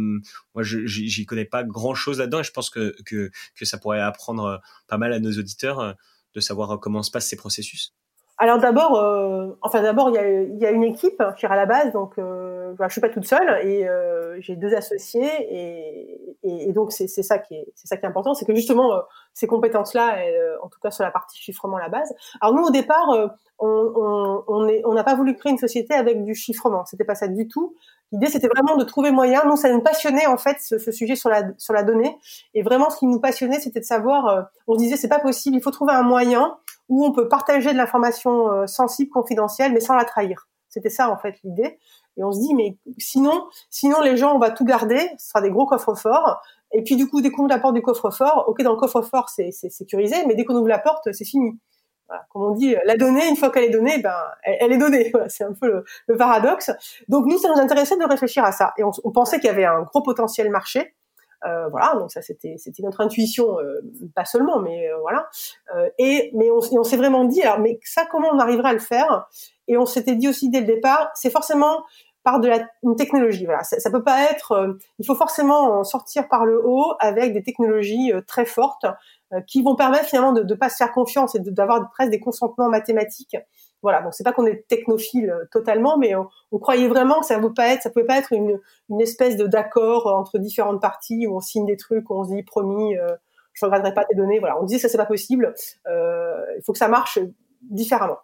moi, 0.54 0.62
j'y 0.64 1.24
connais 1.24 1.46
pas 1.46 1.64
grand-chose 1.64 2.18
là-dedans 2.18 2.40
et 2.40 2.44
je 2.44 2.52
pense 2.52 2.68
que, 2.68 2.94
que, 3.06 3.30
que 3.54 3.64
ça 3.64 3.78
pourrait 3.78 4.02
apprendre 4.02 4.60
pas 4.86 4.98
mal 4.98 5.14
à 5.14 5.18
nos 5.18 5.32
auditeurs 5.32 5.96
de 6.34 6.40
savoir 6.40 6.78
comment 6.78 7.02
se 7.02 7.10
passent 7.10 7.28
ces 7.28 7.36
processus. 7.36 7.94
Alors 8.42 8.58
d'abord, 8.58 8.96
euh, 8.96 9.48
enfin 9.60 9.82
d'abord 9.82 10.08
il 10.08 10.14
y 10.14 10.18
a, 10.18 10.42
y 10.42 10.64
a, 10.64 10.70
une 10.70 10.82
équipe 10.82 11.22
qui 11.36 11.44
est 11.44 11.48
à 11.50 11.56
la 11.56 11.66
base, 11.66 11.92
donc 11.92 12.14
euh, 12.16 12.74
je 12.80 12.88
suis 12.88 13.00
pas 13.02 13.10
toute 13.10 13.26
seule 13.26 13.60
et 13.62 13.86
euh, 13.86 14.40
j'ai 14.40 14.56
deux 14.56 14.74
associés 14.74 15.28
et, 15.50 16.36
et, 16.42 16.72
donc 16.72 16.90
c'est 16.90 17.06
ça 17.06 17.38
qui 17.38 17.56
est 17.56 17.66
c'est 17.74 17.86
ça 17.86 17.98
qui 17.98 18.06
est 18.06 18.08
important, 18.08 18.32
c'est 18.32 18.46
que 18.46 18.54
justement 18.54 18.94
euh, 18.94 19.00
ces 19.34 19.46
compétences-là, 19.46 20.16
en 20.62 20.68
tout 20.68 20.80
cas 20.82 20.90
sur 20.90 21.04
la 21.04 21.10
partie 21.10 21.38
chiffrement 21.38 21.76
à 21.76 21.80
la 21.80 21.90
base. 21.90 22.14
Alors 22.40 22.54
nous 22.54 22.62
au 22.62 22.70
départ, 22.70 23.10
on 23.58 23.68
on 23.68 24.44
on 24.48 24.68
on 24.86 24.94
n'a 24.94 25.04
pas 25.04 25.14
voulu 25.14 25.36
créer 25.36 25.52
une 25.52 25.58
société 25.58 25.92
avec 25.92 26.24
du 26.24 26.34
chiffrement, 26.34 26.86
c'était 26.86 27.04
pas 27.04 27.16
ça 27.16 27.28
du 27.28 27.46
tout. 27.46 27.74
L'idée, 28.10 28.26
c'était 28.26 28.48
vraiment 28.48 28.76
de 28.76 28.82
trouver 28.82 29.12
moyen. 29.12 29.42
Nous, 29.46 29.54
ça 29.54 29.70
nous 29.70 29.82
passionnait 29.82 30.26
en 30.26 30.36
fait 30.36 30.56
ce, 30.60 30.78
ce, 30.78 30.90
sujet 30.90 31.14
sur 31.14 31.28
la 31.28 31.44
sur 31.58 31.72
la 31.72 31.84
donnée. 31.84 32.18
Et 32.54 32.62
vraiment, 32.64 32.90
ce 32.90 32.98
qui 32.98 33.06
nous 33.06 33.20
passionnait, 33.20 33.60
c'était 33.60 33.78
de 33.78 33.84
savoir. 33.84 34.48
on 34.66 34.74
se 34.74 34.78
disait, 34.78 34.96
c'est 34.96 35.08
pas 35.08 35.20
possible. 35.20 35.56
Il 35.56 35.62
faut 35.62 35.70
trouver 35.70 35.92
un 35.92 36.02
moyen 36.02 36.56
où 36.90 37.06
on 37.06 37.12
peut 37.12 37.28
partager 37.28 37.72
de 37.72 37.78
l'information 37.78 38.52
euh, 38.52 38.66
sensible, 38.66 39.10
confidentielle, 39.10 39.72
mais 39.72 39.80
sans 39.80 39.94
la 39.94 40.04
trahir. 40.04 40.48
C'était 40.68 40.90
ça 40.90 41.08
en 41.10 41.16
fait 41.16 41.36
l'idée. 41.42 41.78
Et 42.16 42.24
on 42.24 42.32
se 42.32 42.40
dit, 42.40 42.54
mais 42.54 42.76
sinon, 42.98 43.48
sinon 43.70 44.02
les 44.02 44.16
gens, 44.16 44.34
on 44.34 44.38
va 44.38 44.50
tout 44.50 44.64
garder, 44.64 45.10
ce 45.18 45.28
sera 45.28 45.40
des 45.40 45.50
gros 45.50 45.66
coffres 45.66 45.94
forts. 45.94 46.42
Et 46.72 46.82
puis 46.82 46.96
du 46.96 47.08
coup, 47.08 47.22
dès 47.22 47.30
qu'on 47.30 47.42
ouvre 47.42 47.50
la 47.50 47.58
porte 47.58 47.74
du 47.74 47.82
coffre-fort, 47.82 48.44
ok, 48.48 48.62
dans 48.62 48.72
le 48.72 48.76
coffre-fort, 48.76 49.28
c'est 49.28 49.50
sécurisé, 49.50 50.16
mais 50.26 50.34
dès 50.34 50.44
qu'on 50.44 50.54
ouvre 50.54 50.68
la 50.68 50.78
porte, 50.78 51.12
c'est 51.12 51.24
fini. 51.24 51.58
Voilà, 52.08 52.24
comme 52.30 52.42
on 52.42 52.50
dit, 52.52 52.74
la 52.84 52.96
donnée, 52.96 53.28
une 53.28 53.36
fois 53.36 53.50
qu'elle 53.50 53.64
est 53.64 53.70
donnée, 53.70 53.98
ben, 53.98 54.14
elle, 54.42 54.72
est 54.72 54.78
donnée. 54.78 55.10
Voilà, 55.12 55.28
c'est 55.28 55.44
un 55.44 55.52
peu 55.52 55.68
le, 55.68 55.84
le, 56.08 56.16
paradoxe. 56.16 56.72
Donc 57.08 57.26
nous, 57.26 57.38
ça 57.38 57.48
nous 57.48 57.60
intéressait 57.60 57.96
de 57.96 58.04
réfléchir 58.04 58.44
à 58.44 58.50
ça. 58.50 58.72
Et 58.78 58.84
on, 58.84 58.90
on 59.04 59.12
pensait 59.12 59.38
qu'il 59.38 59.46
y 59.46 59.50
avait 59.50 59.64
un 59.64 59.82
gros 59.82 60.02
potentiel 60.02 60.50
marché. 60.50 60.94
Euh, 61.46 61.68
voilà, 61.68 61.94
donc 61.98 62.12
ça 62.12 62.22
c'était 62.22 62.56
c'était 62.58 62.82
notre 62.82 63.00
intuition, 63.00 63.58
euh, 63.60 63.80
pas 64.14 64.24
seulement, 64.24 64.60
mais 64.60 64.90
euh, 64.90 64.98
voilà. 65.00 65.28
Euh, 65.74 65.88
et 65.98 66.30
mais 66.34 66.50
on, 66.50 66.82
s'est 66.82 66.96
vraiment 66.96 67.24
dit, 67.24 67.42
alors 67.42 67.58
mais 67.58 67.78
ça 67.82 68.06
comment 68.10 68.28
on 68.32 68.38
arriverait 68.38 68.70
à 68.70 68.72
le 68.74 68.78
faire? 68.78 69.26
Et 69.68 69.76
on 69.76 69.86
s'était 69.86 70.16
dit 70.16 70.28
aussi 70.28 70.50
dès 70.50 70.60
le 70.60 70.66
départ, 70.66 71.10
c'est 71.14 71.30
forcément 71.30 71.84
par 72.22 72.40
de 72.40 72.48
la 72.48 72.68
une 72.82 72.96
technologie. 72.96 73.46
Voilà, 73.46 73.62
ça, 73.64 73.80
ça 73.80 73.90
peut 73.90 74.02
pas 74.02 74.24
être. 74.30 74.76
il 74.98 75.06
faut 75.06 75.14
forcément 75.14 75.82
sortir 75.84 76.28
par 76.28 76.44
le 76.44 76.60
haut 76.62 76.94
avec 76.98 77.32
des 77.32 77.42
technologies 77.42 78.12
très 78.26 78.44
fortes 78.44 78.84
qui 79.46 79.62
vont 79.62 79.76
permettre 79.76 80.06
finalement 80.06 80.32
de 80.32 80.42
ne 80.42 80.54
pas 80.54 80.68
se 80.68 80.76
faire 80.76 80.92
confiance 80.92 81.34
et 81.34 81.38
d'avoir 81.40 81.88
presque 81.90 82.10
des 82.10 82.20
consentements 82.20 82.68
mathématiques 82.68 83.36
voilà, 83.82 84.02
bon, 84.02 84.10
c'est 84.12 84.24
pas 84.24 84.32
qu'on 84.32 84.46
est 84.46 84.66
technophile 84.68 85.30
euh, 85.30 85.44
totalement, 85.50 85.96
mais 85.96 86.14
on, 86.14 86.58
croyait 86.58 86.88
vraiment 86.88 87.20
que 87.20 87.26
ça 87.26 87.38
ne 87.38 87.48
pas 87.48 87.68
être, 87.68 87.82
ça 87.82 87.90
pouvait 87.90 88.04
pas 88.04 88.18
être 88.18 88.32
une, 88.32 88.60
espèce 89.00 89.36
de 89.36 89.46
d'accord 89.46 90.06
entre 90.06 90.38
différentes 90.38 90.80
parties 90.80 91.26
où 91.26 91.36
on 91.36 91.40
signe 91.40 91.66
des 91.66 91.76
trucs, 91.76 92.10
on 92.10 92.24
se 92.24 92.34
dit 92.34 92.42
promis, 92.42 92.96
euh, 92.96 93.08
je 93.54 93.64
ne 93.64 93.70
regarderai 93.70 93.94
pas 93.94 94.04
tes 94.04 94.14
données. 94.14 94.38
Voilà, 94.38 94.60
on 94.60 94.64
disait 94.64 94.78
ça 94.78 94.88
c'est 94.88 94.98
pas 94.98 95.06
possible. 95.06 95.54
Euh, 95.86 96.44
il 96.56 96.62
faut 96.62 96.72
que 96.72 96.78
ça 96.78 96.88
marche 96.88 97.18
différemment. 97.62 98.18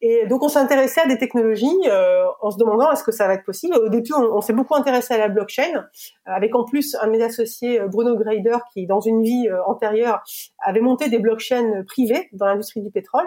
Et 0.00 0.26
donc 0.26 0.42
on 0.42 0.48
s'est 0.48 0.58
intéressé 0.58 1.00
à 1.00 1.06
des 1.06 1.18
technologies 1.18 1.78
euh, 1.86 2.24
en 2.40 2.50
se 2.50 2.58
demandant 2.58 2.90
est-ce 2.90 3.04
que 3.04 3.12
ça 3.12 3.26
va 3.26 3.34
être 3.34 3.44
possible. 3.44 3.76
Au 3.76 3.88
début, 3.88 4.12
on, 4.14 4.40
s'est 4.40 4.52
beaucoup 4.52 4.74
intéressé 4.74 5.14
à 5.14 5.18
la 5.18 5.28
blockchain, 5.28 5.74
euh, 5.74 5.82
avec 6.24 6.54
en 6.54 6.64
plus 6.64 6.96
un 7.00 7.06
de 7.06 7.12
mes 7.12 7.22
associés, 7.22 7.80
euh, 7.80 7.88
Bruno 7.88 8.16
Greider, 8.16 8.56
qui 8.72 8.86
dans 8.86 9.00
une 9.00 9.22
vie 9.22 9.48
euh, 9.48 9.62
antérieure 9.66 10.22
avait 10.64 10.80
monté 10.80 11.08
des 11.08 11.18
blockchains 11.18 11.84
privées 11.86 12.28
dans 12.32 12.46
l'industrie 12.46 12.82
du 12.82 12.90
pétrole. 12.90 13.26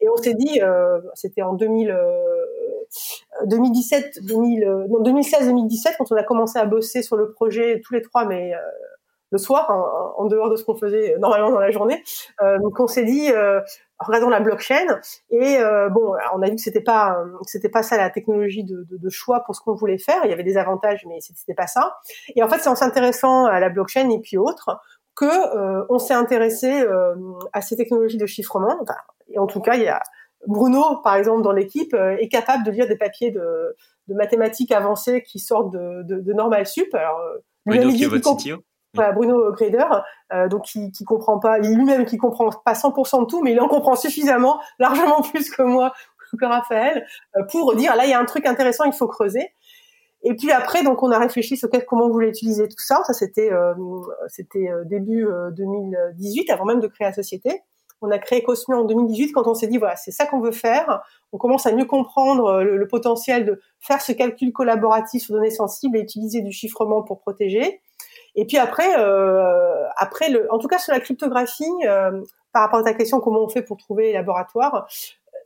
Et 0.00 0.08
on 0.08 0.16
s'est 0.16 0.34
dit, 0.34 0.60
c'était 1.14 1.42
en 1.42 1.54
2000, 1.54 1.96
2017, 3.46 4.18
2000, 4.22 4.86
non 4.88 5.02
2016-2017, 5.02 5.96
quand 5.98 6.10
on 6.10 6.16
a 6.16 6.22
commencé 6.22 6.58
à 6.58 6.66
bosser 6.66 7.02
sur 7.02 7.16
le 7.16 7.32
projet 7.32 7.80
tous 7.84 7.94
les 7.94 8.02
trois, 8.02 8.26
mais 8.26 8.52
le 9.34 9.38
soir, 9.38 9.68
en, 9.68 10.22
en, 10.22 10.26
dehors 10.26 10.48
de 10.48 10.56
ce 10.56 10.64
qu'on 10.64 10.76
faisait 10.76 11.16
normalement 11.18 11.50
dans 11.50 11.58
la 11.58 11.72
journée. 11.72 12.02
Euh, 12.40 12.58
donc 12.60 12.78
on 12.78 12.86
s'est 12.86 13.04
dit, 13.04 13.32
euh, 13.32 13.60
regardons 13.98 14.28
la 14.30 14.38
blockchain. 14.38 15.00
Et 15.30 15.58
euh, 15.58 15.88
bon, 15.88 16.14
on 16.34 16.42
a 16.42 16.46
vu 16.48 16.54
que 16.54 16.60
c'était 16.60 16.80
pas 16.80 17.18
c'était 17.46 17.68
pas 17.68 17.82
ça 17.82 17.96
la 17.96 18.10
technologie 18.10 18.62
de, 18.62 18.86
de, 18.88 18.96
de 18.96 19.10
choix 19.10 19.40
pour 19.40 19.56
ce 19.56 19.60
qu'on 19.60 19.74
voulait 19.74 19.98
faire. 19.98 20.20
Il 20.24 20.30
y 20.30 20.32
avait 20.32 20.44
des 20.44 20.56
avantages, 20.56 21.04
mais 21.08 21.18
c'était 21.20 21.54
pas 21.54 21.66
ça. 21.66 21.96
Et 22.36 22.42
en 22.44 22.48
fait, 22.48 22.60
c'est 22.60 22.68
en 22.68 22.76
s'intéressant 22.76 23.46
à 23.46 23.58
la 23.58 23.70
blockchain 23.70 24.08
et 24.10 24.20
puis 24.20 24.38
autres 24.38 24.80
que 25.16 25.24
euh, 25.26 25.84
on 25.90 25.98
s'est 25.98 26.14
intéressé 26.14 26.82
euh, 26.82 27.14
à 27.52 27.60
ces 27.60 27.76
technologies 27.76 28.18
de 28.18 28.26
chiffrement. 28.26 28.76
Enfin, 28.80 28.94
et 29.28 29.38
en 29.38 29.46
tout 29.46 29.60
cas, 29.60 29.74
il 29.74 29.82
y 29.82 29.88
a 29.88 30.00
Bruno, 30.46 31.00
par 31.02 31.16
exemple, 31.16 31.42
dans 31.42 31.52
l'équipe, 31.52 31.94
est 31.94 32.28
capable 32.28 32.64
de 32.64 32.70
lire 32.70 32.86
des 32.86 32.96
papiers 32.96 33.30
de, 33.30 33.74
de 34.08 34.14
mathématiques 34.14 34.72
avancées 34.72 35.22
qui 35.22 35.38
sortent 35.38 35.72
de, 35.72 36.02
de, 36.02 36.20
de 36.20 36.32
Normal 36.34 36.66
Sup. 36.66 36.94
Alors, 36.94 37.18
Bruno, 37.64 37.90
qui 37.90 38.04
est 38.04 38.08
votre 38.08 38.36
CTO 38.36 38.62
voilà, 38.94 39.12
Bruno 39.12 39.52
Grader, 39.52 39.86
euh, 40.32 40.48
donc 40.48 40.62
qui, 40.62 40.92
qui 40.92 41.04
comprend 41.04 41.38
pas, 41.38 41.58
lui-même 41.58 42.04
qui 42.04 42.16
comprend 42.16 42.50
pas 42.64 42.72
100% 42.72 43.22
de 43.22 43.26
tout, 43.26 43.42
mais 43.42 43.52
il 43.52 43.60
en 43.60 43.68
comprend 43.68 43.96
suffisamment, 43.96 44.60
largement 44.78 45.22
plus 45.32 45.50
que 45.50 45.62
moi, 45.62 45.92
que 46.36 46.44
Raphaël, 46.44 47.06
euh, 47.36 47.42
pour 47.50 47.74
dire 47.74 47.96
là 47.96 48.04
il 48.04 48.10
y 48.10 48.14
a 48.14 48.20
un 48.20 48.24
truc 48.24 48.46
intéressant, 48.46 48.84
il 48.84 48.92
faut 48.92 49.08
creuser. 49.08 49.48
Et 50.22 50.34
puis 50.34 50.50
après, 50.52 50.82
donc 50.82 51.02
on 51.02 51.10
a 51.10 51.18
réfléchi 51.18 51.56
sur 51.56 51.68
comment 51.86 52.06
on 52.06 52.10
voulait 52.10 52.30
utiliser 52.30 52.66
tout 52.66 52.78
ça. 52.78 53.02
Ça 53.06 53.12
c'était 53.12 53.52
euh, 53.52 53.74
c'était 54.28 54.68
euh, 54.70 54.84
début 54.84 55.26
2018, 55.56 56.50
avant 56.50 56.64
même 56.64 56.80
de 56.80 56.86
créer 56.86 57.08
la 57.08 57.12
société. 57.12 57.62
On 58.00 58.10
a 58.10 58.18
créé 58.18 58.42
Cosmio 58.42 58.80
en 58.80 58.84
2018 58.84 59.32
quand 59.32 59.46
on 59.46 59.54
s'est 59.54 59.66
dit 59.66 59.78
voilà 59.78 59.96
c'est 59.96 60.10
ça 60.10 60.26
qu'on 60.26 60.40
veut 60.40 60.52
faire. 60.52 61.02
On 61.32 61.38
commence 61.38 61.66
à 61.66 61.72
mieux 61.72 61.84
comprendre 61.84 62.62
le, 62.62 62.76
le, 62.76 62.88
potentiel 62.88 63.44
de 63.44 63.60
faire 63.80 64.00
ce 64.00 64.12
calcul 64.12 64.52
collaboratif 64.52 65.24
sur 65.24 65.34
données 65.34 65.50
sensibles 65.50 65.96
et 65.96 66.00
utiliser 66.00 66.40
du 66.40 66.52
chiffrement 66.52 67.02
pour 67.02 67.20
protéger. 67.20 67.80
Et 68.36 68.46
puis 68.46 68.58
après, 68.58 68.98
euh, 68.98 69.84
après 69.96 70.28
le, 70.28 70.52
en 70.52 70.58
tout 70.58 70.68
cas 70.68 70.78
sur 70.78 70.92
la 70.92 71.00
cryptographie, 71.00 71.64
euh, 71.86 72.22
par 72.52 72.62
rapport 72.62 72.80
à 72.80 72.82
ta 72.82 72.94
question, 72.94 73.20
comment 73.20 73.40
on 73.40 73.48
fait 73.48 73.62
pour 73.62 73.76
trouver 73.76 74.04
les 74.04 74.12
laboratoires, 74.12 74.86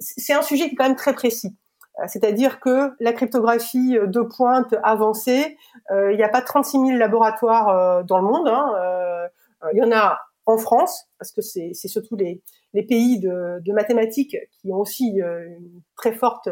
c'est 0.00 0.32
un 0.32 0.42
sujet 0.42 0.68
qui 0.68 0.74
est 0.74 0.76
quand 0.76 0.86
même 0.86 0.96
très 0.96 1.14
précis. 1.14 1.56
Euh, 1.98 2.04
c'est-à-dire 2.06 2.60
que 2.60 2.92
la 3.00 3.12
cryptographie 3.12 3.98
de 4.00 4.20
pointe 4.20 4.74
avancée, 4.82 5.56
il 5.90 6.16
n'y 6.16 6.22
a 6.22 6.28
pas 6.28 6.42
36 6.42 6.78
000 6.86 6.90
laboratoires 6.98 8.04
dans 8.04 8.18
le 8.18 8.24
monde. 8.24 8.48
Hein, 8.48 9.28
il 9.72 9.78
y 9.78 9.82
en 9.82 9.92
a 9.92 10.18
en 10.46 10.56
France, 10.56 11.06
parce 11.18 11.32
que 11.32 11.42
c'est 11.42 11.74
surtout 11.74 12.16
les, 12.16 12.42
les 12.72 12.82
pays 12.82 13.20
de, 13.20 13.60
de, 13.60 13.72
mathématiques 13.72 14.36
qui 14.52 14.72
ont 14.72 14.78
aussi 14.78 15.18
une 15.18 15.82
très 15.96 16.12
forte 16.12 16.48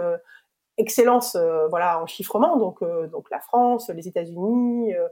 excellence 0.78 1.36
voilà 1.70 2.02
en 2.02 2.06
chiffrement 2.06 2.58
donc 2.58 2.82
donc 3.10 3.30
la 3.30 3.40
France 3.40 3.88
les 3.88 4.08
États-Unis 4.08 4.94
euh, 4.94 5.08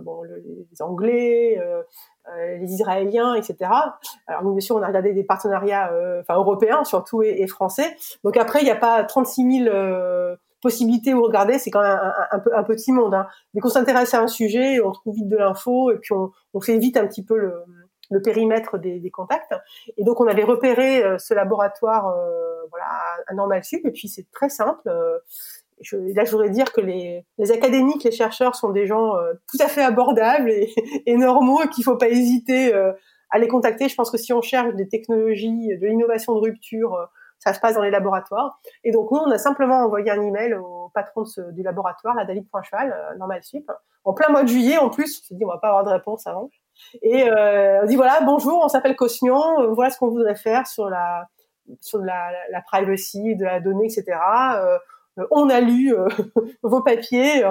bon, 0.00 0.22
le, 0.22 0.42
les 0.70 0.82
Anglais, 0.82 1.58
euh, 1.60 1.82
les 2.58 2.72
Israéliens, 2.72 3.34
etc. 3.34 3.70
Alors 4.26 4.42
nous, 4.44 4.52
bien 4.52 4.60
sûr, 4.60 4.76
on 4.76 4.82
a 4.82 4.86
regardé 4.86 5.12
des 5.12 5.24
partenariats, 5.24 5.90
enfin 6.20 6.34
européens 6.34 6.84
surtout 6.84 7.22
et, 7.22 7.46
français. 7.46 7.96
Donc 8.24 8.36
après, 8.36 8.60
il 8.60 8.64
n'y 8.64 8.70
a 8.70 8.76
pas 8.76 9.04
36 9.04 9.64
000 9.64 9.74
possibilités 10.62 11.14
où 11.14 11.22
regarder. 11.22 11.58
C'est 11.58 11.70
quand 11.70 11.82
même 11.82 11.98
un, 12.30 12.62
petit 12.64 12.92
monde. 12.92 13.14
Hein. 13.14 13.26
Dès 13.54 13.60
qu'on 13.60 13.68
s'intéresse 13.68 14.14
à 14.14 14.20
un 14.20 14.26
sujet, 14.26 14.80
on 14.80 14.90
trouve 14.90 15.14
vite 15.14 15.28
de 15.28 15.36
l'info 15.36 15.92
et 15.92 15.98
puis 15.98 16.14
on, 16.14 16.60
fait 16.60 16.78
vite 16.78 16.96
un 16.96 17.06
petit 17.06 17.24
peu 17.24 17.36
le 18.10 18.22
périmètre 18.22 18.78
des, 18.78 19.10
contacts. 19.10 19.54
Et 19.96 20.04
donc 20.04 20.20
on 20.20 20.26
avait 20.26 20.44
repéré 20.44 21.02
euh, 21.02 21.18
ce 21.18 21.34
laboratoire 21.34 22.08
euh, 22.08 22.66
voilà, 22.70 22.86
à 23.26 23.34
Normal 23.34 23.62
et 23.72 23.90
puis 23.90 24.08
c'est 24.08 24.30
très 24.30 24.48
simple. 24.48 24.88
Euh, 24.88 25.18
je, 25.80 25.96
là, 26.14 26.24
je 26.24 26.30
voudrais 26.30 26.50
dire 26.50 26.72
que 26.72 26.80
les, 26.80 27.24
les, 27.38 27.52
académiques, 27.52 28.04
les 28.04 28.12
chercheurs 28.12 28.54
sont 28.54 28.70
des 28.70 28.86
gens 28.86 29.12
tout 29.50 29.58
à 29.60 29.68
fait 29.68 29.82
abordables 29.82 30.50
et, 30.50 30.72
et 31.06 31.16
normaux 31.16 31.62
et 31.62 31.68
qu'il 31.68 31.84
faut 31.84 31.96
pas 31.96 32.08
hésiter 32.08 32.72
à 33.30 33.38
les 33.38 33.48
contacter. 33.48 33.88
Je 33.88 33.94
pense 33.94 34.10
que 34.10 34.18
si 34.18 34.32
on 34.32 34.40
cherche 34.40 34.74
des 34.74 34.88
technologies, 34.88 35.76
de 35.76 35.86
l'innovation 35.86 36.34
de 36.34 36.40
rupture, 36.40 37.08
ça 37.38 37.52
se 37.52 37.60
passe 37.60 37.74
dans 37.74 37.82
les 37.82 37.90
laboratoires. 37.90 38.58
Et 38.84 38.90
donc 38.90 39.10
nous, 39.10 39.18
on 39.18 39.30
a 39.30 39.38
simplement 39.38 39.84
envoyé 39.84 40.10
un 40.10 40.22
email 40.22 40.54
au 40.54 40.90
patron 40.94 41.22
de 41.22 41.26
ce, 41.26 41.40
du 41.52 41.62
laboratoire, 41.62 42.14
la 42.14 42.24
David 42.24 42.48
Poincheval, 42.50 42.94
Normal 43.18 43.42
Sup, 43.42 43.70
en 44.04 44.14
plein 44.14 44.30
mois 44.30 44.42
de 44.42 44.48
juillet 44.48 44.78
en 44.78 44.88
plus. 44.88 45.22
Je 45.28 45.34
me 45.34 45.38
dit, 45.38 45.44
on 45.44 45.48
va 45.48 45.58
pas 45.58 45.68
avoir 45.68 45.84
de 45.84 45.90
réponse 45.90 46.26
avant. 46.26 46.48
Et 47.02 47.28
euh, 47.30 47.82
on 47.82 47.86
dit 47.86 47.96
voilà, 47.96 48.20
bonjour, 48.24 48.60
on 48.62 48.68
s'appelle 48.68 48.96
Cosmion, 48.96 49.60
euh, 49.60 49.66
voilà 49.68 49.90
ce 49.90 49.98
qu'on 49.98 50.08
voudrait 50.08 50.36
faire 50.36 50.66
sur 50.66 50.88
la 50.88 51.26
sur 51.80 51.98
la, 51.98 52.30
la 52.52 52.60
privacy 52.60 53.34
de 53.34 53.44
la 53.44 53.58
donnée, 53.58 53.86
etc. 53.86 54.04
Euh, 54.54 54.78
on 55.30 55.48
a 55.48 55.60
lu 55.60 55.94
euh, 55.94 56.08
vos 56.62 56.82
papiers, 56.82 57.44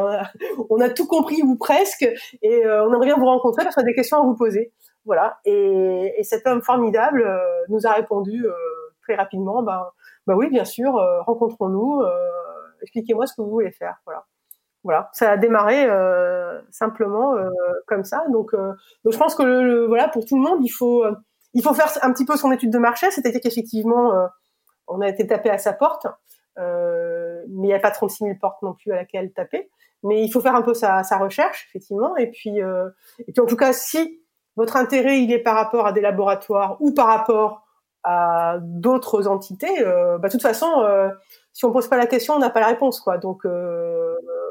on 0.70 0.80
a, 0.80 0.90
tout 0.90 1.08
compris 1.08 1.42
ou 1.44 1.56
presque, 1.56 2.08
et 2.42 2.64
on 2.68 2.94
aimerait 2.94 3.08
bien 3.08 3.18
vous 3.18 3.26
rencontrer 3.26 3.64
parce 3.64 3.76
qu'on 3.76 3.82
a 3.82 3.86
des 3.86 3.96
questions 3.96 4.22
à 4.22 4.24
vous 4.24 4.36
poser. 4.36 4.72
Voilà. 5.06 5.40
Et, 5.46 6.14
et 6.18 6.24
cet 6.24 6.48
homme 6.48 6.62
formidable 6.62 7.26
nous 7.70 7.86
a 7.86 7.94
répondu 7.94 8.46
très 9.02 9.16
rapidement, 9.16 9.62
ben, 9.62 9.86
ben 10.28 10.36
oui, 10.36 10.50
bien 10.50 10.66
sûr, 10.66 10.94
rencontrons-nous, 11.26 12.04
expliquez-moi 12.82 13.26
ce 13.28 13.36
que 13.36 13.42
vous 13.42 13.52
voulez 13.52 13.72
faire. 13.72 13.96
Voilà 14.06 14.26
voilà, 14.86 15.10
ça 15.14 15.32
a 15.32 15.38
démarré 15.38 15.84
euh, 15.84 16.62
simplement 16.70 17.36
euh, 17.36 17.50
comme 17.88 18.04
ça. 18.04 18.24
Donc, 18.32 18.54
euh, 18.54 18.72
donc 19.04 19.14
je 19.14 19.18
pense 19.18 19.34
que 19.34 19.42
le, 19.42 19.88
voilà 19.88 20.08
pour 20.08 20.26
tout 20.26 20.38
le 20.38 20.44
monde, 20.44 20.60
il 20.64 20.70
faut 20.70 21.04
il 21.56 21.64
faut 21.64 21.74
faire 21.74 21.88
un 22.04 22.14
petit 22.14 22.24
peu 22.24 22.38
son 22.38 22.52
étude 22.52 22.72
de 22.72 22.78
marché, 22.78 23.10
c'est-à-dire 23.10 23.42
qu'effectivement 23.42 24.14
on 24.88 25.02
a 25.02 25.10
été 25.10 25.26
tapé 25.26 25.50
à 25.50 25.58
sa 25.58 25.74
porte, 25.74 26.06
mais 27.50 27.68
il 27.68 27.70
n'y 27.70 27.74
a 27.74 27.80
pas 27.80 27.92
36 27.92 28.24
000 28.24 28.36
portes 28.40 28.62
non 28.62 28.74
plus 28.74 28.92
à 28.92 28.96
laquelle 28.96 29.32
taper. 29.34 29.70
Mais 30.04 30.24
il 30.24 30.32
faut 30.32 30.42
faire 30.42 30.56
un 30.56 30.62
peu 30.62 30.74
sa, 30.74 31.04
sa 31.04 31.18
recherche 31.18 31.68
effectivement, 31.70 32.16
et 32.16 32.28
puis 32.28 32.58
et 32.60 33.32
puis 33.32 33.42
en 33.42 33.46
tout 33.46 33.56
cas 33.56 33.74
si 33.74 34.22
votre 34.56 34.78
intérêt 34.78 35.22
il 35.22 35.32
est 35.32 35.40
par 35.40 35.56
rapport 35.56 35.88
à 35.88 35.94
des 35.94 36.02
laboratoires 36.02 36.78
ou 36.80 36.94
par 36.94 37.08
rapport 37.08 37.64
à 38.04 38.60
d'autres 38.62 39.28
entités, 39.28 39.84
bah, 39.84 40.20
de 40.20 40.30
toute 40.30 40.44
façon, 40.44 40.86
si 41.54 41.66
on 41.66 41.72
pose 41.72 41.88
pas 41.88 41.98
la 41.98 42.06
question, 42.06 42.36
on 42.36 42.40
n'a 42.40 42.52
pas 42.52 42.60
la 42.60 42.68
réponse, 42.68 43.00
quoi. 43.00 43.18
Donc, 43.18 43.46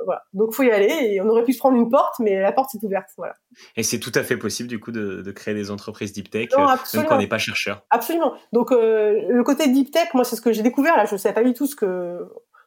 voilà. 0.04 0.22
Donc 0.32 0.54
faut 0.54 0.62
y 0.62 0.70
aller 0.70 0.92
et 1.12 1.20
on 1.20 1.28
aurait 1.28 1.44
pu 1.44 1.52
se 1.52 1.58
prendre 1.58 1.76
une 1.76 1.88
porte, 1.88 2.18
mais 2.18 2.40
la 2.40 2.52
porte 2.52 2.74
est 2.74 2.84
ouverte. 2.84 3.08
Voilà. 3.16 3.34
Et 3.76 3.82
c'est 3.82 3.98
tout 3.98 4.12
à 4.14 4.22
fait 4.22 4.36
possible 4.36 4.68
du 4.68 4.78
coup 4.78 4.92
de, 4.92 5.22
de 5.22 5.32
créer 5.32 5.54
des 5.54 5.70
entreprises 5.70 6.12
deep 6.12 6.30
tech, 6.30 6.48
non, 6.56 6.68
euh, 6.68 6.76
même 6.94 7.06
quand 7.06 7.16
on 7.16 7.18
n'est 7.18 7.26
pas 7.26 7.38
chercheur. 7.38 7.82
Absolument. 7.90 8.34
Donc 8.52 8.72
euh, 8.72 9.22
le 9.28 9.42
côté 9.42 9.68
deep 9.68 9.90
tech, 9.90 10.08
moi 10.14 10.24
c'est 10.24 10.36
ce 10.36 10.40
que 10.40 10.52
j'ai 10.52 10.62
découvert 10.62 10.96
là. 10.96 11.04
Je 11.06 11.14
ne 11.14 11.18
savais 11.18 11.34
pas 11.34 11.44
du 11.44 11.54
tout 11.54 11.66
ce 11.66 11.76
que 11.76 12.18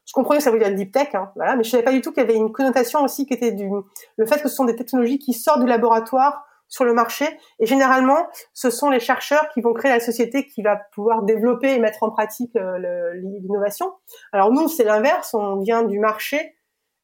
je 0.08 0.14
comprenais 0.14 0.40
que 0.40 0.44
ça 0.44 0.52
voulait 0.52 0.66
dire 0.66 0.76
deep 0.76 0.92
tech, 0.92 1.14
hein, 1.14 1.32
voilà, 1.36 1.56
mais 1.56 1.64
je 1.64 1.70
savais 1.70 1.84
pas 1.84 1.92
du 1.92 2.02
tout 2.02 2.12
qu'il 2.12 2.24
y 2.24 2.26
avait 2.26 2.36
une 2.36 2.52
connotation 2.52 3.04
aussi 3.04 3.26
qui 3.26 3.34
était 3.34 3.52
du 3.52 3.70
le 4.16 4.26
fait 4.26 4.42
que 4.42 4.48
ce 4.48 4.56
sont 4.56 4.66
des 4.66 4.76
technologies 4.76 5.20
qui 5.20 5.34
sortent 5.34 5.60
du 5.60 5.68
laboratoire 5.68 6.46
sur 6.70 6.86
le 6.86 6.94
marché. 6.94 7.26
Et 7.60 7.66
généralement, 7.66 8.28
ce 8.54 8.70
sont 8.70 8.90
les 8.90 9.00
chercheurs 9.00 9.48
qui 9.54 9.62
vont 9.62 9.74
créer 9.74 9.92
la 9.92 10.00
société 10.00 10.46
qui 10.46 10.62
va 10.62 10.76
pouvoir 10.94 11.24
développer 11.24 11.74
et 11.74 11.80
mettre 11.80 12.04
en 12.04 12.12
pratique 12.12 12.56
euh, 12.56 13.14
l'innovation. 13.14 13.94
Alors 14.34 14.52
nous, 14.52 14.68
c'est 14.68 14.84
l'inverse. 14.84 15.34
On 15.34 15.60
vient 15.62 15.84
du 15.84 16.00
marché 16.00 16.58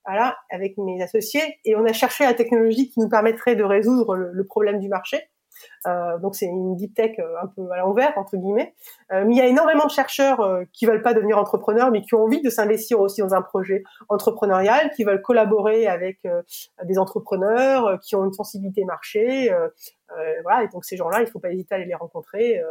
voilà, 0.05 0.37
avec 0.49 0.77
mes 0.77 1.01
associés, 1.01 1.59
et 1.63 1.75
on 1.75 1.85
a 1.85 1.93
cherché 1.93 2.25
la 2.25 2.33
technologie 2.33 2.89
qui 2.89 2.99
nous 2.99 3.09
permettrait 3.09 3.55
de 3.55 3.63
résoudre 3.63 4.15
le, 4.15 4.45
problème 4.45 4.79
du 4.79 4.89
marché. 4.89 5.29
Euh, 5.87 6.17
donc 6.19 6.35
c'est 6.35 6.45
une 6.45 6.75
deep 6.75 6.93
tech 6.93 7.17
euh, 7.19 7.35
un 7.41 7.47
peu 7.47 7.69
à 7.71 7.77
l'envers 7.77 8.17
entre 8.17 8.37
guillemets. 8.37 8.73
Euh, 9.11 9.23
mais 9.25 9.35
il 9.35 9.37
y 9.37 9.41
a 9.41 9.47
énormément 9.47 9.85
de 9.85 9.91
chercheurs 9.91 10.61
qui 10.71 10.85
veulent 10.85 11.01
pas 11.01 11.13
devenir 11.13 11.37
entrepreneurs, 11.37 11.91
mais 11.91 12.01
qui 12.01 12.15
ont 12.15 12.23
envie 12.23 12.41
de 12.41 12.49
s'investir 12.49 12.99
aussi 12.99 13.21
dans 13.21 13.33
un 13.33 13.41
projet 13.41 13.83
entrepreneurial, 14.09 14.91
qui 14.95 15.03
veulent 15.03 15.21
collaborer 15.21 15.87
avec 15.87 16.19
des 16.83 16.97
entrepreneurs, 16.97 17.99
qui 18.01 18.15
ont 18.15 18.25
une 18.25 18.33
sensibilité 18.33 18.85
marché. 18.85 19.53
voilà, 20.43 20.63
et 20.63 20.67
donc 20.69 20.85
ces 20.85 20.97
gens-là, 20.97 21.21
il 21.21 21.27
faut 21.27 21.39
pas 21.39 21.51
hésiter 21.51 21.75
à 21.75 21.77
aller 21.77 21.85
les 21.85 21.95
rencontrer. 21.95 22.61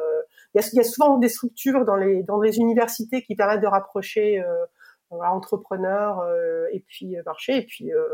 Il 0.54 0.60
y 0.74 0.80
a, 0.80 0.84
souvent 0.84 1.18
des 1.18 1.28
structures 1.28 1.84
dans 1.84 1.96
les 1.96 2.22
dans 2.22 2.40
les 2.40 2.58
universités 2.58 3.22
qui 3.22 3.36
permettent 3.36 3.62
de 3.62 3.66
rapprocher 3.66 4.42
entrepreneur 5.20 6.20
euh, 6.20 6.66
et 6.72 6.80
puis 6.80 7.16
marché 7.24 7.56
et 7.58 7.62
puis 7.62 7.92
euh, 7.92 8.06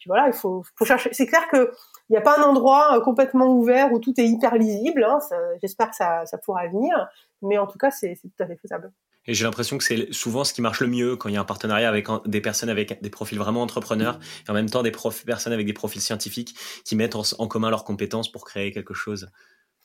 puis 0.00 0.08
voilà 0.08 0.26
il 0.26 0.32
faut, 0.32 0.64
faut 0.74 0.84
chercher. 0.84 1.10
C'est 1.12 1.26
clair 1.26 1.46
que 1.48 1.72
il 2.08 2.14
n'y 2.14 2.16
a 2.16 2.22
pas 2.22 2.36
un 2.38 2.42
endroit 2.42 3.00
complètement 3.04 3.46
ouvert 3.46 3.92
où 3.92 4.00
tout 4.00 4.14
est 4.18 4.26
hyper 4.26 4.56
lisible 4.56 5.04
hein, 5.04 5.20
j'espère 5.60 5.90
que 5.90 5.96
ça, 5.96 6.26
ça 6.26 6.38
pourra 6.38 6.66
venir. 6.66 7.08
Mais 7.42 7.58
en 7.58 7.66
tout 7.66 7.78
cas 7.78 7.92
c'est 7.92 8.18
tout 8.20 8.42
à 8.42 8.46
fait 8.46 8.56
faisable. 8.56 8.90
Et 9.26 9.34
j'ai 9.34 9.44
l'impression 9.44 9.78
que 9.78 9.84
c'est 9.84 10.12
souvent 10.12 10.44
ce 10.44 10.52
qui 10.52 10.62
marche 10.62 10.80
le 10.80 10.86
mieux 10.86 11.16
quand 11.16 11.28
il 11.28 11.34
y 11.34 11.38
a 11.38 11.40
un 11.40 11.44
partenariat 11.44 11.88
avec 11.88 12.08
des 12.24 12.40
personnes 12.40 12.70
avec 12.70 13.02
des 13.02 13.10
profils 13.10 13.38
vraiment 13.38 13.62
entrepreneurs 13.62 14.18
et 14.46 14.50
en 14.50 14.54
même 14.54 14.70
temps 14.70 14.82
des 14.82 14.90
personnes 14.90 15.52
avec 15.52 15.66
des 15.66 15.72
profils 15.72 16.00
scientifiques 16.00 16.56
qui 16.84 16.96
mettent 16.96 17.14
en, 17.14 17.46
commun 17.46 17.70
leurs 17.70 17.84
compétences 17.84 18.32
pour 18.32 18.44
créer 18.44 18.72
quelque 18.72 18.94
chose. 18.94 19.30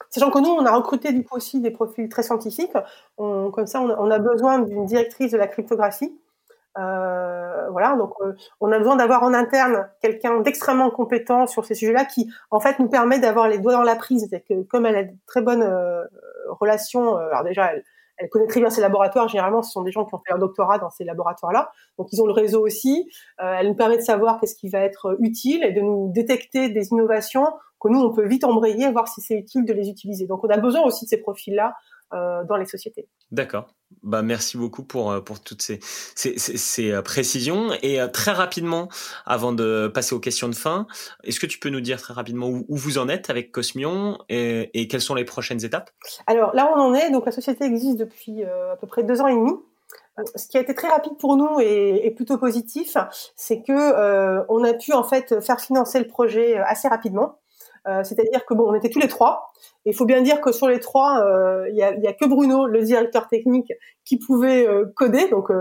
Sachant 0.10 0.32
que 0.32 0.40
nous, 0.40 0.50
on 0.50 0.66
a 0.66 0.76
recruté 0.76 1.12
du 1.12 1.24
coup 1.24 1.36
aussi 1.36 1.60
des 1.60 1.72
profils 1.72 2.08
très 2.08 2.24
scientifiques. 2.24 2.72
On, 3.18 3.52
comme 3.52 3.68
ça, 3.68 3.82
on 3.82 4.10
a 4.10 4.20
besoin 4.20 4.60
d'une 4.60 4.86
directrice 4.86 5.32
de 5.32 5.38
la 5.38 5.48
cryptographie 5.48 6.14
euh, 6.78 7.70
voilà, 7.70 7.96
donc 7.96 8.14
euh, 8.22 8.34
on 8.60 8.72
a 8.72 8.78
besoin 8.78 8.96
d'avoir 8.96 9.24
en 9.24 9.34
interne 9.34 9.90
quelqu'un 10.02 10.42
d'extrêmement 10.42 10.90
compétent 10.90 11.48
sur 11.48 11.66
ces 11.66 11.74
sujets-là 11.74 12.06
qui, 12.06 12.30
en 12.52 12.60
fait, 12.60 12.80
nous 12.80 12.90
permet 12.90 13.20
d'avoir 13.20 13.48
les 13.48 13.60
doigts 13.60 13.74
dans 13.74 13.84
la 13.84 13.96
prise. 13.96 14.28
C'est 14.30 14.42
que 14.42 14.64
comme 14.64 14.86
elle 14.86 14.96
a 14.96 15.04
de 15.04 15.14
très 15.26 15.42
bonnes 15.42 15.64
euh, 15.64 16.04
relations, 16.50 17.16
alors 17.16 17.44
déjà, 17.44 17.74
elle, 17.74 17.84
elle, 18.18 18.30
connaît 18.30 18.48
très 18.48 18.60
bien 18.60 18.70
ses 18.70 18.82
laboratoires. 18.82 19.28
Généralement, 19.30 19.62
ce 19.62 19.72
sont 19.72 19.84
des 19.84 19.92
gens 19.92 20.06
qui 20.06 20.14
ont 20.16 20.22
fait 20.26 20.34
un 20.34 20.38
doctorat 20.38 20.78
dans 20.78 20.90
ces 20.90 21.06
laboratoires-là, 21.06 21.72
donc 21.98 22.08
ils 22.12 22.22
ont 22.22 22.28
le 22.28 22.34
réseau 22.34 22.66
aussi. 22.66 23.10
elle 23.40 23.68
nous 23.68 23.76
permet 23.76 23.98
de 23.98 24.04
savoir 24.04 24.40
qu'est-ce 24.40 24.56
qui 24.56 24.70
va 24.70 24.80
être 24.80 25.18
utile 25.20 25.64
et 25.64 25.72
de 25.72 25.82
nous 25.82 26.12
détecter 26.14 26.70
des 26.70 26.90
innovations 26.92 27.48
que 27.80 27.90
nous 27.90 28.00
on 28.00 28.12
peut 28.12 28.26
vite 28.26 28.44
embrayer, 28.44 28.90
voir 28.92 29.08
si 29.08 29.22
c'est 29.22 29.36
utile 29.36 29.66
de 29.66 29.74
les 29.74 29.90
utiliser. 29.90 30.28
Donc 30.28 30.44
on 30.44 30.50
a 30.50 30.58
besoin 30.58 30.82
aussi 30.84 31.06
de 31.06 31.10
ces 31.10 31.18
profils-là 31.18 31.68
euh, 31.68 31.95
dans 32.12 32.58
les 32.58 32.66
sociétés. 32.66 33.08
D'accord. 33.32 33.68
Bah, 34.04 34.22
merci 34.22 34.58
beaucoup 34.58 34.84
pour, 34.84 35.12
euh, 35.12 35.22
pour 35.22 35.42
toutes 35.42 35.62
ces, 35.62 35.80
ces, 36.16 36.38
ces, 36.38 36.92
euh, 36.92 37.02
précisions. 37.02 37.72
Et 37.82 38.00
très 38.12 38.32
rapidement, 38.32 38.88
avant 39.26 39.52
de 39.52 39.92
passer 39.94 40.14
aux 40.16 40.20
questions 40.20 40.48
de 40.48 40.56
fin, 40.56 40.88
est-ce 41.24 41.40
que 41.40 41.46
tu 41.46 41.60
peux 41.60 41.70
nous 41.70 41.82
dire 41.82 42.02
très 42.02 42.14
rapidement 42.14 42.48
où, 42.48 42.66
vous 42.70 42.98
en 42.98 43.10
êtes 43.10 43.30
avec 43.30 43.52
Cosmion 43.52 44.20
et, 44.30 44.70
et, 44.80 44.88
quelles 44.88 45.02
sont 45.02 45.16
les 45.16 45.26
prochaines 45.26 45.64
étapes? 45.64 45.92
Alors 46.28 46.54
là, 46.54 46.72
on 46.76 46.80
en 46.80 46.94
est. 46.94 47.12
Donc 47.12 47.26
la 47.26 47.32
société 47.32 47.66
existe 47.66 47.98
depuis 47.98 48.44
à 48.44 48.76
peu 48.80 48.88
près 48.88 49.04
deux 49.04 49.22
ans 49.22 49.28
et 49.28 49.34
demi. 49.34 49.54
Ce 50.36 50.48
qui 50.48 50.58
a 50.58 50.62
été 50.62 50.74
très 50.74 50.88
rapide 50.88 51.18
pour 51.18 51.36
nous 51.36 51.60
et, 51.60 52.06
et 52.06 52.12
plutôt 52.12 52.38
positif, 52.38 52.96
c'est 53.36 53.62
que 53.62 53.74
euh, 53.74 54.44
on 54.48 54.64
a 54.64 54.74
pu 54.74 54.94
en 54.94 55.04
fait 55.04 55.42
faire 55.42 55.60
financer 55.60 56.00
le 56.00 56.08
projet 56.08 56.58
assez 56.58 56.88
rapidement. 56.88 57.40
Euh, 57.88 58.04
c'est-à-dire 58.04 58.46
que 58.46 58.54
bon, 58.54 58.70
on 58.70 58.74
était 58.74 58.90
tous 58.90 59.00
les 59.00 59.08
trois. 59.08 59.52
Il 59.86 59.96
faut 59.96 60.06
bien 60.06 60.22
dire 60.22 60.42
que 60.42 60.52
sur 60.52 60.68
les 60.68 60.80
trois, 60.80 61.24
euh, 61.24 61.68
il 61.70 61.76
y, 61.76 61.84
a, 61.84 61.90
a, 61.90 62.14
que 62.14 62.26
Bruno, 62.26 62.66
le 62.66 62.82
directeur 62.82 63.28
technique, 63.28 63.72
qui 64.04 64.18
pouvait 64.18 64.68
euh, 64.68 64.86
coder. 64.96 65.28
Donc 65.30 65.52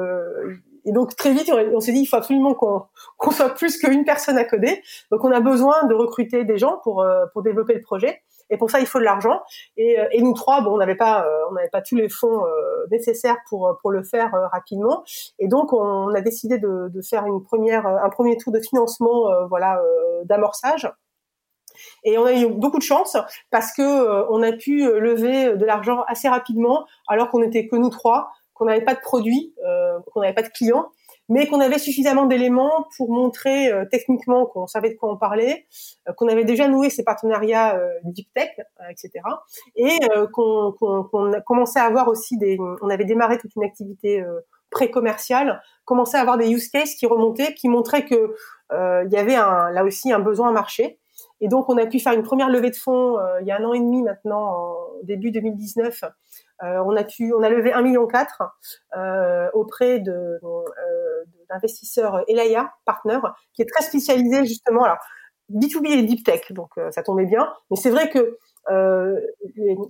et 0.86 0.92
donc 0.92 1.16
très 1.16 1.32
vite, 1.32 1.50
on, 1.50 1.80
s'est 1.80 1.92
dit 1.92 2.00
il 2.00 2.06
faut 2.06 2.16
absolument 2.16 2.54
qu'on 2.54 3.30
soit 3.30 3.50
plus 3.50 3.78
qu'une 3.78 4.04
personne 4.04 4.36
à 4.36 4.44
coder. 4.44 4.82
Donc 5.10 5.24
on 5.24 5.30
a 5.30 5.40
besoin 5.40 5.84
de 5.86 5.94
recruter 5.94 6.44
des 6.44 6.58
gens 6.58 6.78
pour 6.82 7.04
pour 7.32 7.42
développer 7.42 7.74
le 7.74 7.80
projet. 7.80 8.22
Et 8.50 8.58
pour 8.58 8.70
ça, 8.70 8.78
il 8.78 8.86
faut 8.86 8.98
de 8.98 9.04
l'argent. 9.04 9.40
Et, 9.78 9.96
et, 10.12 10.20
nous 10.20 10.34
trois, 10.34 10.60
bon, 10.60 10.74
on 10.74 10.76
n'avait 10.76 10.96
pas, 10.96 11.26
on 11.50 11.54
n'avait 11.54 11.70
pas 11.70 11.80
tous 11.80 11.96
les 11.96 12.10
fonds 12.10 12.42
nécessaires 12.90 13.38
pour 13.48 13.78
pour 13.80 13.90
le 13.90 14.02
faire 14.02 14.32
rapidement. 14.52 15.02
Et 15.38 15.48
donc, 15.48 15.72
on, 15.72 16.14
a 16.14 16.20
décidé 16.20 16.58
de, 16.58 16.88
de, 16.88 17.00
faire 17.00 17.24
une 17.26 17.42
première, 17.42 17.86
un 17.86 18.10
premier 18.10 18.36
tour 18.36 18.52
de 18.52 18.60
financement, 18.60 19.30
voilà, 19.48 19.80
d'amorçage 20.24 20.86
et 22.04 22.18
on 22.18 22.24
a 22.24 22.32
eu 22.32 22.46
beaucoup 22.46 22.78
de 22.78 22.82
chance 22.82 23.16
parce 23.50 23.72
que 23.72 23.82
euh, 23.82 24.26
on 24.30 24.42
a 24.42 24.52
pu 24.52 24.86
euh, 24.86 25.00
lever 25.00 25.56
de 25.56 25.64
l'argent 25.64 26.02
assez 26.06 26.28
rapidement, 26.28 26.86
alors 27.08 27.30
qu'on 27.30 27.40
n'était 27.40 27.66
que 27.66 27.76
nous 27.76 27.90
trois, 27.90 28.30
qu'on 28.52 28.66
n'avait 28.66 28.84
pas 28.84 28.94
de 28.94 29.00
produits, 29.00 29.54
euh, 29.66 29.98
qu'on 30.12 30.20
n'avait 30.20 30.34
pas 30.34 30.42
de 30.42 30.48
clients, 30.48 30.88
mais 31.28 31.48
qu'on 31.48 31.60
avait 31.60 31.78
suffisamment 31.78 32.26
d'éléments 32.26 32.86
pour 32.96 33.10
montrer 33.10 33.72
techniquement 33.90 34.44
qu'on 34.44 34.66
savait 34.66 34.90
de 34.90 34.94
quoi 34.94 35.10
on 35.10 35.16
parlait, 35.16 35.66
qu'on 36.18 36.28
avait 36.28 36.44
déjà 36.44 36.68
noué 36.68 36.90
ces 36.90 37.02
partenariats 37.02 37.80
deep 38.02 38.28
tech, 38.34 38.50
etc. 38.90 39.24
Et 39.74 39.98
qu'on 40.34 40.72
qu 40.72 41.40
commençait 41.46 41.80
à 41.80 41.84
avoir 41.84 42.08
aussi 42.08 42.36
des, 42.36 42.58
on 42.82 42.90
avait 42.90 43.06
démarré 43.06 43.38
toute 43.38 43.56
une 43.56 43.64
activité 43.64 44.22
pré-commerciale, 44.70 45.62
commençait 45.86 46.18
à 46.18 46.20
avoir 46.20 46.36
des 46.36 46.50
use 46.50 46.68
cases 46.68 46.94
qui 46.94 47.06
remontaient, 47.06 47.54
qui 47.54 47.70
montraient 47.70 48.04
que 48.04 48.34
il 48.70 49.10
y 49.10 49.16
avait 49.16 49.36
un, 49.36 49.70
là 49.70 49.82
aussi 49.82 50.12
un 50.12 50.20
besoin 50.20 50.50
à 50.50 50.52
marcher 50.52 50.98
Et 51.44 51.48
donc, 51.48 51.68
on 51.68 51.76
a 51.76 51.84
pu 51.84 52.00
faire 52.00 52.14
une 52.14 52.22
première 52.22 52.48
levée 52.48 52.70
de 52.70 52.76
fonds 52.76 53.18
il 53.42 53.46
y 53.46 53.50
a 53.50 53.58
un 53.58 53.64
an 53.64 53.74
et 53.74 53.78
demi 53.78 54.02
maintenant, 54.02 54.40
en 54.40 54.76
début 55.02 55.30
2019. 55.30 56.04
on 56.62 56.96
a 56.96 57.04
pu, 57.04 57.34
on 57.34 57.42
a 57.42 57.50
levé 57.50 57.70
1,4 57.70 57.82
million 57.82 58.08
euh, 58.96 59.50
auprès 59.52 60.00
de, 60.00 60.40
d'investisseurs 61.50 62.22
Elaya 62.28 62.72
Partner, 62.86 63.18
qui 63.52 63.60
est 63.60 63.66
très 63.66 63.84
spécialisé 63.84 64.46
justement. 64.46 64.84
Alors, 64.84 64.96
B2B 65.52 65.88
et 65.88 66.02
Deep 66.02 66.24
Tech, 66.24 66.50
donc 66.52 66.70
ça 66.90 67.02
tombait 67.02 67.26
bien. 67.26 67.52
Mais 67.70 67.76
c'est 67.76 67.90
vrai 67.90 68.08
que 68.08 68.38
euh, 68.70 69.20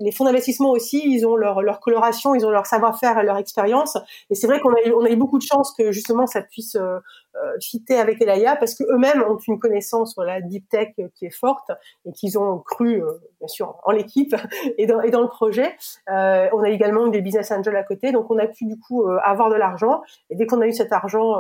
les, 0.01 0.13
fonds 0.13 0.25
d'investissement 0.25 0.71
aussi, 0.71 1.03
ils 1.05 1.27
ont 1.27 1.37
leur, 1.37 1.63
leur 1.63 1.81
coloration, 1.81 2.35
ils 2.35 2.45
ont 2.45 2.51
leur 2.51 2.67
savoir-faire 2.67 3.19
et 3.19 3.25
leur 3.25 3.37
expérience. 3.37 3.97
Et 4.31 4.35
c'est 4.35 4.47
vrai 4.47 4.61
qu'on 4.61 4.73
a, 4.73 4.83
eu, 4.85 4.93
on 4.93 5.05
a 5.05 5.11
eu 5.11 5.17
beaucoup 5.17 5.39
de 5.39 5.45
chance 5.45 5.73
que 5.73 5.93
justement 5.93 6.27
ça 6.27 6.43
puisse 6.43 6.75
euh, 6.77 6.99
euh 7.37 7.53
fitter 7.61 7.99
avec 7.99 8.21
Elaya 8.21 8.57
parce 8.57 8.75
que 8.75 8.85
eux-mêmes 8.85 9.23
ont 9.23 9.37
une 9.37 9.59
connaissance 9.59 10.17
la 10.19 10.41
deep 10.41 10.69
tech 10.69 10.95
qui 11.15 11.27
est 11.27 11.37
forte 11.37 11.71
et 12.05 12.13
qu'ils 12.13 12.39
ont 12.39 12.59
cru 12.59 13.03
euh, 13.03 13.13
bien 13.39 13.49
sûr 13.49 13.77
en 13.85 13.93
l'équipe 13.93 14.35
et 14.79 14.87
dans, 14.87 15.01
et 15.01 15.11
dans 15.11 15.23
le 15.23 15.29
projet. 15.29 15.77
Euh, 16.11 16.49
on 16.53 16.63
a 16.63 16.71
également 16.71 17.07
eu 17.07 17.11
des 17.11 17.21
business 17.21 17.51
angels 17.53 17.77
à 17.77 17.85
côté, 17.85 18.13
donc 18.13 18.31
on 18.31 18.39
a 18.39 18.47
pu 18.47 18.67
du 18.67 18.79
coup 18.79 19.07
avoir 19.23 19.51
de 19.51 19.57
l'argent. 19.57 20.03
Et 20.31 20.37
dès 20.37 20.47
qu'on 20.47 20.61
a 20.61 20.67
eu 20.67 20.73
cet 20.73 20.93
argent 20.93 21.35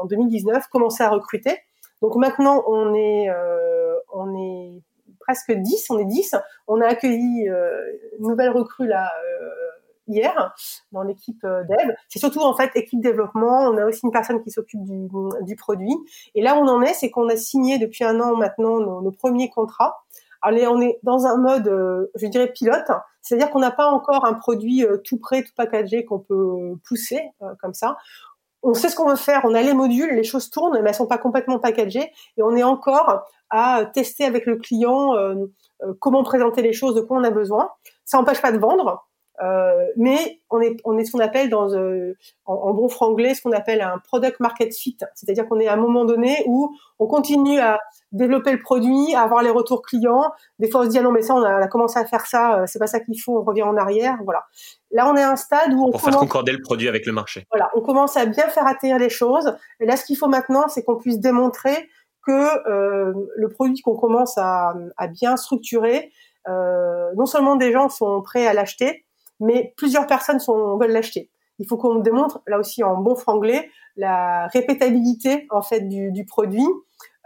en 0.00 0.04
2019, 0.04 0.66
commencer 0.68 1.02
à 1.02 1.10
recruter. 1.10 1.58
Donc 2.02 2.16
maintenant 2.16 2.64
on 2.66 2.94
est 2.94 3.28
on 4.12 4.36
est 4.36 4.82
presque 5.22 5.52
10, 5.52 5.90
on 5.90 5.98
est 5.98 6.04
10. 6.04 6.34
On 6.66 6.80
a 6.80 6.86
accueilli 6.86 7.48
euh, 7.48 7.80
une 8.18 8.28
nouvelle 8.28 8.50
recrue 8.50 8.86
là 8.86 9.10
euh, 9.24 9.48
hier 10.08 10.54
dans 10.92 11.02
l'équipe 11.02 11.42
euh, 11.44 11.62
dev. 11.64 11.94
C'est 12.08 12.18
surtout 12.18 12.40
en 12.40 12.54
fait 12.54 12.70
équipe 12.74 13.00
développement. 13.00 13.68
On 13.68 13.78
a 13.78 13.86
aussi 13.86 14.00
une 14.04 14.12
personne 14.12 14.42
qui 14.42 14.50
s'occupe 14.50 14.82
du, 14.82 15.08
du, 15.42 15.56
produit. 15.56 15.96
Et 16.34 16.42
là 16.42 16.56
où 16.56 16.58
on 16.58 16.68
en 16.68 16.82
est, 16.82 16.94
c'est 16.94 17.10
qu'on 17.10 17.28
a 17.28 17.36
signé 17.36 17.78
depuis 17.78 18.04
un 18.04 18.20
an 18.20 18.36
maintenant 18.36 18.80
nos, 18.80 19.12
premiers 19.12 19.48
contrats. 19.48 20.04
Allez, 20.42 20.66
on 20.66 20.80
est 20.80 20.98
dans 21.04 21.26
un 21.26 21.36
mode, 21.36 22.10
je 22.16 22.26
dirais 22.26 22.50
pilote, 22.50 22.90
c'est-à-dire 23.20 23.48
qu'on 23.50 23.60
n'a 23.60 23.70
pas 23.70 23.86
encore 23.86 24.24
un 24.24 24.34
produit 24.34 24.84
tout 25.04 25.16
prêt, 25.18 25.44
tout 25.44 25.52
packagé 25.56 26.04
qu'on 26.04 26.18
peut 26.18 26.74
pousser 26.84 27.20
comme 27.60 27.74
ça 27.74 27.96
on 28.62 28.74
sait 28.74 28.88
ce 28.88 28.96
qu'on 28.96 29.08
veut 29.08 29.16
faire, 29.16 29.42
on 29.44 29.54
a 29.54 29.62
les 29.62 29.74
modules, 29.74 30.14
les 30.14 30.24
choses 30.24 30.50
tournent, 30.50 30.80
mais 30.82 30.90
elles 30.90 30.94
sont 30.94 31.06
pas 31.06 31.18
complètement 31.18 31.58
packagées, 31.58 32.12
et 32.36 32.42
on 32.42 32.56
est 32.56 32.62
encore 32.62 33.24
à 33.50 33.84
tester 33.92 34.24
avec 34.24 34.46
le 34.46 34.56
client 34.56 35.14
euh, 35.14 35.34
euh, 35.82 35.92
comment 36.00 36.22
présenter 36.22 36.62
les 36.62 36.72
choses, 36.72 36.94
de 36.94 37.00
quoi 37.00 37.18
on 37.18 37.24
a 37.24 37.30
besoin. 37.30 37.70
Ça 38.04 38.18
n'empêche 38.18 38.40
pas 38.40 38.52
de 38.52 38.58
vendre, 38.58 39.04
euh, 39.42 39.86
mais 39.96 40.40
on 40.50 40.60
est, 40.60 40.76
on 40.84 40.96
est 40.98 41.04
ce 41.04 41.12
qu'on 41.12 41.18
appelle 41.18 41.50
dans, 41.50 41.72
euh, 41.74 42.16
en, 42.44 42.72
bon 42.72 42.88
franglais, 42.88 43.34
ce 43.34 43.42
qu'on 43.42 43.52
appelle 43.52 43.80
un 43.80 43.98
product 43.98 44.38
market 44.38 44.72
fit. 44.72 44.96
C'est-à-dire 45.14 45.48
qu'on 45.48 45.58
est 45.58 45.66
à 45.66 45.72
un 45.72 45.78
moment 45.78 46.04
donné 46.04 46.44
où 46.46 46.76
on 46.98 47.06
continue 47.06 47.58
à 47.58 47.80
développer 48.12 48.52
le 48.52 48.60
produit, 48.60 49.14
à 49.14 49.22
avoir 49.22 49.42
les 49.42 49.50
retours 49.50 49.82
clients. 49.82 50.30
Des 50.60 50.70
fois, 50.70 50.82
on 50.82 50.84
se 50.84 50.90
dit 50.90 50.98
ah 50.98 51.02
non 51.02 51.10
mais 51.10 51.22
ça, 51.22 51.34
on 51.34 51.42
a, 51.42 51.66
commencé 51.66 51.98
à 51.98 52.04
faire 52.04 52.26
ça, 52.26 52.60
euh, 52.60 52.64
c'est 52.66 52.78
pas 52.78 52.86
ça 52.86 53.00
qu'il 53.00 53.20
faut, 53.20 53.38
on 53.38 53.42
revient 53.42 53.64
en 53.64 53.76
arrière. 53.76 54.16
Voilà. 54.24 54.44
Là, 54.92 55.10
on 55.10 55.16
est 55.16 55.22
à 55.22 55.32
un 55.32 55.36
stade 55.36 55.72
où 55.72 55.86
on 55.86 55.90
pour 55.90 56.00
faire 56.00 56.16
concorder 56.16 56.52
le 56.52 56.60
produit 56.60 56.88
avec 56.88 57.04
le 57.06 57.12
marché. 57.12 57.46
Voilà, 57.50 57.70
on 57.74 57.80
commence 57.80 58.16
à 58.16 58.26
bien 58.26 58.46
faire 58.48 58.66
atterrir 58.66 58.98
les 58.98 59.10
choses. 59.10 59.56
Et 59.80 59.86
là, 59.86 59.96
ce 59.96 60.04
qu'il 60.04 60.16
faut 60.16 60.28
maintenant, 60.28 60.68
c'est 60.68 60.84
qu'on 60.84 60.96
puisse 60.96 61.18
démontrer 61.18 61.88
que 62.24 62.68
euh, 62.68 63.12
le 63.34 63.48
produit 63.48 63.80
qu'on 63.82 63.96
commence 63.96 64.38
à, 64.38 64.74
à, 64.96 65.08
bien 65.08 65.36
structurer, 65.36 66.12
euh, 66.48 67.10
non 67.16 67.26
seulement 67.26 67.56
des 67.56 67.72
gens 67.72 67.88
sont 67.88 68.22
prêts 68.22 68.46
à 68.46 68.52
l'acheter, 68.52 69.04
mais 69.42 69.74
plusieurs 69.76 70.06
personnes 70.06 70.40
sont, 70.40 70.76
veulent 70.78 70.92
l'acheter. 70.92 71.30
Il 71.58 71.66
faut 71.66 71.76
qu'on 71.76 71.96
démontre, 71.96 72.40
là 72.46 72.58
aussi 72.58 72.82
en 72.82 72.96
bon 72.96 73.14
franglais, 73.14 73.70
la 73.96 74.46
répétabilité 74.48 75.46
en 75.50 75.62
fait 75.62 75.80
du, 75.80 76.10
du 76.10 76.24
produit, 76.24 76.66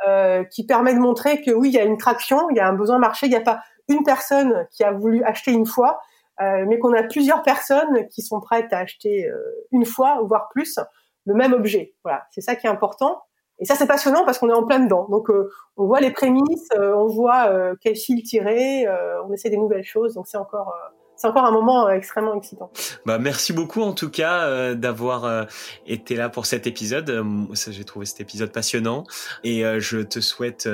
euh, 0.07 0.45
qui 0.45 0.67
permet 0.67 0.95
de 0.95 0.99
montrer 0.99 1.41
que 1.41 1.51
oui, 1.51 1.69
il 1.69 1.75
y 1.75 1.79
a 1.79 1.85
une 1.85 1.97
traction, 1.97 2.51
il 2.51 2.57
y 2.57 2.61
a 2.61 2.69
un 2.69 2.75
besoin 2.75 2.99
marché, 2.99 3.27
il 3.27 3.31
n'y 3.31 3.37
a 3.37 3.41
pas 3.41 3.61
une 3.89 4.03
personne 4.03 4.67
qui 4.71 4.85
a 4.85 4.93
voulu 4.93 5.23
acheter 5.25 5.53
une 5.53 5.65
fois, 5.65 6.01
euh, 6.43 6.65
mais 6.69 6.79
qu'on 6.79 6.93
a 6.93 7.03
plusieurs 7.03 7.43
personnes 7.43 8.07
qui 8.09 8.21
sont 8.21 8.41
prêtes 8.41 8.73
à 8.73 8.79
acheter 8.79 9.27
euh, 9.27 9.39
une 9.73 9.87
fois, 9.87 10.21
voire 10.23 10.49
plus, 10.51 10.79
le 11.25 11.35
même 11.35 11.53
objet. 11.53 11.95
Voilà, 12.05 12.27
c'est 12.31 12.43
ça 12.43 12.57
qui 12.57 12.67
est 12.67 12.71
important. 12.71 13.23
Et 13.59 13.65
ça, 13.65 13.75
c'est 13.75 13.87
passionnant 13.87 14.25
parce 14.27 14.39
qu'on 14.39 14.51
est 14.51 14.55
en 14.55 14.67
plein 14.67 14.81
dedans. 14.81 15.07
Donc, 15.09 15.31
euh, 15.31 15.51
on 15.79 15.87
voit 15.87 16.01
les 16.01 16.11
prémices, 16.11 16.69
euh, 16.77 16.95
on 16.95 17.07
voit 17.07 17.51
quel 17.81 17.97
fil 17.97 18.23
tirer, 18.23 18.87
on 19.27 19.33
essaie 19.33 19.49
des 19.49 19.57
nouvelles 19.57 19.85
choses. 19.85 20.15
Donc, 20.15 20.27
c'est 20.27 20.37
encore 20.37 20.75
c'est 21.17 21.27
encore 21.27 21.45
un 21.45 21.51
moment 21.51 21.87
euh, 21.87 21.93
extrêmement 21.93 22.35
excitant. 22.35 22.71
Bah, 23.07 23.19
merci 23.19 23.53
beaucoup 23.53 23.83
en 23.83 23.93
tout 23.93 24.11
cas 24.11 24.45
euh, 24.45 24.75
d'avoir 24.75 25.25
euh, 25.25 25.45
été 25.87 26.15
là 26.15 26.29
pour 26.29 26.47
cet 26.47 26.67
épisode. 26.67 27.25
J'ai 27.69 27.85
trouvé 27.85 28.07
cet 28.07 28.21
épisode 28.21 28.53
passionnant 28.53 29.05
et 29.43 29.65
je 29.79 29.99
te 29.99 30.21
souhaite 30.21 30.69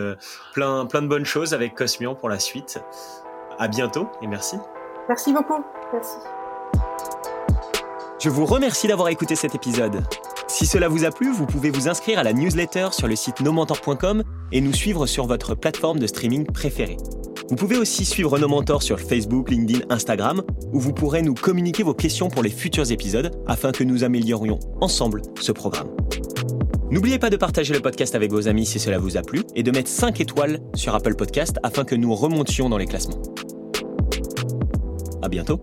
plein, 0.52 0.86
plein 0.86 1.02
de 1.02 1.06
bonnes 1.06 1.24
choses 1.24 1.54
avec 1.54 1.74
Cosmion 1.74 2.14
pour 2.14 2.28
la 2.28 2.38
suite. 2.38 2.80
À 3.58 3.68
bientôt 3.68 4.08
et 4.20 4.26
merci. 4.26 4.56
Merci 5.08 5.32
beaucoup. 5.32 5.64
Merci. 5.92 6.16
Je 8.18 8.30
vous 8.30 8.46
remercie 8.46 8.88
d'avoir 8.88 9.08
écouté 9.08 9.34
cet 9.34 9.54
épisode. 9.54 10.02
Si 10.48 10.66
cela 10.66 10.88
vous 10.88 11.04
a 11.04 11.10
plu, 11.10 11.32
vous 11.32 11.46
pouvez 11.46 11.70
vous 11.70 11.88
inscrire 11.88 12.18
à 12.18 12.22
la 12.22 12.32
newsletter 12.32 12.88
sur 12.92 13.08
le 13.08 13.16
site 13.16 13.40
nomentor.com 13.40 14.22
et 14.52 14.60
nous 14.60 14.72
suivre 14.72 15.06
sur 15.06 15.26
votre 15.26 15.54
plateforme 15.54 15.98
de 15.98 16.06
streaming 16.06 16.46
préférée. 16.46 16.98
Vous 17.52 17.56
pouvez 17.56 17.76
aussi 17.76 18.06
suivre 18.06 18.38
nos 18.38 18.48
mentors 18.48 18.82
sur 18.82 18.98
Facebook, 18.98 19.50
LinkedIn, 19.50 19.80
Instagram, 19.90 20.42
où 20.72 20.80
vous 20.80 20.94
pourrez 20.94 21.20
nous 21.20 21.34
communiquer 21.34 21.82
vos 21.82 21.92
questions 21.92 22.28
pour 22.30 22.42
les 22.42 22.48
futurs 22.48 22.90
épisodes 22.90 23.30
afin 23.46 23.72
que 23.72 23.84
nous 23.84 24.04
améliorions 24.04 24.58
ensemble 24.80 25.20
ce 25.38 25.52
programme. 25.52 25.94
N'oubliez 26.90 27.18
pas 27.18 27.28
de 27.28 27.36
partager 27.36 27.74
le 27.74 27.80
podcast 27.80 28.14
avec 28.14 28.30
vos 28.30 28.48
amis 28.48 28.64
si 28.64 28.78
cela 28.78 28.96
vous 28.96 29.18
a 29.18 29.20
plu 29.20 29.42
et 29.54 29.62
de 29.62 29.70
mettre 29.70 29.90
5 29.90 30.18
étoiles 30.22 30.60
sur 30.74 30.94
Apple 30.94 31.14
Podcast 31.14 31.58
afin 31.62 31.84
que 31.84 31.94
nous 31.94 32.14
remontions 32.14 32.70
dans 32.70 32.78
les 32.78 32.86
classements. 32.86 33.20
À 35.20 35.28
bientôt! 35.28 35.60